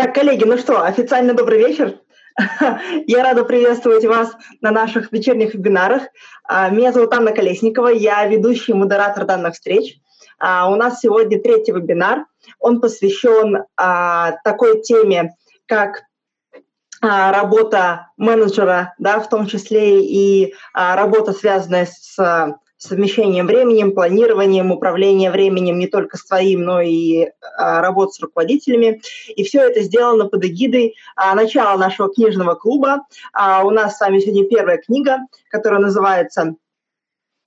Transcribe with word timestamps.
Так, 0.00 0.14
коллеги, 0.14 0.44
ну 0.44 0.56
что, 0.56 0.82
официально 0.82 1.34
добрый 1.34 1.58
вечер. 1.58 2.00
Я 3.06 3.22
рада 3.22 3.44
приветствовать 3.44 4.06
вас 4.06 4.32
на 4.62 4.70
наших 4.70 5.12
вечерних 5.12 5.52
вебинарах. 5.52 6.04
А, 6.44 6.70
меня 6.70 6.92
зовут 6.92 7.12
Анна 7.12 7.32
Колесникова, 7.32 7.88
я 7.88 8.24
ведущий 8.24 8.72
модератор 8.72 9.26
данных 9.26 9.52
встреч. 9.52 9.98
А, 10.38 10.70
у 10.70 10.76
нас 10.76 11.00
сегодня 11.00 11.38
третий 11.38 11.72
вебинар. 11.72 12.24
Он 12.58 12.80
посвящен 12.80 13.64
а, 13.76 14.38
такой 14.42 14.80
теме, 14.80 15.34
как 15.66 16.00
работа 17.02 18.08
менеджера, 18.16 18.94
да, 18.98 19.20
в 19.20 19.28
том 19.28 19.46
числе 19.46 20.02
и 20.02 20.54
работа, 20.72 21.34
связанная 21.34 21.86
с 21.86 22.56
совмещением 22.80 23.46
временем, 23.46 23.92
планированием, 23.92 24.72
управлением 24.72 25.32
временем 25.32 25.78
не 25.78 25.86
только 25.86 26.16
своим, 26.16 26.64
но 26.64 26.80
и 26.80 27.28
а, 27.56 27.82
работ 27.82 28.14
с 28.14 28.20
руководителями. 28.20 29.02
И 29.28 29.44
все 29.44 29.60
это 29.60 29.82
сделано 29.82 30.24
под 30.24 30.44
эгидой 30.44 30.96
а, 31.14 31.34
начала 31.34 31.76
нашего 31.76 32.12
книжного 32.12 32.54
клуба. 32.54 33.04
А, 33.34 33.64
у 33.64 33.70
нас 33.70 33.96
с 33.96 34.00
вами 34.00 34.18
сегодня 34.18 34.46
первая 34.48 34.78
книга, 34.78 35.18
которая 35.50 35.80
называется 35.80 36.54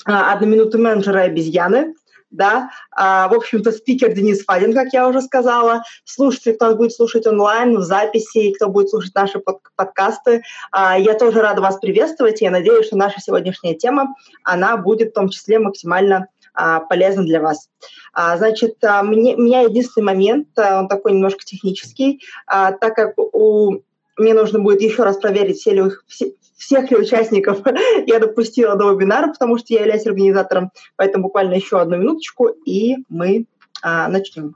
а, 0.06 0.34
«Одна 0.34 0.48
минута 0.48 0.78
менеджера 0.78 1.24
и 1.24 1.30
обезьяны» 1.30 1.96
да. 2.34 2.72
А, 2.92 3.30
в 3.30 3.34
общем-то, 3.34 3.72
спикер 3.72 4.14
Денис 4.14 4.44
Фадин, 4.44 4.74
как 4.74 4.92
я 4.92 5.08
уже 5.08 5.22
сказала. 5.22 5.84
Слушайте, 6.04 6.54
кто 6.54 6.76
будет 6.76 6.92
слушать 6.92 7.26
онлайн, 7.26 7.78
в 7.78 7.84
записи, 7.84 8.54
кто 8.54 8.68
будет 8.68 8.90
слушать 8.90 9.16
наши 9.16 9.40
под 9.40 9.60
подкасты. 9.76 10.44
А, 10.72 10.98
я 10.98 11.14
тоже 11.14 11.42
рада 11.42 11.62
вас 11.62 11.78
приветствовать, 11.78 12.42
и 12.42 12.46
я 12.46 12.52
надеюсь, 12.52 12.88
что 12.88 12.98
наша 12.98 13.22
сегодняшняя 13.22 13.76
тема, 13.76 14.16
она 14.44 14.76
будет 14.78 15.12
в 15.12 15.14
том 15.14 15.30
числе 15.30 15.60
максимально 15.60 16.28
а, 16.54 16.82
полезна 16.82 17.24
для 17.24 17.40
вас. 17.40 17.70
А, 18.14 18.38
значит, 18.38 18.84
а, 18.84 19.04
мне, 19.04 19.36
у 19.36 19.42
меня 19.42 19.62
единственный 19.62 20.06
момент, 20.06 20.48
а, 20.58 20.82
он 20.82 20.88
такой 20.88 21.14
немножко 21.14 21.44
технический, 21.46 22.22
а, 22.48 22.72
так 22.74 22.96
как 22.96 23.14
у 23.18 23.80
мне 24.18 24.34
нужно 24.34 24.60
будет 24.60 24.82
еще 24.82 25.04
раз 25.04 25.18
проверить, 25.18 25.58
все 25.58 25.72
ли, 25.72 25.84
все, 26.08 26.34
всех 26.58 26.92
ли 26.92 26.98
участников 26.98 27.60
я 28.08 28.20
допустила 28.20 28.76
до 28.76 28.92
вебинара, 28.92 29.28
потому 29.32 29.58
что 29.58 29.74
я 29.74 29.82
являюсь 29.82 30.06
организатором. 30.06 30.72
Поэтому 30.96 31.24
буквально 31.24 31.54
еще 31.56 31.80
одну 31.80 31.98
минуточку, 31.98 32.48
и 32.48 32.98
мы 33.10 33.46
а, 33.82 34.08
начнем. 34.08 34.56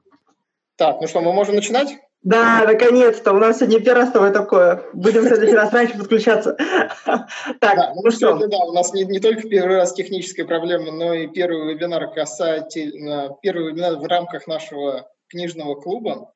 Так, 0.76 1.02
ну 1.02 1.08
что, 1.08 1.22
мы 1.22 1.34
можем 1.34 1.56
начинать? 1.56 1.98
Да, 2.24 2.64
наконец-то. 2.66 3.32
У 3.32 3.38
нас 3.38 3.58
сегодня 3.58 3.80
первое 3.80 4.06
с 4.06 4.12
тобой 4.12 4.32
такое. 4.32 4.84
Будем 4.94 5.22
в 5.22 5.28
следующий 5.28 5.56
раз 5.56 5.72
раньше 5.72 5.98
подключаться. 5.98 6.58
Так, 7.60 7.78
ну, 7.96 8.02
ну 8.04 8.12
что? 8.12 8.36
Да, 8.48 8.58
у 8.66 8.74
нас 8.74 8.94
не, 8.94 9.06
не 9.06 9.20
только 9.20 9.48
первый 9.48 9.78
раз 9.78 9.94
техническая 9.94 10.46
проблема, 10.46 10.92
но 10.92 11.14
и 11.14 11.28
первый 11.28 11.74
вебинар 11.74 12.12
касательно, 12.12 13.38
первый 13.42 13.72
вебинар 13.72 13.96
в 13.96 14.04
рамках 14.06 14.46
нашего 14.46 15.08
книжного 15.30 15.76
клуба. 15.76 16.34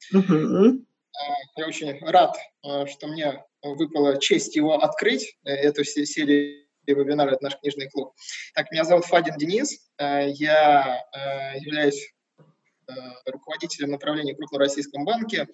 Угу. 1.28 1.36
Я 1.58 1.68
очень 1.68 2.00
рад, 2.06 2.36
э, 2.64 2.86
что 2.88 3.08
мне 3.08 3.44
выпала 3.62 4.20
честь 4.20 4.56
его 4.56 4.76
открыть, 4.76 5.36
э, 5.46 5.52
эту 5.52 5.84
серию 5.84 6.66
вебинара 6.86 7.32
«Это 7.32 7.44
наш 7.44 7.58
книжный 7.60 7.90
клуб». 7.90 8.14
Так, 8.56 8.72
меня 8.72 8.84
зовут 8.84 9.06
Фадин 9.06 9.38
Денис, 9.38 9.80
э, 9.98 10.30
я 10.32 11.04
являюсь 11.60 12.12
Э, 12.12 12.21
руководителем 13.26 13.92
направления 13.92 14.34
в 14.34 14.38
крупном 14.38 14.60
российском 14.60 15.06
банке. 15.06 15.48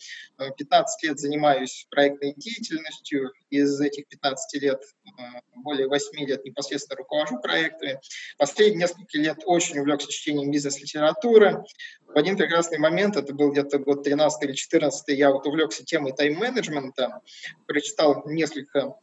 15 0.58 1.04
э, 1.04 1.08
лет 1.08 1.20
занимаюсь 1.20 1.88
проектной 1.90 2.34
деятельностью. 2.36 3.32
Из 3.50 3.80
этих 3.80 4.08
15 4.08 4.62
лет 4.62 4.82
э, 5.06 5.10
более 5.56 5.88
8 5.88 6.26
лет 6.26 6.44
непосредственно 6.46 6.98
руковожу 6.98 7.40
проектами. 7.40 8.00
Последние 8.38 8.82
несколько 8.82 9.18
лет 9.18 9.40
очень 9.46 9.80
увлекся 9.80 10.12
чтением 10.12 10.52
бизнес-литературы. 10.52 11.64
В 12.08 12.18
один 12.18 12.38
прекрасный 12.38 12.78
момент, 12.78 13.16
это 13.16 13.34
был 13.34 13.52
где-то 13.52 13.80
год 13.80 14.04
13 14.04 14.44
или 14.44 14.54
14, 14.54 15.18
я 15.18 15.32
вот 15.32 15.46
увлекся 15.46 15.84
темой 15.84 16.14
тайм-менеджмента, 16.14 17.22
прочитал 17.66 18.24
несколько 18.26 18.96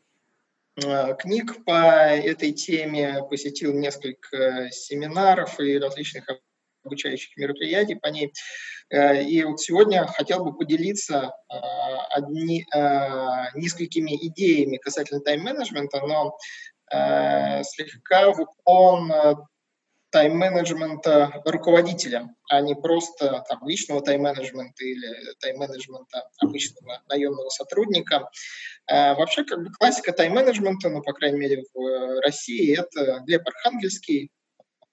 книг 1.18 1.64
по 1.64 2.10
этой 2.10 2.52
теме, 2.52 3.22
посетил 3.30 3.72
несколько 3.72 4.68
семинаров 4.72 5.60
и 5.60 5.78
различных 5.78 6.28
обучающих 6.84 7.36
мероприятий 7.36 7.94
по 7.94 8.08
ней. 8.08 8.32
Э, 8.90 9.22
и 9.22 9.42
вот 9.44 9.60
сегодня 9.60 10.06
хотел 10.06 10.44
бы 10.44 10.56
поделиться 10.56 11.32
э, 11.50 11.54
одни, 12.10 12.64
э, 12.74 12.78
несколькими 13.54 14.16
идеями 14.28 14.76
касательно 14.76 15.20
тайм-менеджмента, 15.20 16.00
но 16.06 16.36
слегка 17.64 18.30
в 18.30 18.40
уклон 18.40 19.10
тайм-менеджмента 20.10 21.42
руководителя, 21.46 22.28
а 22.50 22.60
не 22.60 22.74
просто 22.74 23.42
там, 23.48 23.66
личного 23.66 24.02
тайм-менеджмента 24.02 24.84
или 24.84 25.34
тайм-менеджмента 25.40 26.28
обычного 26.38 27.02
наемного 27.08 27.48
сотрудника. 27.48 28.28
вообще, 28.86 29.44
как 29.44 29.64
бы 29.64 29.72
классика 29.72 30.12
тайм-менеджмента, 30.12 30.90
ну, 30.90 31.02
по 31.02 31.14
крайней 31.14 31.38
мере, 31.38 31.64
в 31.72 32.20
России, 32.20 32.78
это 32.78 33.20
Глеб 33.26 33.48
Архангельский, 33.48 34.30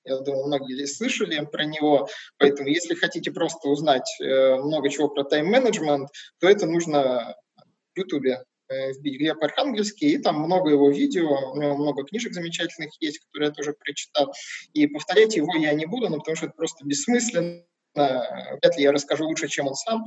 я 0.05 0.19
думаю, 0.19 0.47
многие 0.47 0.75
здесь 0.75 0.97
слышали 0.97 1.45
про 1.45 1.65
него. 1.65 2.07
Поэтому, 2.37 2.69
если 2.69 2.95
хотите 2.95 3.31
просто 3.31 3.69
узнать 3.69 4.09
э, 4.19 4.55
много 4.55 4.89
чего 4.89 5.09
про 5.09 5.23
тайм-менеджмент, 5.23 6.09
то 6.39 6.47
это 6.47 6.65
нужно 6.65 7.35
в 7.93 7.97
YouTube 7.97 8.25
э, 8.25 8.91
вбить 8.93 9.19
Глеб 9.19 9.43
Архангельский, 9.43 10.09
и 10.09 10.17
там 10.17 10.39
много 10.39 10.71
его 10.71 10.89
видео, 10.89 11.51
у 11.51 11.61
него 11.61 11.77
много 11.77 12.03
книжек 12.03 12.33
замечательных 12.33 12.91
есть, 12.99 13.19
которые 13.19 13.49
я 13.49 13.53
тоже 13.53 13.73
прочитал. 13.73 14.33
И 14.73 14.87
повторять 14.87 15.35
его 15.35 15.55
я 15.55 15.73
не 15.73 15.85
буду, 15.85 16.09
ну, 16.09 16.17
потому 16.17 16.35
что 16.35 16.47
это 16.47 16.55
просто 16.55 16.85
бессмысленно 16.85 17.63
вряд 17.93 18.77
ли 18.77 18.83
я 18.83 18.91
расскажу 18.91 19.25
лучше, 19.25 19.47
чем 19.47 19.67
он 19.67 19.75
сам. 19.75 20.05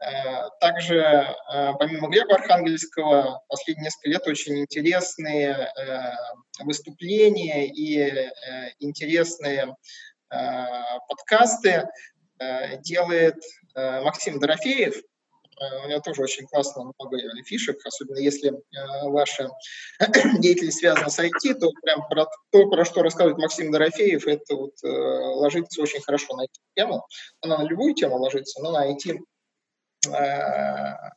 Э, 0.00 0.48
также, 0.60 0.96
э, 0.96 1.72
помимо 1.78 2.08
Глеба 2.08 2.34
Архангельского, 2.36 3.42
последние 3.48 3.84
несколько 3.84 4.08
лет 4.10 4.26
очень 4.26 4.60
интересные 4.60 5.52
э, 5.52 6.64
выступления 6.64 7.66
и 7.68 8.30
интересные 8.78 9.74
подкасты 10.28 11.88
делает 12.82 13.36
Максим 13.74 14.40
Дорофеев, 14.40 14.96
Э, 14.96 15.15
у 15.84 15.88
него 15.88 16.00
тоже 16.00 16.22
очень 16.22 16.46
классно 16.46 16.84
много 16.98 17.18
фишек, 17.44 17.78
особенно 17.84 18.18
если 18.18 18.50
э, 18.50 19.08
ваша 19.08 19.50
деятельность 20.38 20.78
связана 20.78 21.08
с 21.08 21.18
IT, 21.18 21.54
то 21.54 21.70
прям 21.82 22.06
про 22.08 22.26
то, 22.50 22.68
про 22.68 22.84
что 22.84 23.02
рассказывает 23.02 23.38
Максим 23.38 23.72
Дорофеев, 23.72 24.26
это 24.26 24.54
вот 24.54 24.72
э, 24.84 24.88
ложится 24.88 25.82
очень 25.82 26.02
хорошо 26.02 26.36
на 26.36 26.42
эту 26.42 26.60
тему. 26.74 27.06
Она 27.40 27.58
на 27.58 27.62
любую 27.62 27.94
тему 27.94 28.16
ложится, 28.16 28.62
но 28.62 28.72
на 28.72 28.92
IT 28.92 29.18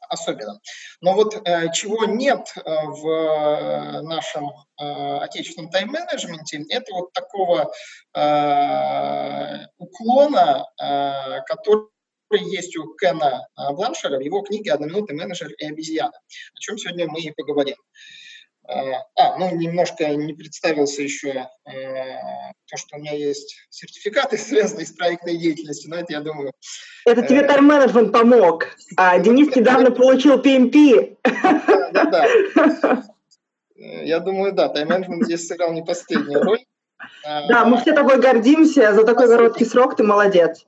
особенно. 0.09 0.59
Но 1.01 1.13
вот 1.13 1.35
чего 1.73 2.06
нет 2.06 2.51
в 2.56 4.01
нашем 4.01 4.50
отечественном 4.77 5.69
тайм-менеджменте, 5.69 6.66
это 6.69 6.91
вот 6.95 7.13
такого 7.13 7.71
уклона, 9.77 10.66
который 11.45 11.89
есть 12.38 12.78
у 12.78 12.94
Кена 12.95 13.47
а, 13.56 13.73
Бланшера 13.73 14.17
в 14.17 14.22
его 14.22 14.41
книге 14.41 14.73
«Одноминутный 14.73 15.16
менеджер 15.16 15.51
и 15.51 15.66
обезьяна», 15.66 16.17
о 16.56 16.59
чем 16.59 16.78
сегодня 16.78 17.07
мы 17.07 17.19
и 17.19 17.31
поговорим. 17.31 17.75
А, 18.67 19.03
а 19.16 19.38
ну, 19.38 19.56
немножко 19.56 20.07
не 20.16 20.34
представился 20.34 21.01
еще 21.01 21.47
э, 21.66 21.72
то, 22.68 22.78
что 22.78 22.97
у 22.97 23.00
меня 23.00 23.13
есть 23.13 23.56
сертификаты, 23.69 24.38
связанные 24.38 24.85
с 24.85 24.91
проектной 24.91 25.38
деятельностью, 25.38 25.89
но 25.89 25.97
это, 25.97 26.13
я 26.13 26.22
думаю... 26.22 26.51
Это 27.06 27.23
тебе 27.23 27.39
э, 27.39 27.47
тайм-менеджмент 27.47 28.12
помог. 28.12 28.68
А 28.95 29.18
Денис 29.18 29.56
недавно 29.56 29.89
получил 29.89 30.39
PMP. 30.39 31.18
Да, 31.23 32.06
да, 32.06 32.28
да. 32.81 33.03
Я 33.75 34.19
думаю, 34.19 34.51
да, 34.51 34.68
тайм-менеджмент 34.68 35.23
здесь 35.23 35.47
сыграл 35.47 35.72
не 35.72 35.81
последнюю 35.81 36.44
роль. 36.44 36.59
Да, 37.23 37.66
мы 37.66 37.79
все 37.79 37.94
тобой 37.94 38.19
гордимся, 38.19 38.94
за 38.94 39.03
такой 39.03 39.28
короткий 39.28 39.66
срок 39.66 39.95
ты 39.95 40.03
молодец. 40.03 40.66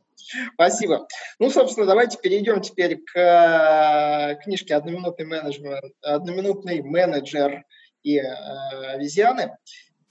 Спасибо. 0.53 1.07
Ну, 1.39 1.49
собственно, 1.49 1.85
давайте 1.85 2.17
перейдем 2.17 2.61
теперь 2.61 2.97
к 2.97 3.17
э, 3.17 4.35
книжке 4.43 4.75
«Одноминутный, 4.75 5.25
менеджмент, 5.25 5.94
«Одноминутный 6.01 6.81
менеджер 6.81 7.63
и 8.03 8.18
э, 8.18 8.25
обезьяны». 8.95 9.57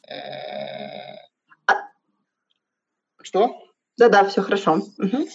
Э, 0.09 1.17
что? 3.23 3.57
Да-да, 3.97 4.25
все 4.25 4.43
хорошо. 4.43 4.83
Угу. 4.99 5.29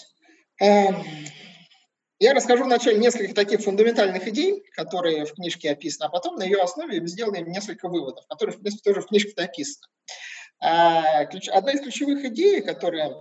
Я 2.20 2.34
расскажу 2.34 2.64
вначале 2.64 2.98
несколько 2.98 3.36
таких 3.36 3.62
фундаментальных 3.62 4.28
идей, 4.30 4.64
которые 4.74 5.26
в 5.26 5.34
книжке 5.34 5.72
описаны, 5.72 6.08
а 6.08 6.10
потом 6.10 6.38
на 6.38 6.44
ее 6.44 6.62
основе 6.62 7.06
сделаем 7.08 7.52
несколько 7.52 7.90
выводов, 7.90 8.26
которые, 8.28 8.56
в 8.56 8.62
принципе, 8.62 8.90
тоже 8.90 9.02
в 9.02 9.08
книжке 9.08 9.34
описаны. 9.36 9.88
Одна 10.60 11.72
из 11.74 11.82
ключевых 11.82 12.24
идей, 12.24 12.62
которая 12.62 13.14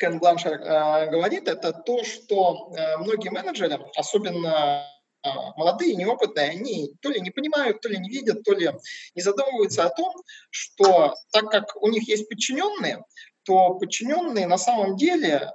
Кен 0.00 0.18
Бланшер 0.18 0.54
э, 0.54 1.10
говорит, 1.10 1.46
это 1.46 1.72
то, 1.72 2.02
что 2.04 2.72
э, 2.74 2.96
многие 2.96 3.28
менеджеры, 3.28 3.78
особенно 3.94 4.86
э, 5.22 5.28
молодые, 5.56 5.94
неопытные, 5.94 6.50
они 6.50 6.94
то 7.02 7.10
ли 7.10 7.20
не 7.20 7.30
понимают, 7.30 7.82
то 7.82 7.88
ли 7.90 7.98
не 7.98 8.08
видят, 8.08 8.42
то 8.42 8.54
ли 8.54 8.70
не 9.14 9.20
задумываются 9.20 9.84
о 9.84 9.90
том, 9.90 10.14
что 10.48 11.14
так 11.32 11.50
как 11.50 11.76
у 11.76 11.88
них 11.88 12.08
есть 12.08 12.30
подчиненные, 12.30 13.04
то 13.44 13.74
подчиненные 13.74 14.46
на 14.46 14.58
самом 14.58 14.96
деле 14.96 15.52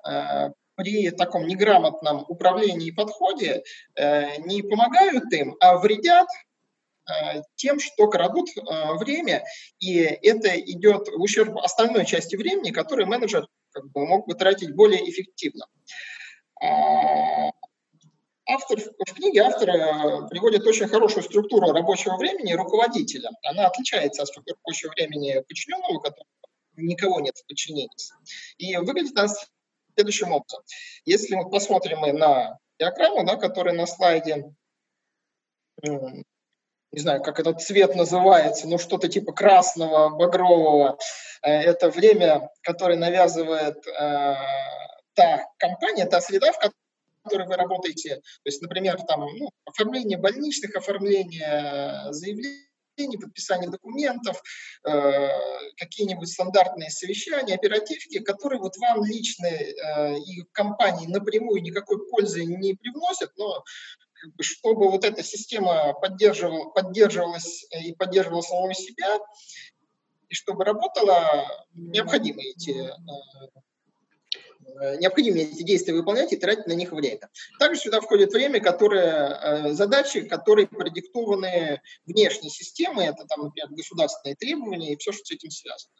при 0.75 1.09
таком 1.11 1.47
неграмотном 1.47 2.25
управлении 2.27 2.87
и 2.87 2.91
подходе 2.91 3.63
не 3.95 4.63
помогают 4.63 5.31
им, 5.31 5.55
а 5.59 5.77
вредят 5.77 6.27
тем, 7.55 7.79
что 7.79 8.07
крадут 8.07 8.49
время, 8.99 9.43
и 9.79 9.99
это 9.99 10.59
идет 10.59 11.07
в 11.07 11.21
ущерб 11.21 11.57
остальной 11.59 12.05
части 12.05 12.35
времени, 12.35 12.71
которую 12.71 13.07
менеджер 13.07 13.45
как 13.75 13.91
бы, 13.91 14.07
мог 14.07 14.25
бы 14.25 14.33
тратить 14.35 14.73
более 14.73 15.07
эффективно. 15.09 15.67
А, 16.61 17.51
автор, 18.47 18.79
в 18.79 19.13
книге 19.13 19.41
автор 19.41 19.69
э, 19.69 20.27
приводит 20.29 20.65
очень 20.65 20.87
хорошую 20.87 21.23
структуру 21.23 21.73
рабочего 21.73 22.15
времени 22.15 22.53
руководителя. 22.53 23.31
Она 23.43 23.67
отличается 23.67 24.21
от 24.21 24.29
структуры 24.29 24.57
рабочего 24.63 24.91
времени 24.91 25.43
подчиненного, 25.45 25.99
которого 25.99 26.27
никого 26.77 27.19
нет 27.19 27.37
в 27.37 27.45
подчинении. 27.45 27.89
И 28.57 28.77
выглядит 28.77 29.17
она 29.17 29.27
следующим 29.93 30.31
образом. 30.31 30.63
Если 31.03 31.35
мы 31.35 31.49
посмотрим 31.49 32.01
на 32.17 32.57
диаграмму, 32.79 33.25
да, 33.25 33.35
которая 33.35 33.75
на 33.75 33.85
слайде, 33.85 34.55
не 36.95 37.01
знаю, 37.01 37.21
как 37.21 37.39
этот 37.41 37.61
цвет 37.61 37.93
называется, 37.95 38.67
ну 38.67 38.77
что-то 38.77 39.09
типа 39.09 39.33
красного, 39.33 40.09
багрового, 40.09 40.97
э, 41.41 41.51
это 41.51 41.89
время, 41.89 42.49
которое 42.61 42.97
навязывает 42.97 43.85
э, 43.85 44.35
та 45.13 45.45
компания, 45.57 46.05
та 46.05 46.21
среда, 46.21 46.53
в 46.53 46.59
которой 47.23 47.47
вы 47.47 47.55
работаете. 47.57 48.15
То 48.15 48.45
есть, 48.45 48.61
например, 48.61 48.97
там 49.07 49.25
ну, 49.37 49.49
оформление 49.65 50.17
больничных, 50.17 50.73
оформление 50.77 52.13
заявлений, 52.13 53.17
подписание 53.21 53.69
документов, 53.69 54.41
э, 54.87 55.29
какие-нибудь 55.75 56.29
стандартные 56.29 56.89
совещания, 56.91 57.55
оперативки, 57.55 58.19
которые 58.19 58.61
вот 58.61 58.77
вам 58.77 59.03
лично 59.03 59.47
э, 59.47 60.17
и 60.19 60.43
компании 60.53 61.07
напрямую 61.07 61.61
никакой 61.61 62.07
пользы 62.07 62.45
не 62.45 62.73
привносят, 62.73 63.31
но 63.35 63.65
чтобы 64.39 64.89
вот 64.89 65.03
эта 65.03 65.23
система 65.23 65.93
поддерживала, 65.93 66.69
поддерживалась 66.69 67.65
и 67.71 67.93
поддерживала 67.93 68.41
самого 68.41 68.73
себя, 68.73 69.19
и 70.29 70.33
чтобы 70.33 70.63
работала, 70.63 71.45
необходимы 71.73 72.41
эти 72.43 72.71
э, 72.71 72.91
Э, 74.81 74.97
необходимо 74.97 75.37
эти 75.37 75.63
действия 75.63 75.93
выполнять 75.93 76.33
и 76.33 76.37
тратить 76.37 76.67
на 76.67 76.73
них 76.73 76.91
время. 76.91 77.29
Также 77.59 77.79
сюда 77.79 78.01
входит 78.01 78.33
время, 78.33 78.59
которое, 78.59 79.69
э, 79.69 79.73
задачи, 79.73 80.21
которые 80.21 80.67
продиктованы 80.67 81.81
внешней 82.05 82.49
системой, 82.49 83.05
это 83.05 83.25
там, 83.25 83.45
например, 83.45 83.69
государственные 83.71 84.35
требования 84.35 84.93
и 84.93 84.97
все, 84.97 85.11
что 85.11 85.23
с 85.25 85.31
этим 85.31 85.49
связано. 85.49 85.93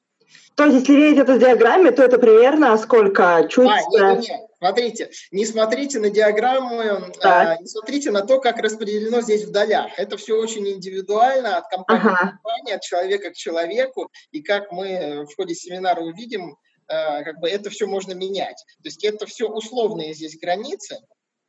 То 0.56 0.66
есть, 0.66 0.80
если 0.80 0.96
видеть 0.96 1.20
это 1.20 1.36
в 1.36 1.40
диаграмме, 1.40 1.92
то 1.92 2.04
это 2.04 2.18
примерно 2.18 2.78
сколько? 2.78 3.48
Чуть... 3.50 3.70
А, 3.70 3.80
нет, 3.92 4.20
нет, 4.20 4.30
нет. 4.30 4.42
Смотрите, 4.66 5.12
не 5.32 5.46
смотрите 5.46 6.00
на 6.00 6.10
диаграмму, 6.10 6.80
а, 7.22 7.58
не 7.58 7.68
смотрите 7.68 8.12
на 8.12 8.22
то, 8.22 8.40
как 8.40 8.58
распределено 8.58 9.22
здесь 9.22 9.46
в 9.46 9.52
долях. 9.52 9.92
Это 9.98 10.18
все 10.18 10.40
очень 10.40 10.68
индивидуально 10.68 11.58
от 11.58 11.68
компании 11.68 12.08
ага. 12.08 12.16
к 12.16 12.20
компании, 12.32 12.74
от 12.74 12.82
человека 12.82 13.30
к 13.30 13.36
человеку. 13.36 14.10
И 14.32 14.42
как 14.42 14.72
мы 14.72 15.26
в 15.30 15.36
ходе 15.36 15.54
семинара 15.54 16.02
увидим, 16.02 16.58
Э, 16.88 17.24
как 17.24 17.40
бы 17.40 17.50
это 17.50 17.70
все 17.70 17.88
можно 17.88 18.14
менять. 18.14 18.64
То 18.84 18.90
есть 18.90 19.04
это 19.04 19.26
все 19.26 19.48
условные 19.48 20.14
здесь 20.14 20.38
границы. 20.38 21.00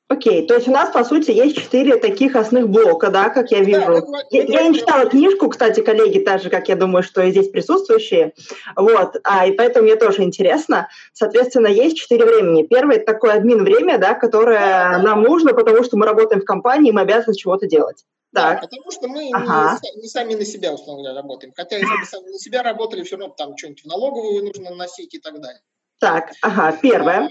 Окей, 0.08 0.46
то 0.46 0.54
есть 0.54 0.68
у 0.68 0.70
нас, 0.70 0.90
по 0.90 1.02
сути, 1.02 1.32
есть 1.32 1.56
четыре 1.56 1.96
таких 1.96 2.36
основных 2.36 2.70
блока, 2.70 3.10
да, 3.10 3.28
как 3.28 3.50
я 3.50 3.60
вижу. 3.60 4.06
Да, 4.06 4.18
я, 4.30 4.42
я 4.44 4.68
не 4.68 4.78
читала 4.78 5.06
книжку, 5.06 5.48
кстати, 5.48 5.80
коллеги, 5.80 6.20
так 6.20 6.40
же, 6.40 6.48
как 6.48 6.68
я 6.68 6.76
думаю, 6.76 7.02
что 7.02 7.22
и 7.22 7.32
здесь 7.32 7.48
присутствующие. 7.48 8.32
Вот, 8.76 9.16
а, 9.24 9.48
и 9.48 9.52
поэтому 9.52 9.86
мне 9.86 9.96
тоже 9.96 10.22
интересно. 10.22 10.88
Соответственно, 11.12 11.66
есть 11.66 11.96
четыре 11.96 12.24
времени. 12.24 12.62
Первое– 12.62 12.96
это 12.98 13.12
такое 13.14 13.34
админ-время, 13.34 13.98
да, 13.98 14.14
которое 14.14 14.60
да, 14.60 14.90
да. 14.92 14.98
нам 15.02 15.22
нужно, 15.24 15.54
потому 15.54 15.82
что 15.82 15.96
мы 15.96 16.06
работаем 16.06 16.40
в 16.40 16.44
компании, 16.44 16.92
мы 16.92 17.00
обязаны 17.00 17.34
чего-то 17.34 17.66
делать. 17.66 18.04
Так. 18.32 18.60
Да, 18.60 18.68
потому 18.68 18.90
что 18.92 19.08
мы 19.08 19.30
ага. 19.32 19.80
не, 19.82 20.02
не 20.02 20.08
сами 20.08 20.34
на 20.34 20.44
себя, 20.44 20.72
условно 20.72 21.02
говоря, 21.02 21.20
работаем. 21.20 21.52
Хотя, 21.56 21.78
если 21.78 21.96
бы 21.98 22.04
сами 22.04 22.28
на 22.28 22.38
себя 22.38 22.62
работали, 22.62 23.02
все 23.02 23.16
равно 23.16 23.34
там 23.36 23.56
что-нибудь 23.56 23.82
в 23.82 23.86
налоговую 23.86 24.44
нужно 24.44 24.72
носить 24.76 25.14
и 25.14 25.18
так 25.18 25.40
далее. 25.40 25.62
Так, 25.98 26.32
ага, 26.42 26.78
первое. 26.82 27.30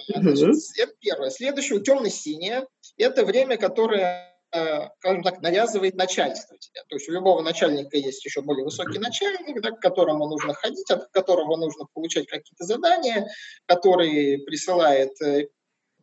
Это 0.77 0.94
первое. 1.00 1.29
Следующее, 1.29 1.81
темно-синее, 1.81 2.67
это 2.97 3.23
время, 3.23 3.57
которое 3.57 4.33
э, 4.51 4.89
скажем 5.00 5.23
так, 5.23 5.41
навязывает 5.41 5.95
начальство 5.95 6.57
тебе. 6.57 6.81
То 6.88 6.95
есть 6.95 7.07
у 7.07 7.12
любого 7.12 7.41
начальника 7.41 7.97
есть 7.97 8.25
еще 8.25 8.41
более 8.41 8.63
высокий 8.63 8.97
начальник, 8.97 9.62
да, 9.62 9.71
к 9.71 9.79
которому 9.79 10.27
нужно 10.27 10.53
ходить, 10.53 10.89
от 10.89 11.09
которого 11.09 11.57
нужно 11.57 11.85
получать 11.94 12.27
какие-то 12.27 12.63
задания, 12.63 13.29
который 13.67 14.39
присылает 14.39 15.11
э, 15.21 15.50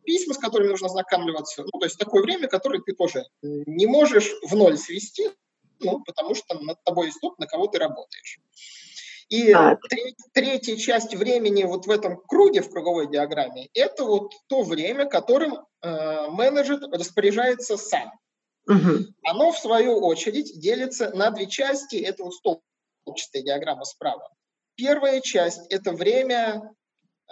письма, 0.05 0.33
с 0.33 0.37
которыми 0.37 0.69
нужно 0.69 0.87
ознакомливаться. 0.87 1.63
Ну, 1.63 1.79
то 1.79 1.85
есть 1.85 1.97
такое 1.97 2.23
время, 2.23 2.47
которое 2.47 2.81
ты 2.81 2.93
тоже 2.93 3.25
не 3.41 3.87
можешь 3.87 4.31
в 4.43 4.55
ноль 4.55 4.77
свести, 4.77 5.29
ну, 5.79 6.01
потому 6.03 6.35
что 6.35 6.59
над 6.59 6.81
тобой 6.83 7.07
есть 7.07 7.19
тот, 7.21 7.37
на 7.39 7.47
кого 7.47 7.67
ты 7.67 7.79
работаешь. 7.79 8.39
И 9.33 9.53
треть, 9.89 10.17
третья 10.33 10.75
часть 10.75 11.15
времени 11.15 11.63
вот 11.63 11.85
в 11.87 11.91
этом 11.91 12.21
круге, 12.27 12.61
в 12.61 12.69
круговой 12.69 13.09
диаграмме, 13.09 13.69
это 13.73 14.03
вот 14.03 14.31
то 14.47 14.63
время, 14.63 15.05
которым 15.05 15.59
э, 15.81 16.27
менеджер 16.29 16.79
распоряжается 16.91 17.77
сам. 17.77 18.11
Угу. 18.67 19.05
Оно, 19.23 19.51
в 19.51 19.57
свою 19.57 19.99
очередь, 20.05 20.59
делится 20.59 21.11
на 21.15 21.31
две 21.31 21.47
части. 21.47 21.95
Это 21.95 22.23
вот 22.23 22.33
столбчатая 22.33 23.43
диаграмма 23.43 23.85
справа. 23.85 24.29
Первая 24.75 25.19
часть– 25.21 25.65
это 25.69 25.91
время 25.91 26.73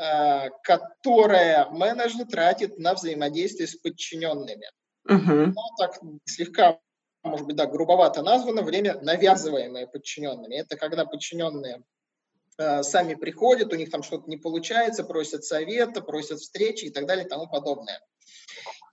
Э, 0.01 0.49
которое 0.63 1.69
менеджер 1.69 2.25
тратит 2.25 2.79
на 2.79 2.93
взаимодействие 2.93 3.67
с 3.67 3.75
подчиненными. 3.75 4.67
Uh-huh. 5.07 5.47
Ну, 5.47 5.61
так 5.77 5.99
слегка, 6.25 6.79
может 7.23 7.45
быть, 7.45 7.55
да, 7.55 7.65
грубовато 7.65 8.21
названо, 8.21 8.61
время, 8.61 8.99
навязываемое 9.01 9.87
подчиненными. 9.87 10.55
Это 10.55 10.75
когда 10.75 11.05
подчиненные 11.05 11.83
э, 12.57 12.83
сами 12.83 13.13
приходят, 13.13 13.73
у 13.73 13.75
них 13.75 13.91
там 13.91 14.03
что-то 14.03 14.29
не 14.29 14.37
получается, 14.37 15.03
просят 15.03 15.43
совета, 15.43 16.01
просят 16.01 16.39
встречи 16.39 16.85
и 16.85 16.89
так 16.89 17.05
далее 17.05 17.25
и 17.25 17.29
тому 17.29 17.47
подобное. 17.47 18.01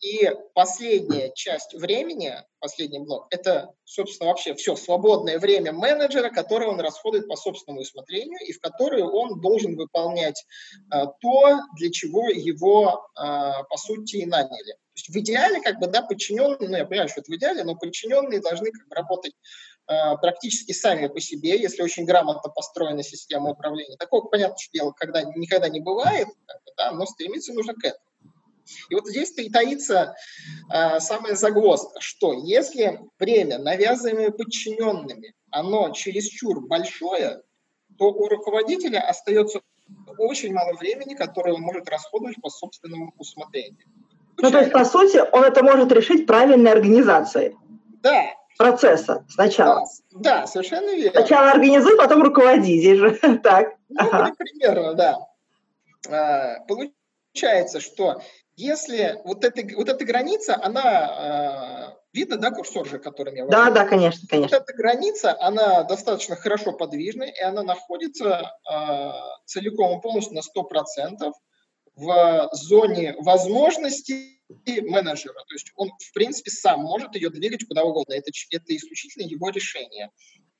И 0.00 0.30
последняя 0.54 1.32
часть 1.34 1.74
времени, 1.74 2.32
последний 2.60 3.00
блок, 3.00 3.26
это, 3.30 3.74
собственно, 3.84 4.30
вообще 4.30 4.54
все 4.54 4.76
свободное 4.76 5.40
время 5.40 5.72
менеджера, 5.72 6.30
которое 6.30 6.66
он 6.66 6.78
расходует 6.78 7.26
по 7.26 7.34
собственному 7.34 7.80
усмотрению 7.80 8.38
и 8.46 8.52
в 8.52 8.60
которое 8.60 9.04
он 9.04 9.40
должен 9.40 9.76
выполнять 9.76 10.44
а, 10.90 11.06
то, 11.06 11.58
для 11.76 11.90
чего 11.90 12.28
его, 12.28 13.08
а, 13.16 13.64
по 13.64 13.76
сути, 13.76 14.18
и 14.18 14.26
наняли. 14.26 14.76
Есть 14.98 15.10
в 15.10 15.18
идеале, 15.20 15.60
как 15.60 15.78
бы, 15.78 15.86
да, 15.86 16.02
подчиненные, 16.02 16.68
ну, 16.68 16.76
я 16.76 16.84
понимаю, 16.84 17.08
что 17.08 17.20
это 17.20 17.30
в 17.30 17.36
идеале, 17.36 17.62
но 17.62 17.76
подчиненные 17.76 18.40
должны 18.40 18.72
как 18.72 18.88
бы, 18.88 18.94
работать 18.96 19.32
а, 19.86 20.16
практически 20.16 20.72
сами 20.72 21.06
по 21.06 21.20
себе, 21.20 21.56
если 21.56 21.82
очень 21.82 22.04
грамотно 22.04 22.50
построена 22.50 23.04
система 23.04 23.50
управления. 23.50 23.96
Такого, 23.96 24.26
понятно, 24.28 24.58
что 24.58 24.72
дело 24.72 24.92
когда, 24.92 25.22
никогда 25.22 25.68
не 25.68 25.80
бывает, 25.80 26.26
да, 26.76 26.90
но 26.90 27.06
стремиться 27.06 27.52
нужно 27.52 27.74
к 27.74 27.84
этому. 27.84 28.04
И 28.90 28.94
вот 28.94 29.06
здесь-то 29.06 29.40
и 29.40 29.48
таится 29.48 30.14
э, 30.70 31.00
самая 31.00 31.36
загвоздка, 31.36 32.00
что 32.00 32.32
если 32.32 33.00
время, 33.18 33.58
навязываемое 33.58 34.30
подчиненными, 34.30 35.32
оно 35.50 35.90
чересчур 35.92 36.66
большое, 36.66 37.42
то 37.98 38.06
у 38.06 38.28
руководителя 38.28 39.00
остается 39.00 39.60
очень 40.18 40.52
мало 40.52 40.74
времени, 40.74 41.14
которое 41.14 41.54
он 41.54 41.62
может 41.62 41.88
расходовать 41.88 42.36
по 42.42 42.50
собственному 42.50 43.14
усмотрению. 43.16 43.86
Ну, 44.40 44.50
то 44.50 44.58
есть, 44.60 44.72
по 44.72 44.84
сути, 44.84 45.22
он 45.32 45.44
это 45.44 45.64
может 45.64 45.90
решить 45.92 46.26
правильной 46.26 46.70
организацией. 46.70 47.56
Да. 48.02 48.24
Процесса 48.56 49.24
сначала. 49.28 49.86
Да, 50.12 50.40
да 50.40 50.46
совершенно 50.46 50.94
верно. 50.94 51.20
Сначала 51.20 51.50
организуй, 51.50 51.96
потом 51.96 52.22
руководи. 52.22 52.80
Здесь 52.80 52.98
же 52.98 53.10
так. 53.42 53.74
Ну, 53.88 53.96
ага. 53.98 54.32
примерно, 54.36 54.94
да. 54.94 55.18
А, 56.08 56.60
получается, 56.66 57.80
что 57.80 58.20
если 58.56 59.20
вот 59.24 59.44
эта, 59.44 59.62
вот 59.76 59.88
эта 59.88 60.04
граница, 60.04 60.58
она, 60.60 61.94
э, 61.94 62.16
видно, 62.16 62.36
да, 62.38 62.50
курсор 62.50 62.86
же, 62.88 62.98
которым 62.98 63.36
я 63.36 63.46
Да, 63.46 63.70
да, 63.70 63.84
конечно, 63.84 64.26
конечно. 64.28 64.58
Вот 64.58 64.68
эта 64.68 64.76
граница, 64.76 65.36
она 65.40 65.84
достаточно 65.84 66.34
хорошо 66.34 66.72
подвижна, 66.72 67.24
и 67.24 67.40
она 67.40 67.62
находится 67.62 68.52
э, 68.68 69.10
целиком 69.46 69.98
и 69.98 70.02
полностью 70.02 70.34
на 70.34 70.40
100% 70.40 71.32
в 71.98 72.48
зоне 72.52 73.14
возможностей 73.18 74.40
менеджера. 74.66 75.34
То 75.34 75.54
есть 75.54 75.72
он, 75.76 75.90
в 75.98 76.12
принципе, 76.14 76.50
сам 76.50 76.80
может 76.80 77.14
ее 77.14 77.30
двигать 77.30 77.66
куда 77.66 77.84
угодно. 77.84 78.14
Это, 78.14 78.30
это 78.50 78.76
исключительно 78.76 79.24
его 79.24 79.50
решение, 79.50 80.10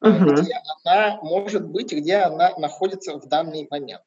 uh-huh. 0.03 0.43
где 0.43 0.61
она 0.85 1.19
может 1.23 1.67
быть 1.67 1.93
и 1.93 2.01
где 2.01 2.17
она 2.17 2.57
находится 2.59 3.15
в 3.15 3.27
данный 3.27 3.67
момент. 3.71 4.03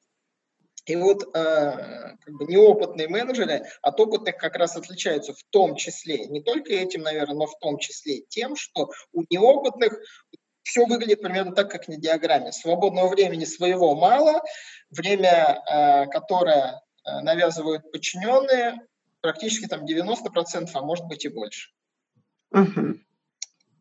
И 0.85 0.95
вот 0.95 1.23
э, 1.23 2.15
как 2.19 2.33
бы 2.33 2.45
неопытные 2.45 3.07
менеджеры 3.07 3.65
от 3.81 3.99
опытных 3.99 4.37
как 4.37 4.55
раз 4.55 4.75
отличаются 4.75 5.33
в 5.33 5.43
том 5.51 5.75
числе, 5.75 6.25
не 6.25 6.41
только 6.41 6.73
этим, 6.73 7.01
наверное, 7.01 7.35
но 7.35 7.45
в 7.45 7.57
том 7.59 7.77
числе 7.77 8.21
тем, 8.29 8.55
что 8.55 8.89
у 9.13 9.21
неопытных 9.29 9.99
все 10.63 10.85
выглядит 10.85 11.21
примерно 11.21 11.53
так, 11.53 11.69
как 11.69 11.87
на 11.87 11.97
диаграмме. 11.97 12.51
Свободного 12.51 13.09
времени 13.09 13.45
своего 13.45 13.95
мало, 13.95 14.41
время, 14.89 15.61
э, 15.69 16.07
которое 16.07 16.81
навязывают 17.05 17.91
подчиненные, 17.91 18.79
практически 19.21 19.67
там 19.67 19.85
90%, 19.85 20.69
а 20.73 20.81
может 20.81 21.05
быть 21.07 21.25
и 21.25 21.29
больше. 21.29 21.71
Угу. 22.51 22.99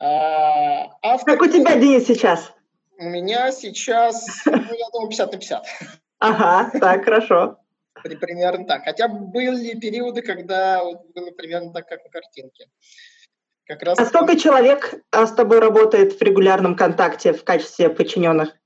А, 0.01 0.97
автор... 1.03 1.37
Как 1.37 1.43
у 1.43 1.53
тебя, 1.53 1.77
Денис, 1.77 2.07
сейчас? 2.07 2.53
У 2.99 3.05
меня 3.05 3.51
сейчас, 3.53 4.43
ну, 4.47 4.53
я 4.53 4.87
думаю, 4.93 5.09
50 5.09 5.33
на 5.33 5.39
50. 5.39 5.67
Ага, 6.19 6.79
так, 6.79 7.05
хорошо. 7.05 7.59
Примерно 8.03 8.67
так. 8.67 8.85
Хотя 8.85 9.09
были 9.09 9.79
периоды, 9.79 10.23
когда 10.23 10.83
было 10.85 11.31
примерно 11.33 11.73
так, 11.73 11.89
как 11.89 12.05
на 12.05 12.11
картинке. 12.11 12.69
Как 13.67 13.83
раз 13.83 13.99
а 13.99 14.07
сколько 14.07 14.37
человек 14.37 14.95
а, 15.13 15.27
с 15.27 15.33
тобой 15.33 15.61
работает 15.61 16.19
в 16.19 16.23
регулярном 16.23 16.77
контакте 16.77 17.33
в 17.33 17.45
качестве 17.45 17.89
подчиненных? 17.89 18.57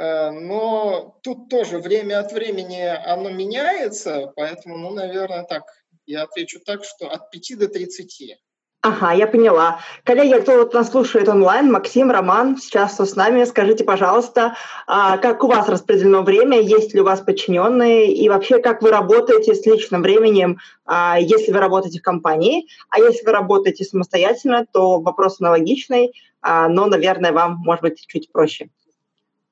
Э, 0.00 0.30
но 0.30 1.18
тут 1.22 1.50
тоже 1.50 1.78
время 1.78 2.20
от 2.20 2.32
времени 2.32 2.82
оно 3.06 3.28
меняется, 3.28 4.32
поэтому, 4.34 4.78
ну, 4.78 4.90
наверное, 4.94 5.44
так, 5.44 5.64
я 6.06 6.22
отвечу 6.22 6.58
так, 6.64 6.84
что 6.84 7.08
от 7.08 7.30
5 7.30 7.58
до 7.58 7.68
30. 7.68 8.38
Ага, 8.82 9.12
я 9.12 9.26
поняла. 9.26 9.80
Коллеги, 10.04 10.40
кто 10.40 10.56
вот 10.56 10.72
нас 10.72 10.90
слушает 10.90 11.28
онлайн, 11.28 11.70
Максим, 11.70 12.10
Роман, 12.10 12.56
сейчас 12.56 12.98
с 12.98 13.14
нами, 13.14 13.44
скажите, 13.44 13.84
пожалуйста, 13.84 14.56
а 14.86 15.18
как 15.18 15.44
у 15.44 15.48
вас 15.48 15.68
распределено 15.68 16.22
время, 16.22 16.58
есть 16.58 16.94
ли 16.94 17.02
у 17.02 17.04
вас 17.04 17.20
подчиненные, 17.20 18.10
и 18.10 18.26
вообще 18.30 18.58
как 18.58 18.80
вы 18.80 18.90
работаете 18.90 19.54
с 19.54 19.66
личным 19.66 20.00
временем, 20.00 20.60
а, 20.86 21.18
если 21.20 21.52
вы 21.52 21.58
работаете 21.58 21.98
в 21.98 22.02
компании, 22.02 22.68
а 22.88 23.00
если 23.00 23.26
вы 23.26 23.32
работаете 23.32 23.84
самостоятельно, 23.84 24.64
то 24.72 24.98
вопрос 24.98 25.42
аналогичный, 25.42 26.14
а, 26.40 26.68
но, 26.68 26.86
наверное, 26.86 27.32
вам, 27.32 27.56
может 27.58 27.82
быть, 27.82 28.06
чуть 28.06 28.32
проще. 28.32 28.70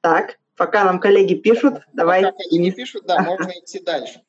Так, 0.01 0.39
пока 0.57 0.85
нам 0.85 1.01
коллеги 1.01 1.35
пишут, 1.35 1.83
давай. 1.93 2.23
Пока 2.23 2.37
коллеги 2.37 2.71
пишут, 2.71 3.05
да, 3.07 3.21
можно 3.21 3.51
идти 3.51 3.81
дальше. 3.81 4.23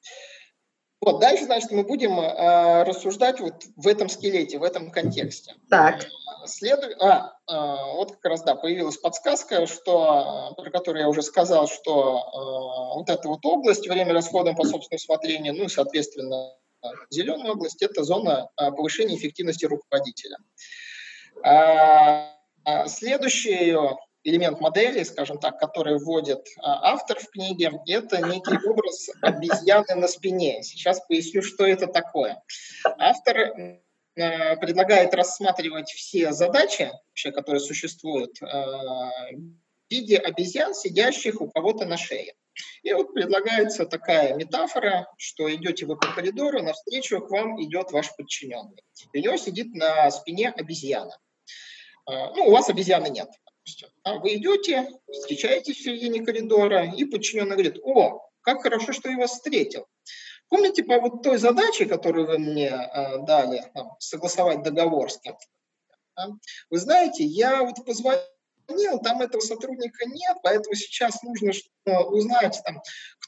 Вот, 1.01 1.21
дальше, 1.21 1.45
значит, 1.45 1.71
мы 1.71 1.83
будем 1.83 2.19
э, 2.19 2.83
рассуждать 2.83 3.39
вот 3.39 3.63
в 3.77 3.87
этом 3.87 4.09
скелете, 4.09 4.59
в 4.59 4.63
этом 4.63 4.91
контексте. 4.91 5.55
Так. 5.69 6.05
Следу... 6.45 6.87
А, 6.99 7.35
э, 7.47 7.95
вот 7.95 8.17
как 8.17 8.31
раз, 8.31 8.43
да, 8.43 8.55
появилась 8.55 8.97
подсказка, 8.97 9.65
что, 9.65 10.53
про 10.57 10.69
которую 10.71 11.03
я 11.03 11.09
уже 11.09 11.21
сказал, 11.21 11.67
что 11.67 12.17
э, 12.17 12.97
вот 12.97 13.09
эта 13.09 13.29
вот 13.29 13.45
область, 13.45 13.87
время 13.87 14.13
расхода 14.13 14.53
по 14.53 14.65
собственному 14.65 14.97
усмотрению, 14.97 15.53
ну 15.55 15.65
и, 15.65 15.69
соответственно, 15.69 16.53
зеленая 17.09 17.53
область, 17.53 17.81
это 17.81 18.03
зона 18.03 18.49
э, 18.57 18.71
повышения 18.71 19.15
эффективности 19.15 19.65
руководителя. 19.65 20.37
Э, 21.45 22.87
следующее 22.87 23.97
элемент 24.23 24.59
модели, 24.59 25.03
скажем 25.03 25.37
так, 25.37 25.59
который 25.59 25.97
вводит 25.97 26.45
а, 26.57 26.93
автор 26.93 27.19
в 27.19 27.29
книге, 27.29 27.71
это 27.87 28.17
некий 28.27 28.57
образ 28.67 29.09
обезьяны 29.21 29.95
на 29.95 30.07
спине. 30.07 30.61
Сейчас 30.63 31.01
поясню, 31.07 31.41
что 31.41 31.65
это 31.65 31.87
такое. 31.87 32.41
Автор 32.97 33.37
э, 33.37 34.57
предлагает 34.57 35.13
рассматривать 35.13 35.89
все 35.89 36.33
задачи, 36.33 36.91
вообще, 37.09 37.31
которые 37.31 37.61
существуют, 37.61 38.41
э, 38.41 38.45
в 38.45 39.91
виде 39.91 40.17
обезьян, 40.17 40.73
сидящих 40.73 41.41
у 41.41 41.49
кого-то 41.49 41.85
на 41.85 41.97
шее. 41.97 42.35
И 42.83 42.91
вот 42.93 43.13
предлагается 43.13 43.85
такая 43.85 44.35
метафора, 44.35 45.07
что 45.17 45.53
идете 45.53 45.85
вы 45.85 45.97
по 45.97 46.07
коридору, 46.07 46.61
навстречу 46.61 47.21
к 47.21 47.29
вам 47.29 47.61
идет 47.63 47.91
ваш 47.91 48.13
подчиненный. 48.15 48.83
У 49.13 49.17
него 49.17 49.37
сидит 49.37 49.73
на 49.73 50.11
спине 50.11 50.49
обезьяна. 50.49 51.17
Ну, 52.05 52.47
у 52.47 52.51
вас 52.51 52.69
обезьяны 52.69 53.07
нет. 53.09 53.29
А 54.03 54.19
вы 54.19 54.35
идете, 54.35 54.89
встречаетесь 55.11 55.77
в 55.77 55.83
середине 55.83 56.23
коридора, 56.23 56.85
и 56.85 57.05
подчиненный 57.05 57.55
говорит, 57.55 57.79
о, 57.83 58.29
как 58.41 58.61
хорошо, 58.61 58.93
что 58.93 59.09
я 59.09 59.17
вас 59.17 59.31
встретил. 59.31 59.87
Помните 60.49 60.83
по 60.83 60.99
вот 60.99 61.21
той 61.21 61.37
задаче, 61.37 61.85
которую 61.85 62.27
вы 62.27 62.39
мне 62.39 62.69
э, 62.69 63.25
дали, 63.25 63.69
там, 63.73 63.95
согласовать 63.99 64.63
договор 64.63 65.11
с 65.11 65.19
кем-то? 65.19 65.45
Вы 66.69 66.77
знаете, 66.79 67.23
я 67.23 67.63
вот 67.63 67.85
позвонил 67.85 68.21
звонил, 68.69 68.99
там 68.99 69.21
этого 69.21 69.41
сотрудника 69.41 70.05
нет, 70.05 70.37
поэтому 70.43 70.75
сейчас 70.75 71.21
нужно 71.23 71.51
узнать, 71.85 72.61
там, 72.65 72.81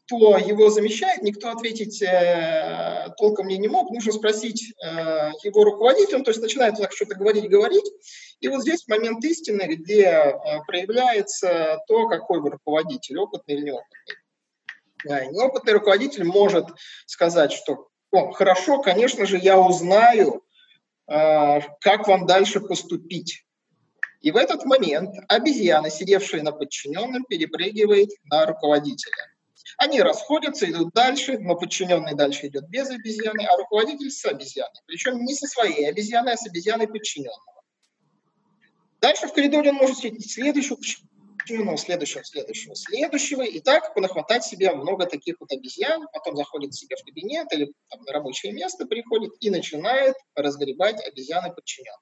кто 0.06 0.38
его 0.38 0.70
замещает. 0.70 1.22
Никто 1.22 1.50
ответить 1.50 2.02
э, 2.02 3.14
толком 3.18 3.46
мне 3.46 3.58
не 3.58 3.68
мог. 3.68 3.92
Нужно 3.92 4.12
спросить 4.12 4.74
э, 4.84 4.88
его 5.44 5.64
руководителя. 5.64 6.18
Он, 6.18 6.24
то 6.24 6.32
есть 6.32 6.42
начинает 6.42 6.76
так 6.76 6.92
что-то 6.92 7.16
говорить, 7.16 7.50
говорить. 7.50 7.90
И 8.40 8.48
вот 8.48 8.62
здесь 8.62 8.88
момент 8.88 9.24
истины, 9.24 9.64
где 9.64 10.04
э, 10.04 10.34
проявляется 10.68 11.80
то, 11.88 12.08
какой 12.08 12.42
вы 12.42 12.52
руководитель, 12.52 13.18
опытный 13.20 13.56
или 13.56 13.66
неопытный. 13.66 14.16
Да, 15.06 15.26
неопытный 15.26 15.74
руководитель 15.74 16.26
может 16.26 16.68
сказать, 17.06 17.52
что 17.52 17.88
О, 18.12 18.32
хорошо, 18.32 18.82
конечно 18.82 19.26
же, 19.26 19.38
я 19.38 19.60
узнаю, 19.60 20.44
э, 21.08 21.62
как 21.80 22.08
вам 22.08 22.26
дальше 22.26 22.60
поступить. 22.60 23.46
И 24.20 24.32
в 24.32 24.38
этот 24.38 24.66
момент 24.66 25.16
обезьяна, 25.30 25.90
сидевшая 25.90 26.44
на 26.44 26.52
подчиненном, 26.52 27.24
перепрыгивает 27.26 28.10
на 28.26 28.46
руководителя. 28.46 29.31
Они 29.78 30.02
расходятся, 30.02 30.70
идут 30.70 30.94
дальше, 30.94 31.38
но 31.40 31.56
подчиненный 31.56 32.16
дальше 32.16 32.48
идет 32.48 32.68
без 32.70 32.90
обезьяны, 32.90 33.46
а 33.46 33.58
руководитель 33.58 34.12
с 34.12 34.26
обезьяной. 34.26 34.82
Причем 34.86 35.24
не 35.24 35.34
со 35.34 35.48
своей 35.48 35.90
обезьяной, 35.90 36.34
а 36.34 36.38
с 36.38 36.46
обезьяной 36.46 36.88
подчиненного. 36.88 37.64
Дальше 39.00 39.28
в 39.28 39.34
коридоре 39.34 39.72
он 39.72 39.78
может 39.78 39.96
встретить 39.96 40.32
следующего 40.32 40.78
подчиненного, 41.42 41.78
следующего, 41.78 42.24
следующего, 42.24 42.76
следующего, 42.76 43.42
и 43.42 43.60
так 43.60 43.94
понахватать 43.96 44.44
себе 44.44 44.72
много 44.74 45.08
таких 45.08 45.36
вот 45.40 45.52
обезьян, 45.52 46.08
потом 46.14 46.36
заходит 46.36 46.74
себе 46.76 46.96
в 46.96 47.04
кабинет 47.04 47.52
или 47.52 47.74
там, 47.90 48.02
на 48.04 48.14
рабочее 48.14 48.54
место 48.54 48.86
приходит 48.86 49.32
и 49.40 49.50
начинает 49.50 50.16
разгребать 50.36 51.06
обезьяны 51.06 51.52
подчиненных. 51.52 52.00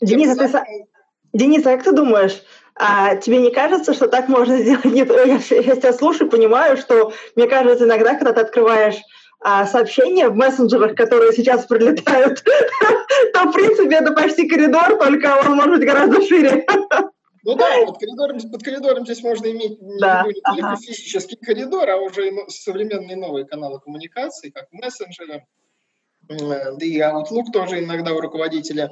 Денис, 0.00 0.38
а 0.38 0.48
ты, 0.48 0.86
Денис, 1.32 1.66
а 1.66 1.76
как 1.76 1.84
ты 1.84 1.92
думаешь, 1.92 2.42
а 2.76 3.16
тебе 3.16 3.38
не 3.38 3.50
кажется, 3.50 3.94
что 3.94 4.08
так 4.08 4.28
можно 4.28 4.58
сделать? 4.58 4.84
Нет, 4.84 5.08
я, 5.08 5.36
я 5.60 5.76
тебя 5.76 5.92
слушаю, 5.92 6.28
понимаю, 6.28 6.76
что 6.76 7.12
мне 7.36 7.46
кажется 7.46 7.84
иногда, 7.84 8.14
когда 8.14 8.32
ты 8.32 8.40
открываешь 8.40 8.96
а, 9.40 9.66
сообщения 9.66 10.28
в 10.28 10.34
мессенджерах, 10.34 10.96
которые 10.96 11.32
сейчас 11.32 11.66
прилетают, 11.66 12.42
то, 13.34 13.44
в 13.44 13.52
принципе, 13.52 13.96
это 13.96 14.12
почти 14.12 14.48
коридор, 14.48 14.98
только 14.98 15.40
он 15.44 15.56
может 15.56 15.78
быть 15.78 15.86
гораздо 15.86 16.20
шире. 16.26 16.66
Ну 17.44 17.54
да, 17.56 17.84
под 17.84 17.98
коридором, 17.98 18.38
под 18.50 18.62
коридором 18.62 19.04
здесь 19.04 19.22
можно 19.22 19.48
иметь 19.48 19.78
да, 20.00 20.24
не 20.26 20.62
ага. 20.62 20.76
физический 20.76 21.36
коридор, 21.36 21.88
а 21.90 21.98
уже 21.98 22.32
современные 22.48 23.16
новые 23.16 23.44
каналы 23.44 23.80
коммуникации, 23.80 24.48
как 24.48 24.72
мессенджеры, 24.72 25.44
да 26.28 26.76
и 26.80 26.98
Outlook 26.98 27.52
тоже 27.52 27.84
иногда 27.84 28.12
у 28.12 28.20
руководителя 28.20 28.90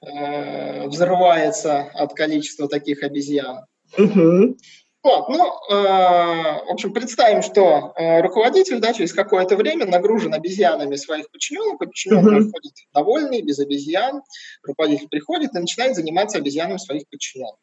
э, 0.00 0.86
взрывается 0.86 1.82
от 1.94 2.14
количества 2.14 2.68
таких 2.68 3.02
обезьян. 3.02 3.64
Угу. 3.98 4.56
Вот, 5.02 5.28
ну, 5.28 5.52
э, 5.68 5.74
в 5.74 6.70
общем, 6.70 6.92
представим, 6.92 7.42
что 7.42 7.92
э, 7.96 8.20
руководитель, 8.20 8.78
да, 8.78 8.92
через 8.92 9.12
какое-то 9.12 9.56
время 9.56 9.84
нагружен 9.86 10.32
обезьянами 10.32 10.94
своих 10.94 11.28
подчиненных, 11.30 11.78
подчиненные 11.78 12.42
uh-huh. 12.42 12.50
ходят 12.52 12.72
довольные, 12.94 13.42
без 13.42 13.58
обезьян, 13.58 14.22
руководитель 14.62 15.08
приходит 15.08 15.56
и 15.56 15.58
начинает 15.58 15.96
заниматься 15.96 16.38
обезьянами 16.38 16.76
своих 16.76 17.08
подчиненных 17.10 17.58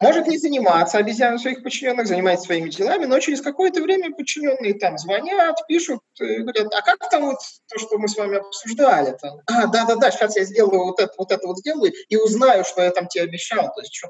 может 0.00 0.26
не 0.26 0.38
заниматься 0.38 0.98
обезьяной 0.98 1.38
своих 1.38 1.62
подчиненных, 1.62 2.06
занимается 2.06 2.46
своими 2.46 2.70
делами, 2.70 3.04
но 3.04 3.20
через 3.20 3.42
какое-то 3.42 3.82
время 3.82 4.14
подчиненные 4.14 4.74
там 4.74 4.96
звонят, 4.96 5.58
пишут, 5.68 6.00
говорят, 6.18 6.72
а 6.74 6.82
как 6.82 7.10
там 7.10 7.26
вот 7.26 7.38
то, 7.68 7.78
что 7.78 7.98
мы 7.98 8.08
с 8.08 8.16
вами 8.16 8.38
обсуждали? 8.38 9.16
Там, 9.20 9.40
а, 9.46 9.66
да-да-да, 9.66 10.10
сейчас 10.10 10.36
я 10.36 10.44
сделаю 10.44 10.84
вот 10.84 11.00
это, 11.00 11.12
вот 11.18 11.30
это 11.30 11.46
вот 11.46 11.58
сделаю 11.58 11.92
и 12.08 12.16
узнаю, 12.16 12.64
что 12.64 12.82
я 12.82 12.90
там 12.90 13.08
тебе 13.08 13.24
обещал. 13.24 13.72
То 13.74 13.82
есть 13.82 13.94
что 13.94 14.08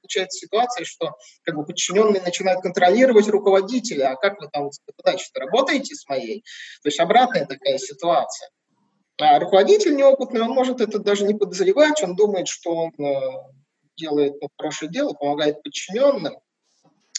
получается 0.00 0.38
ситуация, 0.38 0.84
что 0.84 1.16
как 1.42 1.56
бы 1.56 1.66
подчиненные 1.66 2.22
начинают 2.22 2.62
контролировать 2.62 3.26
руководителя, 3.28 4.12
а 4.12 4.16
как 4.16 4.40
вы 4.40 4.48
там 4.52 4.70
задачи-то 4.96 5.40
работаете 5.40 5.96
с 5.96 6.08
моей? 6.08 6.44
То 6.82 6.88
есть 6.88 7.00
обратная 7.00 7.46
такая 7.46 7.78
ситуация. 7.78 8.50
А 9.18 9.40
руководитель 9.40 9.96
неопытный, 9.96 10.42
он 10.42 10.50
может 10.50 10.80
это 10.80 10.98
даже 10.98 11.24
не 11.24 11.34
подозревать, 11.34 12.02
он 12.02 12.14
думает, 12.14 12.48
что 12.48 12.70
он 12.70 12.92
э, 12.98 13.20
делает 13.96 14.34
хорошее 14.56 14.90
дело, 14.90 15.12
помогает 15.12 15.62
подчиненным. 15.62 16.38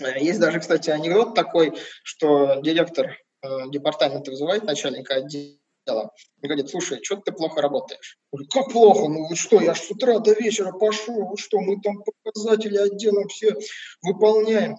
Э, 0.01 0.19
есть 0.19 0.39
даже, 0.39 0.59
кстати, 0.59 0.89
анекдот 0.89 1.35
такой, 1.35 1.77
что 2.03 2.61
директор 2.61 3.17
э, 3.41 3.47
департамента 3.69 4.31
вызывает 4.31 4.63
начальника 4.63 5.15
отдела 5.15 5.59
и 6.41 6.47
говорит, 6.47 6.69
слушай, 6.69 7.03
что 7.03 7.17
ты 7.17 7.31
плохо 7.31 7.61
работаешь? 7.61 8.17
Говорит, 8.31 8.51
как 8.51 8.71
плохо? 8.71 9.07
Ну 9.07 9.33
что, 9.35 9.61
я 9.61 9.73
ж 9.73 9.79
с 9.79 9.91
утра 9.91 10.19
до 10.19 10.33
вечера 10.33 10.71
пошел, 10.71 11.35
что 11.37 11.59
мы 11.59 11.79
там 11.81 12.03
показатели 12.23 12.77
отдела 12.77 13.27
все 13.27 13.55
выполняем. 14.01 14.77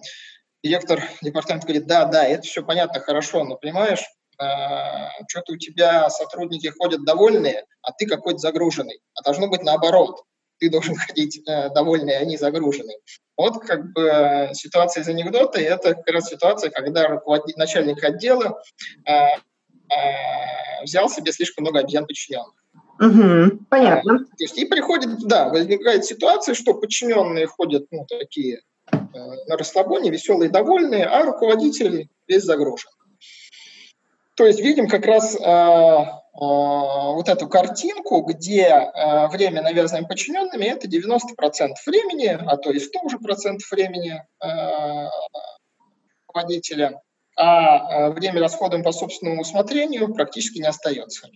Директор 0.63 1.01
департамента 1.21 1.67
говорит, 1.67 1.87
да, 1.87 2.05
да, 2.05 2.25
это 2.25 2.43
все 2.43 2.63
понятно, 2.63 2.99
хорошо, 2.99 3.43
но 3.43 3.55
понимаешь, 3.55 4.03
э, 4.39 4.45
что-то 5.27 5.53
у 5.53 5.57
тебя 5.57 6.09
сотрудники 6.09 6.67
ходят 6.67 7.03
довольные, 7.05 7.65
а 7.81 7.91
ты 7.91 8.05
какой-то 8.05 8.39
загруженный. 8.39 8.99
А 9.15 9.23
должно 9.23 9.47
быть 9.47 9.63
наоборот 9.63 10.23
ты 10.59 10.69
должен 10.69 10.95
ходить 10.95 11.41
э, 11.47 11.69
довольный, 11.69 12.17
а 12.17 12.25
не 12.25 12.37
загруженный. 12.37 12.97
Вот 13.37 13.59
как 13.63 13.93
бы 13.93 14.01
э, 14.01 14.53
ситуация 14.53 15.03
из 15.03 15.07
анекдота, 15.07 15.59
и 15.59 15.63
это 15.63 15.95
как 15.95 16.07
раз 16.09 16.29
ситуация, 16.29 16.69
когда 16.69 17.07
руководитель, 17.07 17.57
начальник 17.57 18.03
отдела 18.03 18.61
э, 19.05 19.11
э, 19.11 20.83
взял 20.83 21.09
себе 21.09 21.31
слишком 21.31 21.63
много 21.63 21.79
обезьян 21.79 22.05
подчиненных. 22.05 22.53
Угу, 22.99 23.65
понятно. 23.69 24.15
А, 24.15 24.17
то 24.17 24.43
есть 24.43 24.57
и 24.57 24.65
приходит, 24.65 25.25
да, 25.25 25.47
возникает 25.47 26.03
ситуация, 26.03 26.53
что 26.53 26.73
подчиненные 26.73 27.47
ходят, 27.47 27.85
ну, 27.91 28.05
такие 28.05 28.61
э, 28.91 28.97
на 29.47 29.55
расслабоне, 29.55 30.11
веселые, 30.11 30.49
довольные, 30.49 31.05
а 31.05 31.23
руководитель 31.23 32.09
весь 32.27 32.43
загружен. 32.43 32.91
То 34.35 34.45
есть 34.45 34.59
видим 34.59 34.87
как 34.87 35.05
раз 35.05 35.35
э, 35.35 35.39
э, 35.39 36.05
вот 36.39 37.27
эту 37.27 37.49
картинку, 37.49 38.21
где 38.21 38.67
э, 38.67 39.27
время, 39.27 39.61
навязанное 39.61 40.07
подчиненными, 40.07 40.65
это 40.65 40.87
90% 40.87 41.73
времени, 41.85 42.27
а 42.27 42.55
то 42.55 42.71
и 42.71 42.79
100 42.79 42.99
уже 43.01 43.19
процентов 43.19 43.69
времени 43.69 44.23
э, 44.41 45.09
руководителя, 46.27 47.01
а 47.35 48.07
э, 48.07 48.09
время 48.11 48.39
расходуем 48.39 48.83
по 48.83 48.93
собственному 48.93 49.41
усмотрению 49.41 50.13
практически 50.13 50.59
не 50.59 50.67
остается. 50.67 51.29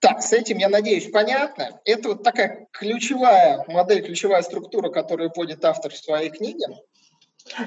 Так, 0.00 0.20
с 0.22 0.32
этим, 0.32 0.58
я 0.58 0.68
надеюсь, 0.68 1.10
понятно. 1.10 1.80
Это 1.84 2.10
вот 2.10 2.24
такая 2.24 2.66
ключевая 2.72 3.64
модель, 3.68 4.04
ключевая 4.04 4.42
структура, 4.42 4.90
которую 4.90 5.30
вводит 5.34 5.64
автор 5.64 5.92
в 5.92 5.96
своей 5.96 6.30
книге. 6.30 6.66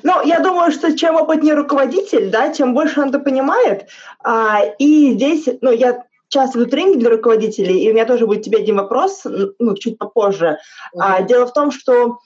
Ну, 0.03 0.23
я 0.23 0.39
думаю, 0.39 0.71
что 0.71 0.95
чем 0.95 1.15
опытнее 1.15 1.53
руководитель, 1.53 2.29
да, 2.29 2.49
тем 2.49 2.73
больше 2.73 3.01
он 3.01 3.09
это 3.09 3.19
понимает. 3.19 3.87
А, 4.23 4.61
и 4.79 5.13
здесь, 5.13 5.47
ну, 5.61 5.71
я 5.71 6.03
часто 6.29 6.59
веду 6.59 6.69
тренинги 6.69 6.99
для 6.99 7.09
руководителей, 7.09 7.79
и 7.79 7.89
у 7.89 7.93
меня 7.93 8.05
тоже 8.05 8.27
будет 8.27 8.43
тебе 8.43 8.59
один 8.59 8.77
вопрос, 8.77 9.21
ну, 9.25 9.75
чуть 9.75 9.97
попозже. 9.97 10.57
Mm-hmm. 10.95 10.99
А, 10.99 11.21
дело 11.21 11.47
в 11.47 11.53
том, 11.53 11.71
что 11.71 12.19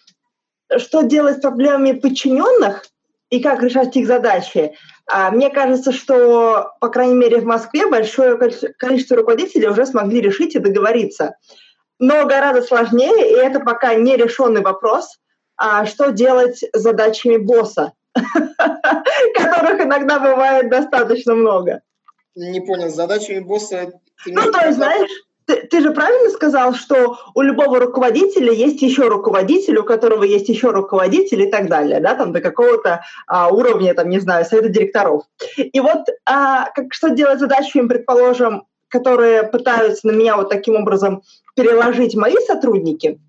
что 0.77 1.01
делать 1.01 1.38
с 1.38 1.41
проблемами 1.41 1.91
подчиненных 1.91 2.86
и 3.30 3.41
как 3.41 3.62
решать 3.62 3.96
их 3.98 4.08
задачи, 4.08 4.75
а, 5.08 5.32
мне 5.32 5.50
кажется, 5.50 5.91
что, 5.91 6.74
по 6.80 6.89
крайней 6.89 7.15
мере, 7.15 7.39
в 7.39 7.46
Москве 7.46 7.88
большое 7.88 8.38
количество 8.77 9.18
руководителей 9.18 9.68
уже 9.68 9.86
смогли 9.86 10.22
решить 10.22 10.56
и 10.56 10.60
договориться. 10.60 11.36
Но 12.00 12.25
гораздо 12.25 12.62
сложнее, 12.62 13.30
и 13.30 13.34
это 13.34 13.60
пока 13.60 13.94
не 13.94 14.15
решенный 14.15 14.62
вопрос, 14.62 15.18
а 15.62 15.86
что 15.86 16.12
делать 16.12 16.63
с 16.74 16.80
задачами 16.80 17.38
босса, 17.38 17.94
которых 18.15 19.80
иногда 19.80 20.20
бывает 20.20 20.72
достаточно 20.72 21.36
много. 21.36 21.82
Не 22.36 22.62
понял, 22.62 22.89
с 22.89 22.96
задачами 22.96 23.41
босса... 23.41 23.91
Ну, 24.25 24.51
то 24.51 24.65
есть, 24.65 24.77
знаешь, 24.77 25.12
ты, 25.46 25.68
ты 25.68 25.82
же 25.82 25.91
правильно 25.91 26.32
сказал, 26.32 26.74
что 26.74 27.20
у 27.36 27.41
любого 27.41 27.80
руководителя 27.80 28.51
есть 28.51 28.82
еще 28.82 29.08
руководитель, 29.08 29.77
у 29.77 29.84
которого 29.84 30.24
есть 30.24 30.50
еще 30.50 30.72
руководитель 30.72 31.44
и 31.44 31.51
так 31.51 31.70
далее, 31.70 32.00
да, 32.00 32.15
там 32.15 32.32
до 32.32 32.41
какого-то 32.41 33.03
а, 33.27 33.50
уровня, 33.50 33.94
там, 33.94 34.10
не 34.10 34.20
знаю, 34.20 34.46
совета 34.46 34.70
директоров. 34.70 35.25
И 35.58 35.80
вот 35.80 36.08
а, 36.25 36.72
как, 36.72 36.91
что 36.91 37.10
делать 37.10 37.39
задачами, 37.39 37.88
предположим, 37.88 38.63
которые 38.88 39.44
пытаются 39.44 40.08
на 40.08 40.12
меня 40.12 40.38
вот 40.38 40.50
таким 40.50 40.75
образом 40.75 41.22
переложить 41.56 42.15
мои 42.15 42.36
сотрудники, 42.48 43.20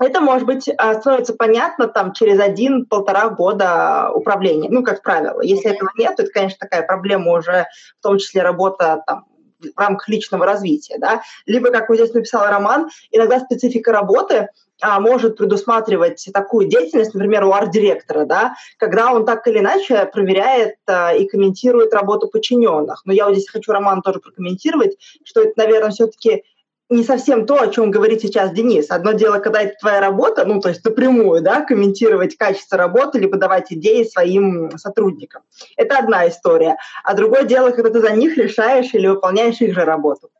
это, 0.00 0.20
может 0.20 0.46
быть, 0.46 0.68
а, 0.76 0.94
становится 0.94 1.34
понятно 1.34 1.88
там 1.88 2.12
через 2.12 2.40
один-полтора 2.40 3.30
года 3.30 4.10
управления, 4.14 4.68
ну, 4.70 4.82
как 4.82 5.02
правило. 5.02 5.40
Если 5.40 5.70
этого 5.70 5.90
нет, 5.96 6.16
то 6.16 6.22
это, 6.22 6.32
конечно, 6.32 6.58
такая 6.60 6.82
проблема 6.82 7.32
уже, 7.32 7.66
в 7.98 8.02
том 8.02 8.18
числе 8.18 8.42
работа 8.42 9.02
там, 9.06 9.24
в 9.60 9.78
рамках 9.78 10.08
личного 10.08 10.46
развития, 10.46 10.98
да, 10.98 11.22
либо, 11.46 11.70
как 11.70 11.88
вы 11.88 11.96
здесь 11.96 12.14
написал 12.14 12.46
Роман, 12.46 12.88
иногда 13.10 13.40
специфика 13.40 13.92
работы 13.92 14.48
а, 14.80 15.00
может 15.00 15.36
предусматривать 15.36 16.28
такую 16.32 16.68
деятельность, 16.68 17.12
например, 17.14 17.44
у 17.44 17.52
арт-директора, 17.52 18.24
да, 18.24 18.54
когда 18.76 19.12
он 19.12 19.26
так 19.26 19.46
или 19.48 19.58
иначе 19.58 20.06
проверяет 20.06 20.76
а, 20.86 21.12
и 21.12 21.26
комментирует 21.26 21.92
работу 21.92 22.28
подчиненных. 22.28 23.02
Но 23.04 23.12
я 23.12 23.26
вот 23.26 23.34
здесь 23.34 23.48
хочу 23.48 23.72
Роман 23.72 24.02
тоже 24.02 24.20
прокомментировать, 24.20 24.96
что 25.24 25.40
это, 25.42 25.52
наверное, 25.56 25.90
все-таки 25.90 26.44
не 26.90 27.04
совсем 27.04 27.46
то, 27.46 27.60
о 27.60 27.68
чем 27.68 27.90
говорит 27.90 28.22
сейчас 28.22 28.52
Денис. 28.52 28.90
Одно 28.90 29.12
дело, 29.12 29.38
когда 29.38 29.62
это 29.62 29.74
твоя 29.78 30.00
работа, 30.00 30.44
ну, 30.44 30.60
то 30.60 30.70
есть 30.70 30.84
напрямую, 30.84 31.42
да, 31.42 31.60
комментировать 31.60 32.36
качество 32.36 32.78
работы, 32.78 33.18
либо 33.18 33.36
давать 33.36 33.72
идеи 33.72 34.04
своим 34.04 34.76
сотрудникам. 34.78 35.42
Это 35.76 35.98
одна 35.98 36.28
история. 36.28 36.76
А 37.04 37.14
другое 37.14 37.44
дело, 37.44 37.70
когда 37.70 37.90
ты 37.90 38.00
за 38.00 38.12
них 38.12 38.36
решаешь 38.36 38.94
или 38.94 39.06
выполняешь 39.06 39.60
их 39.60 39.74
же 39.74 39.84
работу. 39.84 40.30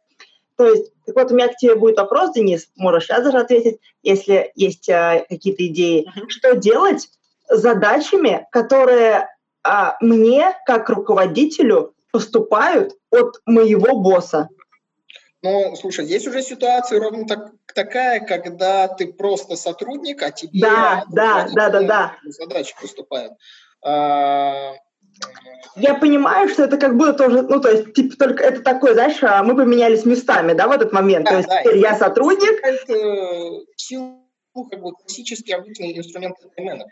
То 0.57 0.67
есть, 0.67 0.93
так 1.07 1.15
вот, 1.15 1.31
у 1.31 1.35
меня 1.35 1.49
к 1.49 1.57
тебе 1.57 1.77
будет 1.77 1.99
вопрос, 1.99 2.33
Денис, 2.33 2.69
можешь 2.77 3.05
сейчас 3.05 3.23
даже 3.23 3.39
ответить, 3.39 3.79
если 4.03 4.51
есть 4.57 4.89
а, 4.91 5.25
какие-то 5.29 5.65
идеи. 5.67 6.07
Mm-hmm. 6.09 6.29
Что 6.29 6.57
делать 6.57 7.09
с 7.49 7.61
задачами, 7.61 8.47
которые 8.51 9.29
а, 9.63 9.97
мне, 10.01 10.57
как 10.67 10.89
руководителю, 10.89 11.95
поступают 12.11 12.95
от 13.13 13.41
моего 13.47 14.01
босса? 14.01 14.49
Ну, 15.43 15.77
слушай, 15.77 16.05
есть 16.05 16.27
уже 16.27 16.43
ситуация 16.43 17.01
ровно 17.01 17.27
так, 17.27 17.53
такая, 17.75 18.21
когда 18.21 18.89
ты 18.89 19.07
просто 19.13 19.57
сотрудник, 19.57 20.23
а 20.23 20.33
тебе 20.33 20.61
да, 20.61 21.05
да, 21.11 21.49
да, 21.55 21.71
да, 21.71 21.83
да. 21.83 22.17
задачи 22.25 22.75
поступают. 22.81 23.35
А, 23.85 24.73
я 25.77 25.95
понимаю, 25.95 26.49
что 26.49 26.65
это 26.65 26.77
как 26.77 26.97
будто 26.97 27.13
тоже, 27.13 27.43
ну, 27.43 27.61
то 27.61 27.71
есть, 27.71 27.95
типа, 27.95 28.17
только 28.17 28.43
это 28.43 28.63
такое, 28.63 28.95
знаешь, 28.95 29.23
а, 29.23 29.45
мы 29.45 29.55
поменялись 29.55 30.05
местами, 30.05 30.55
да, 30.55 30.67
в 30.67 30.73
этот 30.73 30.93
момент. 30.93 31.27
Да, 31.27 31.31
то 31.31 31.37
есть, 31.37 31.49
да, 31.49 31.61
теперь 31.61 31.79
я 31.79 31.95
сотрудник. 31.95 32.61
Это 32.65 33.65
силу, 33.77 34.25
как 34.71 34.81
бы, 34.81 34.93
классический 34.93 35.53
обычный 35.53 35.97
инструмент 35.97 36.37
менеджмента. 36.57 36.91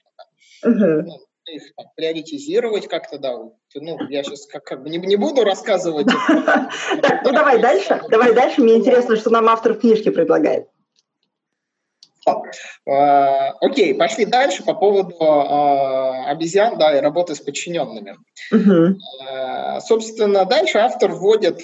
Угу 0.62 1.26
их 1.48 1.74
там, 1.76 1.86
приоритизировать 1.96 2.88
как-то, 2.88 3.18
да. 3.18 3.38
Ну, 3.74 3.98
я 4.08 4.22
сейчас 4.22 4.46
как, 4.46 4.64
как 4.64 4.82
бы 4.82 4.90
не, 4.90 4.98
не 4.98 5.16
буду 5.16 5.44
рассказывать. 5.44 6.06
Так, 7.02 7.22
ну 7.24 7.32
давай 7.32 7.60
дальше, 7.60 8.02
давай 8.10 8.34
дальше. 8.34 8.60
Мне 8.60 8.76
интересно, 8.76 9.16
что 9.16 9.30
нам 9.30 9.48
автор 9.48 9.74
книжки 9.74 10.10
предлагает. 10.10 10.68
А, 12.88 13.50
окей, 13.60 13.94
пошли 13.94 14.24
дальше 14.24 14.64
по 14.64 14.74
поводу 14.74 15.14
а, 15.20 16.30
обезьян, 16.30 16.76
да, 16.76 16.96
и 16.96 17.00
работы 17.00 17.34
с 17.34 17.40
подчиненными. 17.40 18.16
А, 19.24 19.80
собственно, 19.80 20.44
дальше 20.44 20.78
автор 20.78 21.12
вводит 21.12 21.58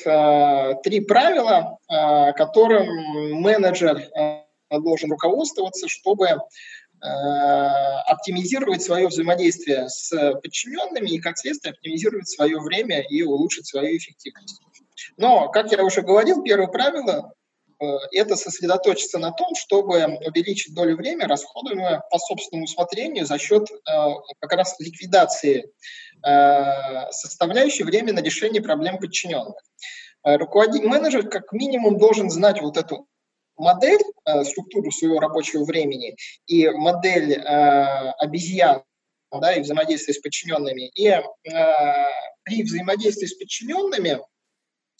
три 0.85 1.01
правила, 1.01 1.79
которым 2.37 2.87
менеджер 3.41 4.03
должен 4.71 5.11
руководствоваться, 5.11 5.89
чтобы 5.89 6.29
оптимизировать 7.03 8.83
свое 8.83 9.09
взаимодействие 9.09 9.89
с 9.89 10.11
подчиненными 10.43 11.09
и, 11.11 11.19
как 11.19 11.37
следствие, 11.37 11.73
оптимизировать 11.73 12.29
свое 12.29 12.61
время 12.61 13.01
и 13.01 13.23
улучшить 13.23 13.67
свою 13.67 13.97
эффективность. 13.97 14.61
Но, 15.17 15.49
как 15.49 15.73
я 15.73 15.83
уже 15.83 16.03
говорил, 16.03 16.43
первое 16.43 16.69
правило 16.69 17.33
э,– 17.81 17.85
это 18.13 18.37
сосредоточиться 18.37 19.19
на 19.19 19.33
том, 19.33 19.55
чтобы 19.57 20.05
увеличить 20.27 20.75
долю 20.75 20.97
времени, 20.97 21.27
расходуемое 21.27 22.03
по 22.11 22.19
собственному 22.19 22.65
усмотрению 22.65 23.27
за 23.27 23.39
счет 23.39 23.69
э, 23.71 23.75
как 24.41 24.53
раз 24.53 24.77
ликвидации 24.79 25.73
составляющей 27.11 27.83
время 27.83 28.13
на 28.13 28.21
решение 28.21 28.63
проблем 28.63 28.99
подчиненных. 28.99 29.57
Руководитель, 30.23 30.87
менеджер 30.87 31.29
как 31.29 31.53
минимум 31.53 31.99
должен 31.99 32.31
знать 32.31 32.61
вот 32.61 32.77
эту 32.77 33.09
модель, 33.57 34.01
э, 34.25 34.45
структуру 34.45 34.91
своего 34.91 35.21
рабочего 35.21 35.65
времени 35.65 36.17
и 36.47 36.69
модель 36.71 37.35
э, 37.35 38.11
обезьян 38.19 38.83
да, 39.41 39.55
и 39.55 39.61
взаимодействие 39.61 40.15
с 40.15 40.19
подчиненными. 40.19 40.91
И 40.95 41.07
э, 41.07 41.21
при 42.45 42.63
взаимодействии 42.63 43.27
с 43.27 43.35
подчиненными 43.35 44.19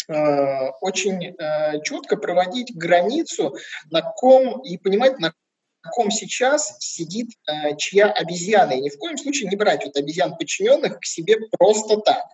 э, 0.09 0.71
очень 0.81 1.37
четко 1.85 2.17
проводить 2.17 2.75
границу, 2.75 3.57
на 3.91 4.03
ком 4.03 4.61
и 4.63 4.79
понимать, 4.79 5.19
на 5.19 5.35
ком 5.91 6.11
сейчас 6.11 6.77
сидит 6.79 7.31
э, 7.47 7.77
чья 7.77 8.11
обезьяна. 8.11 8.73
И 8.73 8.81
ни 8.81 8.89
в 8.89 8.99
коем 8.99 9.19
случае 9.19 9.51
не 9.51 9.57
брать 9.57 9.85
вот 9.85 9.97
обезьян 9.97 10.37
подчиненных 10.37 11.01
к 11.01 11.05
себе 11.05 11.37
просто 11.59 11.99
так. 11.99 12.25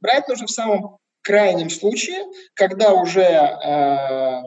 Брать 0.00 0.28
нужно 0.28 0.46
в 0.46 0.50
самом 0.50 0.98
крайнем 1.22 1.70
случае, 1.70 2.24
когда 2.54 2.92
уже 2.92 3.22
э, 3.22 4.42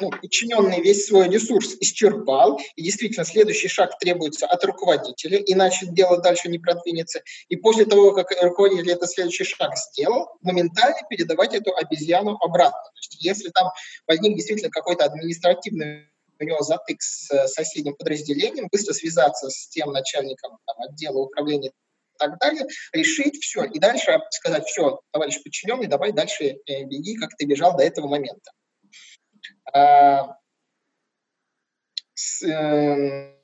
ну, 0.00 0.10
подчиненный 0.10 0.80
весь 0.80 1.06
свой 1.06 1.28
ресурс 1.28 1.76
исчерпал, 1.80 2.60
и 2.76 2.82
действительно 2.82 3.24
следующий 3.24 3.68
шаг 3.68 3.98
требуется 3.98 4.46
от 4.46 4.64
руководителя, 4.64 5.38
иначе 5.38 5.86
дело 5.86 6.20
дальше 6.20 6.48
не 6.48 6.58
продвинется. 6.58 7.22
И 7.48 7.56
после 7.56 7.84
того, 7.84 8.12
как 8.12 8.30
руководитель 8.42 8.90
этот 8.90 9.10
следующий 9.10 9.44
шаг 9.44 9.76
сделал, 9.76 10.28
моментально 10.42 10.98
передавать 11.08 11.54
эту 11.54 11.74
обезьяну 11.74 12.36
обратно. 12.40 12.80
То 12.82 12.98
есть 12.98 13.24
если 13.24 13.48
там 13.50 13.70
возник 14.06 14.36
действительно 14.36 14.70
какой-то 14.70 15.04
административный 15.04 16.06
у 16.40 16.44
него 16.44 16.62
затык 16.62 17.02
с 17.02 17.48
соседним 17.48 17.94
подразделением, 17.94 18.68
быстро 18.72 18.94
связаться 18.94 19.50
с 19.50 19.68
тем 19.68 19.92
начальником 19.92 20.56
там, 20.66 20.76
отдела 20.88 21.18
управления 21.18 21.68
и 21.68 22.18
так 22.18 22.38
далее, 22.38 22.66
решить 22.92 23.42
все, 23.42 23.64
и 23.64 23.78
дальше 23.78 24.18
сказать, 24.30 24.64
все, 24.66 25.00
товарищ 25.12 25.42
подчиненный, 25.42 25.86
давай 25.86 26.12
дальше 26.12 26.44
э, 26.44 26.84
беги, 26.84 27.16
как 27.16 27.36
ты 27.36 27.44
бежал 27.44 27.76
до 27.76 27.82
этого 27.82 28.08
момента. 28.08 28.52
А, 29.72 30.36
эм, 32.42 33.36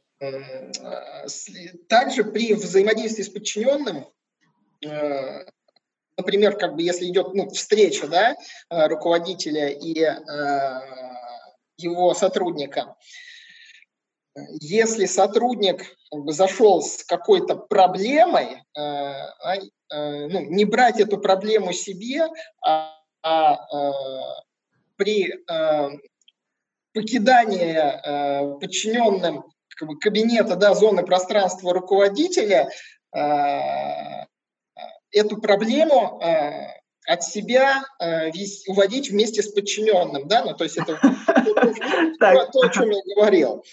также 1.88 2.24
при 2.24 2.54
взаимодействии 2.54 3.22
с 3.22 3.28
подчиненным 3.28 4.06
э, 4.84 5.44
например, 6.16 6.56
как 6.56 6.74
бы 6.74 6.82
если 6.82 7.06
идет 7.06 7.34
ну, 7.34 7.50
встреча 7.50 8.08
да, 8.08 8.36
руководителя 8.70 9.68
и 9.68 9.94
его 11.76 12.14
сотрудника, 12.14 12.96
если 14.60 15.06
сотрудник 15.06 15.96
зашел 16.26 16.82
с 16.82 17.02
какой-то 17.04 17.56
проблемой, 17.56 18.62
э, 18.76 18.80
э, 18.80 20.26
ну, 20.28 20.40
не 20.40 20.64
брать 20.64 21.00
эту 21.00 21.18
проблему 21.18 21.72
себе, 21.72 22.26
а, 22.62 22.94
а 23.22 23.54
э, 23.54 23.92
при 24.96 25.32
э, 25.32 25.88
покидании 26.92 27.76
э, 27.76 28.58
подчиненным 28.58 29.44
как 29.76 29.88
бы, 29.88 29.98
кабинета, 29.98 30.56
да, 30.56 30.74
зоны 30.74 31.04
пространства 31.04 31.72
руководителя, 31.72 32.70
э, 33.14 34.24
эту 35.12 35.40
проблему 35.40 36.20
э, 36.22 36.68
от 37.06 37.22
себя 37.22 37.84
э, 38.00 38.30
весь, 38.32 38.66
уводить 38.66 39.10
вместе 39.10 39.42
с 39.42 39.52
подчиненным, 39.52 40.26
да, 40.28 40.44
ну, 40.44 40.54
то 40.54 40.64
есть 40.64 40.78
это 40.78 40.98
то, 42.18 42.60
о 42.60 42.68
чем 42.70 42.90
я 42.90 43.00
говорил. 43.14 43.64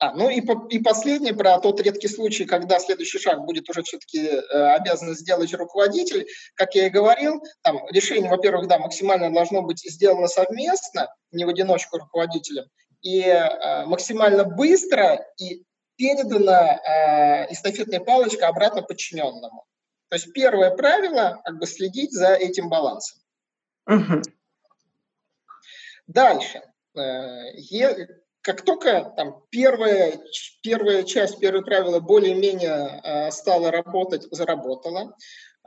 А, 0.00 0.14
ну 0.14 0.30
и, 0.30 0.40
по, 0.40 0.66
и 0.70 0.78
последний 0.78 1.32
про 1.32 1.60
тот 1.60 1.78
редкий 1.82 2.08
случай, 2.08 2.46
когда 2.46 2.78
следующий 2.78 3.18
шаг 3.18 3.44
будет 3.44 3.68
уже 3.68 3.82
все-таки 3.82 4.18
э, 4.28 4.74
обязан 4.74 5.14
сделать 5.14 5.52
руководитель. 5.52 6.26
Как 6.54 6.74
я 6.74 6.86
и 6.86 6.90
говорил, 6.90 7.44
там 7.60 7.86
решение, 7.90 8.30
во-первых, 8.30 8.66
да, 8.66 8.78
максимально 8.78 9.30
должно 9.30 9.60
быть 9.60 9.80
сделано 9.84 10.26
совместно, 10.26 11.14
не 11.32 11.44
в 11.44 11.50
одиночку 11.50 11.98
руководителем, 11.98 12.64
и 13.02 13.20
э, 13.20 13.84
максимально 13.84 14.44
быстро 14.44 15.22
и 15.36 15.64
передана 15.96 16.78
э, 16.78 17.52
эстафетная 17.52 18.00
палочка 18.00 18.48
обратно 18.48 18.80
подчиненному. 18.80 19.66
То 20.08 20.16
есть 20.16 20.32
первое 20.32 20.74
правило 20.74 21.42
как 21.44 21.58
бы 21.58 21.66
следить 21.66 22.12
за 22.12 22.32
этим 22.32 22.70
балансом. 22.70 23.20
Угу. 23.86 24.22
Дальше. 26.06 26.62
Э, 26.96 27.52
как 28.42 28.62
только 28.62 29.12
там 29.16 29.42
первая, 29.50 30.18
первая 30.62 31.02
часть, 31.02 31.38
первое 31.38 31.62
правило 31.62 32.00
более-менее 32.00 33.00
э, 33.02 33.30
стала 33.30 33.70
работать, 33.70 34.26
заработала, 34.30 35.16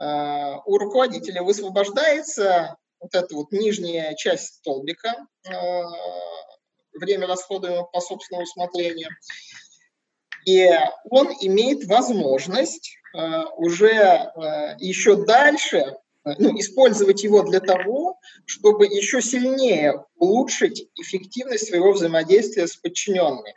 э, 0.00 0.54
у 0.66 0.78
руководителя 0.78 1.42
высвобождается 1.42 2.76
вот 3.00 3.14
эта 3.14 3.34
вот 3.34 3.52
нижняя 3.52 4.14
часть 4.14 4.54
столбика, 4.56 5.26
время 6.94 7.26
расходуемого 7.26 7.82
по 7.84 8.00
собственному 8.00 8.44
усмотрению, 8.44 9.10
и 10.46 10.70
он 11.10 11.28
имеет 11.40 11.84
возможность 11.84 12.96
уже 13.56 14.32
еще 14.78 15.22
дальше 15.26 15.98
ну, 16.24 16.58
использовать 16.58 17.22
его 17.22 17.42
для 17.42 17.60
того, 17.60 18.18
чтобы 18.46 18.86
еще 18.86 19.20
сильнее 19.20 20.04
улучшить 20.16 20.88
эффективность 20.96 21.68
своего 21.68 21.92
взаимодействия 21.92 22.66
с 22.66 22.76
подчиненными. 22.76 23.54